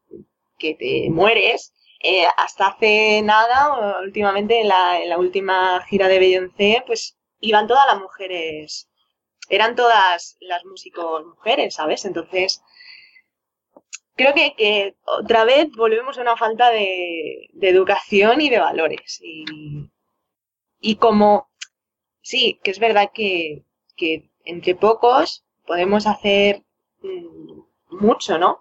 que 0.59 0.75
te 0.75 1.11
mueres 1.11 1.73
eh, 2.05 2.27
hasta 2.37 2.69
hace 2.69 3.23
nada, 3.23 4.01
últimamente 4.01 4.61
en 4.61 4.69
la, 4.69 5.19
última 5.19 5.85
gira 5.89 6.09
de 6.09 6.19
Beyoncé, 6.19 6.83
pues 6.87 7.17
iban 7.41 7.67
todas 7.67 7.87
las 7.87 8.01
mujeres, 8.01 8.89
eran 9.49 9.77
todas 9.77 10.37
las 10.41 10.65
músicos 10.65 11.25
mujeres, 11.25 11.75
¿sabes? 11.75 12.05
Entonces, 12.05 12.61
creo 14.17 14.35
que, 14.35 14.97
otra 15.05 15.45
vez 15.45 15.71
volvemos 15.77 16.19
a 16.19 16.23
una 16.23 16.37
falta 16.37 16.71
de, 16.71 17.51
educación 17.61 18.41
y 18.41 18.51
de 18.51 18.59
valores. 18.59 19.21
Como, 20.97 21.49
sí, 22.21 22.61
que 22.63 22.71
es 22.71 22.79
verdad 22.79 23.11
que, 23.15 23.65
que 23.97 24.31
entre 24.45 24.75
pocos 24.75 25.45
podemos 25.67 26.07
hacer 26.07 26.65
mm, 27.03 27.61
mucho, 27.91 28.39
¿no? 28.39 28.59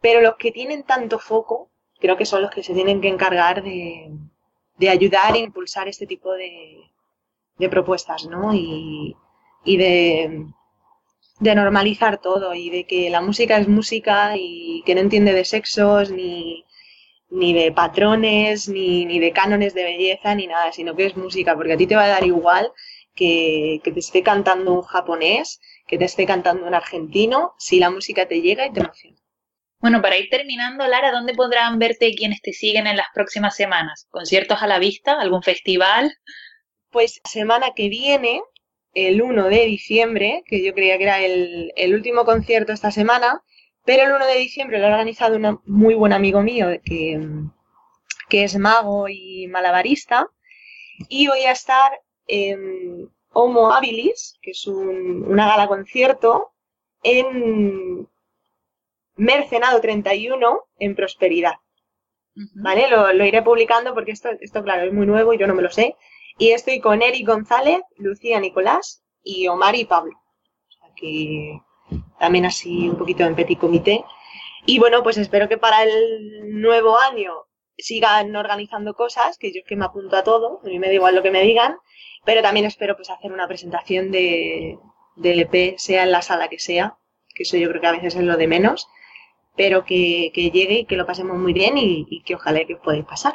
Pero 0.00 0.20
los 0.20 0.36
que 0.36 0.52
tienen 0.52 0.84
tanto 0.84 1.18
foco 1.18 1.70
creo 1.98 2.16
que 2.16 2.26
son 2.26 2.42
los 2.42 2.50
que 2.50 2.62
se 2.62 2.74
tienen 2.74 3.00
que 3.00 3.08
encargar 3.08 3.62
de, 3.62 4.10
ayudar 4.88 5.34
e 5.36 5.40
impulsar 5.40 5.88
este 5.88 6.06
tipo 6.06 6.32
de, 6.32 6.78
propuestas, 7.70 8.26
¿no? 8.26 8.54
Y, 8.54 9.16
de, 9.64 10.46
normalizar 11.40 12.20
todo 12.20 12.54
y 12.54 12.70
de 12.70 12.84
que 12.84 13.10
la 13.10 13.20
música 13.20 13.58
es 13.58 13.68
música 13.68 14.36
y 14.36 14.82
que 14.86 14.94
no 14.94 15.00
entiende 15.00 15.32
de 15.32 15.44
sexos 15.44 16.10
ni, 16.10 16.64
ni 17.30 17.52
de 17.52 17.72
patrones, 17.72 18.68
ni, 18.68 19.04
ni 19.04 19.18
de 19.18 19.32
cánones 19.32 19.74
de 19.74 19.84
belleza, 19.84 20.34
ni 20.34 20.46
nada, 20.46 20.72
sino 20.72 20.96
que 20.96 21.06
es 21.06 21.16
música, 21.16 21.54
porque 21.54 21.74
a 21.74 21.76
ti 21.76 21.86
te 21.86 21.96
va 21.96 22.04
a 22.04 22.08
dar 22.08 22.24
igual 22.24 22.72
que, 23.14 23.80
que 23.84 23.92
te 23.92 24.00
esté 24.00 24.22
cantando 24.22 24.72
un 24.72 24.82
japonés, 24.82 25.60
que 25.86 25.98
te 25.98 26.04
esté 26.04 26.26
cantando 26.26 26.66
un 26.66 26.74
argentino, 26.74 27.54
si 27.58 27.78
la 27.78 27.90
música 27.90 28.26
te 28.26 28.40
llega 28.40 28.66
y 28.66 28.72
te 28.72 28.80
emociona. 28.80 29.18
Bueno, 29.80 30.02
para 30.02 30.16
ir 30.16 30.28
terminando, 30.28 30.86
Lara, 30.88 31.12
¿dónde 31.12 31.34
podrán 31.34 31.78
verte 31.78 32.12
quienes 32.14 32.42
te 32.42 32.52
siguen 32.52 32.88
en 32.88 32.96
las 32.96 33.06
próximas 33.14 33.54
semanas? 33.54 34.08
¿Conciertos 34.10 34.60
a 34.60 34.66
la 34.66 34.80
vista? 34.80 35.20
¿Algún 35.20 35.42
festival? 35.42 36.12
Pues 36.90 37.20
semana 37.24 37.68
que 37.76 37.88
viene, 37.88 38.40
el 38.92 39.22
1 39.22 39.48
de 39.48 39.66
diciembre, 39.66 40.42
que 40.46 40.64
yo 40.64 40.74
creía 40.74 40.98
que 40.98 41.04
era 41.04 41.20
el, 41.20 41.72
el 41.76 41.94
último 41.94 42.24
concierto 42.24 42.72
esta 42.72 42.90
semana, 42.90 43.42
pero 43.84 44.04
el 44.04 44.12
1 44.12 44.26
de 44.26 44.38
diciembre 44.38 44.78
lo 44.78 44.86
ha 44.86 44.90
organizado 44.90 45.36
un 45.36 45.60
muy 45.66 45.94
buen 45.94 46.12
amigo 46.12 46.42
mío 46.42 46.68
que, 46.84 47.20
que 48.28 48.44
es 48.44 48.56
mago 48.58 49.08
y 49.08 49.46
malabarista. 49.48 50.28
Y 51.08 51.28
voy 51.28 51.44
a 51.44 51.52
estar 51.52 51.92
en 52.26 53.10
Homo 53.32 53.72
Habilis, 53.72 54.38
que 54.42 54.50
es 54.50 54.66
un, 54.66 55.24
una 55.24 55.46
gala 55.48 55.68
concierto, 55.68 56.52
en 57.02 58.08
Mercenado 59.16 59.80
31 59.80 60.68
en 60.78 60.94
Prosperidad. 60.94 61.54
¿Vale? 62.54 62.88
Lo, 62.88 63.12
lo, 63.12 63.24
iré 63.24 63.42
publicando 63.42 63.94
porque 63.94 64.12
esto, 64.12 64.28
esto, 64.40 64.62
claro, 64.62 64.82
es 64.82 64.92
muy 64.92 65.06
nuevo 65.06 65.34
y 65.34 65.38
yo 65.38 65.46
no 65.46 65.54
me 65.54 65.62
lo 65.62 65.70
sé. 65.70 65.96
Y 66.38 66.50
estoy 66.50 66.80
con 66.80 67.02
Eric 67.02 67.26
González, 67.26 67.80
Lucía 67.96 68.38
Nicolás 68.38 69.02
y 69.24 69.48
Omar 69.48 69.74
y 69.74 69.86
Pablo. 69.86 70.16
O 70.16 70.70
sea 70.70 70.94
que 70.94 71.60
también 72.18 72.46
así 72.46 72.88
un 72.88 72.96
poquito 72.96 73.24
en 73.24 73.34
petit 73.34 73.58
comité. 73.58 74.04
Y 74.66 74.78
bueno, 74.78 75.02
pues 75.02 75.16
espero 75.18 75.48
que 75.48 75.58
para 75.58 75.82
el 75.82 76.60
nuevo 76.60 76.98
año 76.98 77.32
sigan 77.76 78.34
organizando 78.34 78.94
cosas, 78.94 79.38
que 79.38 79.52
yo 79.52 79.60
es 79.60 79.66
que 79.66 79.76
me 79.76 79.84
apunto 79.84 80.16
a 80.16 80.24
todo, 80.24 80.60
a 80.64 80.66
mí 80.66 80.78
me 80.78 80.88
da 80.88 80.94
igual 80.94 81.14
lo 81.14 81.22
que 81.22 81.30
me 81.30 81.42
digan, 81.42 81.76
pero 82.24 82.42
también 82.42 82.66
espero 82.66 82.96
pues 82.96 83.10
hacer 83.10 83.32
una 83.32 83.46
presentación 83.46 84.10
de, 84.10 84.78
del 85.16 85.40
EP, 85.40 85.78
sea 85.78 86.02
en 86.02 86.12
la 86.12 86.22
sala 86.22 86.48
que 86.48 86.58
sea, 86.58 86.98
que 87.34 87.44
eso 87.44 87.56
yo 87.56 87.68
creo 87.68 87.80
que 87.80 87.86
a 87.86 87.92
veces 87.92 88.16
es 88.16 88.22
lo 88.22 88.36
de 88.36 88.48
menos, 88.48 88.88
pero 89.56 89.84
que, 89.84 90.30
que 90.34 90.50
llegue 90.50 90.80
y 90.80 90.84
que 90.86 90.96
lo 90.96 91.06
pasemos 91.06 91.36
muy 91.36 91.52
bien 91.52 91.78
y, 91.78 92.06
y 92.10 92.22
que 92.22 92.34
ojalá 92.34 92.64
que 92.64 92.74
os 92.74 92.80
podáis 92.80 93.04
pasar. 93.04 93.34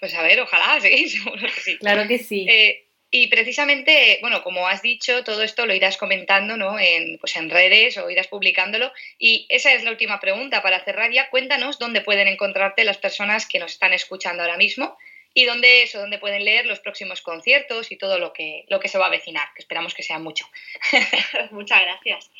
Pues 0.00 0.14
a 0.14 0.22
ver, 0.22 0.40
ojalá, 0.40 0.80
sí, 0.80 1.08
seguro 1.08 1.42
que 1.42 1.60
sí. 1.60 1.78
Claro 1.78 2.08
que 2.08 2.18
sí. 2.18 2.46
Eh, 2.48 2.83
y 3.16 3.28
precisamente, 3.28 4.18
bueno, 4.22 4.42
como 4.42 4.66
has 4.66 4.82
dicho, 4.82 5.22
todo 5.22 5.44
esto 5.44 5.66
lo 5.66 5.74
irás 5.74 5.96
comentando 5.96 6.56
¿no? 6.56 6.80
en, 6.80 7.16
pues 7.18 7.36
en 7.36 7.48
redes 7.48 7.96
o 7.96 8.10
irás 8.10 8.26
publicándolo. 8.26 8.90
Y 9.20 9.46
esa 9.50 9.72
es 9.72 9.84
la 9.84 9.92
última 9.92 10.18
pregunta 10.18 10.62
para 10.62 10.82
cerrar 10.84 11.12
ya. 11.12 11.30
Cuéntanos 11.30 11.78
dónde 11.78 12.00
pueden 12.00 12.26
encontrarte 12.26 12.82
las 12.82 12.98
personas 12.98 13.46
que 13.46 13.60
nos 13.60 13.70
están 13.70 13.92
escuchando 13.92 14.42
ahora 14.42 14.56
mismo 14.56 14.98
y 15.32 15.44
dónde 15.44 15.84
eso, 15.84 16.00
dónde 16.00 16.18
pueden 16.18 16.44
leer 16.44 16.66
los 16.66 16.80
próximos 16.80 17.22
conciertos 17.22 17.92
y 17.92 17.96
todo 17.96 18.18
lo 18.18 18.32
que, 18.32 18.64
lo 18.66 18.80
que 18.80 18.88
se 18.88 18.98
va 18.98 19.04
a 19.04 19.08
avecinar, 19.10 19.46
que 19.54 19.62
esperamos 19.62 19.94
que 19.94 20.02
sea 20.02 20.18
mucho. 20.18 20.46
Muchas 21.52 21.82
gracias. 21.82 22.32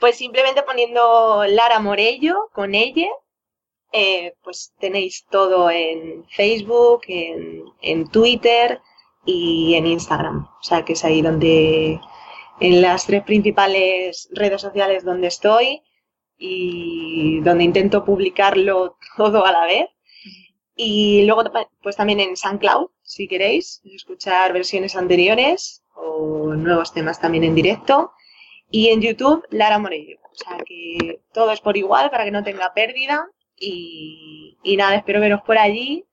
Pues 0.00 0.16
simplemente 0.16 0.62
poniendo 0.62 1.44
Lara 1.46 1.80
Morello 1.80 2.48
con 2.54 2.74
ella, 2.74 3.10
eh, 3.92 4.32
pues 4.42 4.72
tenéis 4.80 5.26
todo 5.30 5.70
en 5.70 6.26
Facebook, 6.30 7.02
en, 7.08 7.64
en, 7.82 8.10
Twitter 8.10 8.80
y 9.24 9.74
en 9.74 9.86
Instagram. 9.86 10.48
O 10.60 10.62
sea 10.62 10.84
que 10.84 10.94
es 10.94 11.04
ahí 11.04 11.22
donde, 11.22 12.00
en 12.60 12.82
las 12.82 13.06
tres 13.06 13.22
principales 13.24 14.28
redes 14.32 14.60
sociales 14.60 15.04
donde 15.04 15.28
estoy 15.28 15.82
y 16.36 17.40
donde 17.40 17.64
intento 17.64 18.04
publicarlo 18.04 18.96
todo 19.16 19.44
a 19.44 19.52
la 19.52 19.66
vez. 19.66 19.88
Y 20.76 21.24
luego, 21.24 21.44
pues 21.82 21.96
también 21.96 22.18
en 22.18 22.36
SoundCloud, 22.36 22.90
si 23.02 23.28
queréis 23.28 23.80
escuchar 23.84 24.52
versiones 24.52 24.96
anteriores 24.96 25.84
o 25.94 26.54
nuevos 26.54 26.92
temas 26.92 27.20
también 27.20 27.44
en 27.44 27.54
directo. 27.54 28.12
Y 28.70 28.88
en 28.88 29.00
YouTube, 29.00 29.44
Lara 29.50 29.78
Morello. 29.78 30.18
O 30.32 30.34
sea 30.34 30.58
que 30.66 31.20
todo 31.32 31.52
es 31.52 31.60
por 31.60 31.76
igual 31.76 32.10
para 32.10 32.24
que 32.24 32.32
no 32.32 32.42
tenga 32.42 32.74
pérdida. 32.74 33.28
Y, 33.56 34.58
y 34.64 34.76
nada, 34.76 34.96
espero 34.96 35.20
veros 35.20 35.42
por 35.42 35.58
allí. 35.58 36.04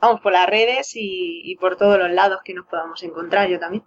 Vamos, 0.00 0.20
por 0.20 0.32
las 0.32 0.46
redes 0.46 0.94
y, 0.94 1.42
y, 1.44 1.56
por 1.56 1.76
todos 1.76 1.98
los 1.98 2.10
lados 2.10 2.40
que 2.44 2.54
nos 2.54 2.66
podamos 2.66 3.02
encontrar, 3.02 3.48
yo 3.48 3.58
también. 3.58 3.84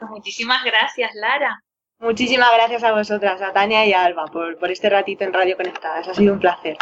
Muchísimas 0.00 0.64
gracias, 0.64 1.14
Lara. 1.14 1.62
Muchísimas 2.00 2.52
gracias 2.52 2.82
a 2.82 2.92
vosotras, 2.92 3.40
a 3.40 3.52
Tania 3.52 3.86
y 3.86 3.92
a 3.92 4.04
Alba, 4.04 4.26
por, 4.26 4.58
por 4.58 4.70
este 4.72 4.90
ratito 4.90 5.22
en 5.22 5.32
Radio 5.32 5.56
Conectadas. 5.56 6.08
Ha 6.08 6.14
sido 6.14 6.32
un 6.32 6.40
placer. 6.40 6.76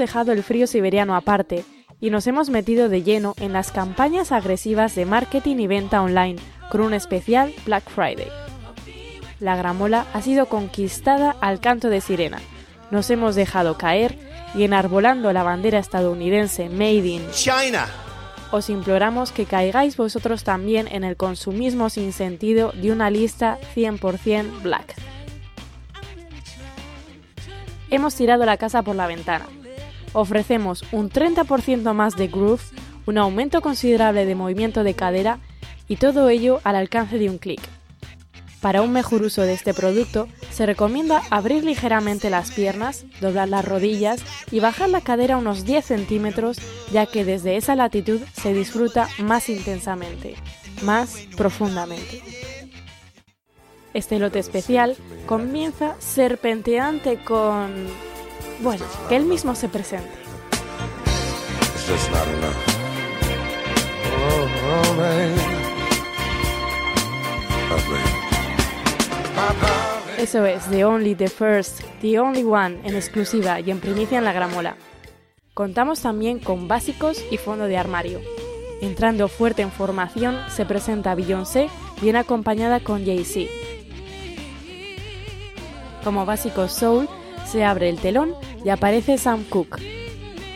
Dejado 0.00 0.32
el 0.32 0.42
frío 0.42 0.66
siberiano 0.66 1.14
aparte 1.14 1.64
y 2.00 2.10
nos 2.10 2.26
hemos 2.26 2.50
metido 2.50 2.88
de 2.88 3.04
lleno 3.04 3.34
en 3.38 3.52
las 3.52 3.70
campañas 3.70 4.32
agresivas 4.32 4.96
de 4.96 5.04
marketing 5.04 5.58
y 5.58 5.66
venta 5.68 6.02
online 6.02 6.40
con 6.70 6.80
un 6.80 6.94
especial 6.94 7.52
Black 7.66 7.88
Friday. 7.88 8.28
La 9.38 9.56
gramola 9.56 10.06
ha 10.12 10.22
sido 10.22 10.46
conquistada 10.46 11.36
al 11.40 11.60
canto 11.60 11.90
de 11.90 12.00
sirena. 12.00 12.40
Nos 12.90 13.10
hemos 13.10 13.34
dejado 13.34 13.78
caer 13.78 14.18
y 14.54 14.64
enarbolando 14.64 15.32
la 15.32 15.42
bandera 15.42 15.78
estadounidense 15.78 16.68
Made 16.68 17.06
in 17.06 17.30
China, 17.30 17.86
os 18.50 18.68
imploramos 18.68 19.30
que 19.30 19.44
caigáis 19.44 19.96
vosotros 19.96 20.42
también 20.42 20.88
en 20.90 21.04
el 21.04 21.16
consumismo 21.16 21.88
sin 21.88 22.12
sentido 22.12 22.72
de 22.72 22.90
una 22.90 23.10
lista 23.10 23.58
100% 23.76 24.62
black. 24.62 24.96
Hemos 27.90 28.14
tirado 28.14 28.44
la 28.44 28.56
casa 28.56 28.82
por 28.82 28.96
la 28.96 29.06
ventana. 29.06 29.46
Ofrecemos 30.12 30.84
un 30.92 31.10
30% 31.10 31.92
más 31.94 32.16
de 32.16 32.28
groove, 32.28 32.62
un 33.06 33.18
aumento 33.18 33.60
considerable 33.60 34.26
de 34.26 34.34
movimiento 34.34 34.84
de 34.84 34.94
cadera 34.94 35.38
y 35.88 35.96
todo 35.96 36.28
ello 36.28 36.60
al 36.64 36.76
alcance 36.76 37.18
de 37.18 37.28
un 37.28 37.38
clic. 37.38 37.60
Para 38.60 38.82
un 38.82 38.92
mejor 38.92 39.22
uso 39.22 39.42
de 39.42 39.54
este 39.54 39.72
producto, 39.72 40.28
se 40.50 40.66
recomienda 40.66 41.22
abrir 41.30 41.64
ligeramente 41.64 42.28
las 42.28 42.50
piernas, 42.50 43.06
doblar 43.20 43.48
las 43.48 43.64
rodillas 43.64 44.22
y 44.50 44.60
bajar 44.60 44.90
la 44.90 45.00
cadera 45.00 45.38
unos 45.38 45.64
10 45.64 45.82
centímetros, 45.84 46.58
ya 46.92 47.06
que 47.06 47.24
desde 47.24 47.56
esa 47.56 47.74
latitud 47.74 48.20
se 48.34 48.52
disfruta 48.52 49.08
más 49.18 49.48
intensamente, 49.48 50.34
más 50.82 51.26
profundamente. 51.36 52.22
Este 53.94 54.18
lote 54.18 54.38
especial 54.38 54.96
comienza 55.26 55.96
serpenteante 55.98 57.16
con... 57.24 58.09
Bueno, 58.62 58.84
que 59.08 59.16
él 59.16 59.24
mismo 59.24 59.54
se 59.54 59.68
presente. 59.68 60.10
Eso 70.18 70.44
es, 70.44 70.64
The 70.66 70.84
Only, 70.84 71.14
The 71.14 71.28
First, 71.28 71.80
The 72.02 72.20
Only 72.20 72.44
One, 72.44 72.80
en 72.84 72.94
exclusiva 72.94 73.60
y 73.60 73.70
en 73.70 73.80
primicia 73.80 74.18
en 74.18 74.24
la 74.24 74.34
gramola. 74.34 74.76
Contamos 75.54 76.02
también 76.02 76.38
con 76.38 76.68
básicos 76.68 77.24
y 77.30 77.38
fondo 77.38 77.64
de 77.64 77.78
armario. 77.78 78.20
Entrando 78.82 79.28
fuerte 79.28 79.62
en 79.62 79.72
formación, 79.72 80.38
se 80.50 80.66
presenta 80.66 81.14
Beyoncé, 81.14 81.68
bien 82.02 82.16
acompañada 82.16 82.80
con 82.80 83.04
Jay-Z. 83.04 83.50
Como 86.04 86.26
básico 86.26 86.68
soul, 86.68 87.08
se 87.46 87.64
abre 87.64 87.88
el 87.88 87.98
telón 87.98 88.34
y 88.64 88.68
aparece 88.68 89.18
Sam 89.18 89.44
Cooke. 89.44 89.80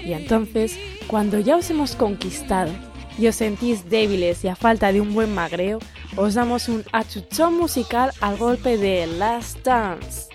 Y 0.04 0.12
entonces, 0.12 0.78
cuando 1.06 1.38
ya 1.38 1.56
os 1.56 1.70
hemos 1.70 1.96
conquistado 1.96 2.70
y 3.18 3.26
os 3.28 3.36
sentís 3.36 3.88
débiles 3.88 4.44
y 4.44 4.48
a 4.48 4.56
falta 4.56 4.92
de 4.92 5.00
un 5.00 5.14
buen 5.14 5.34
magreo, 5.34 5.78
os 6.16 6.34
damos 6.34 6.68
un 6.68 6.84
achuchón 6.92 7.56
musical 7.56 8.12
al 8.20 8.36
golpe 8.36 8.76
de 8.76 9.06
Last 9.06 9.64
Dance. 9.64 10.28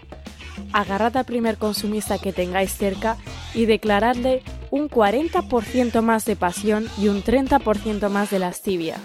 Agarrad 0.74 1.18
al 1.18 1.26
primer 1.26 1.58
consumista 1.58 2.18
que 2.18 2.34
tengáis 2.34 2.74
cerca 2.74 3.18
y 3.54 3.66
declaradle 3.66 4.44
un 4.72 4.90
40% 4.90 6.02
más 6.02 6.26
de 6.26 6.36
pasión 6.36 6.88
y 6.98 7.08
un 7.08 7.24
30% 7.24 8.10
más 8.10 8.30
de 8.30 8.40
lascivia. 8.40 8.98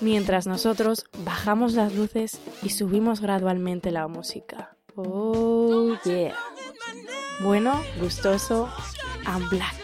Mientras 0.00 0.46
nosotros 0.46 1.06
bajamos 1.24 1.72
las 1.72 1.94
luces 1.94 2.38
y 2.62 2.70
subimos 2.70 3.20
gradualmente 3.20 3.90
la 3.90 4.08
música. 4.08 4.75
Oh 4.96 5.94
yeah. 6.04 6.34
Bueno, 7.40 7.82
gustoso 8.00 8.70
and 9.26 9.46
black. 9.50 9.74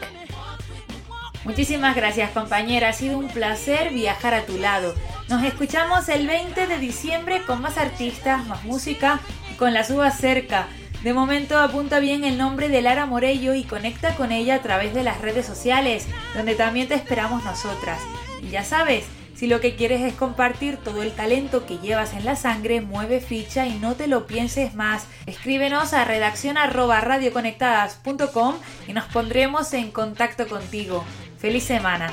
Muchísimas 1.45 1.95
gracias 1.95 2.31
compañera, 2.31 2.89
ha 2.89 2.93
sido 2.95 3.19
un 3.19 3.29
placer 3.29 3.93
viajar 3.93 4.33
a 4.33 4.47
tu 4.47 4.57
lado. 4.57 4.95
Nos 5.29 5.45
escuchamos 5.45 6.09
el 6.09 6.27
20 6.27 6.67
de 6.67 6.79
diciembre 6.79 7.43
con 7.47 7.61
más 7.61 7.77
artistas, 7.77 8.47
más 8.47 8.65
música 8.65 9.21
y 9.53 9.57
con 9.57 9.75
las 9.75 9.91
uvas 9.91 10.17
cerca. 10.17 10.69
De 11.03 11.13
momento 11.13 11.59
apunta 11.59 11.99
bien 11.99 12.25
el 12.25 12.39
nombre 12.39 12.71
de 12.71 12.81
Lara 12.81 13.05
Morello 13.05 13.55
y 13.55 13.65
conecta 13.65 14.15
con 14.15 14.33
ella 14.33 14.55
a 14.55 14.63
través 14.63 14.95
de 14.95 15.03
las 15.03 15.21
redes 15.21 15.45
sociales, 15.45 16.07
donde 16.35 16.55
también 16.55 16.89
te 16.89 16.95
esperamos 16.95 17.45
nosotras. 17.45 18.01
Y 18.41 18.49
ya 18.49 18.65
sabes, 18.65 19.05
si 19.43 19.49
lo 19.49 19.61
que 19.61 19.75
quieres 19.75 20.03
es 20.03 20.15
compartir 20.15 20.77
todo 20.77 21.03
el 21.03 21.11
talento 21.11 21.67
que 21.67 21.79
llevas 21.79 22.15
en 22.15 22.25
la 22.25 22.37
sangre, 22.37 22.81
mueve 22.81 23.21
ficha 23.21 23.67
y 23.67 23.77
no 23.77 23.97
te 23.97 24.07
lo 24.07 24.29
pienses 24.29 24.77
más. 24.77 25.09
Escríbenos 25.27 25.95
a 25.95 26.05
redacción 26.05 26.55
radioconectadas.com 26.55 28.55
y 28.87 28.93
nos 28.93 29.07
pondremos 29.07 29.73
en 29.73 29.91
contacto 29.91 30.47
contigo. 30.47 31.05
¡Feliz 31.39 31.65
semana! 31.65 32.13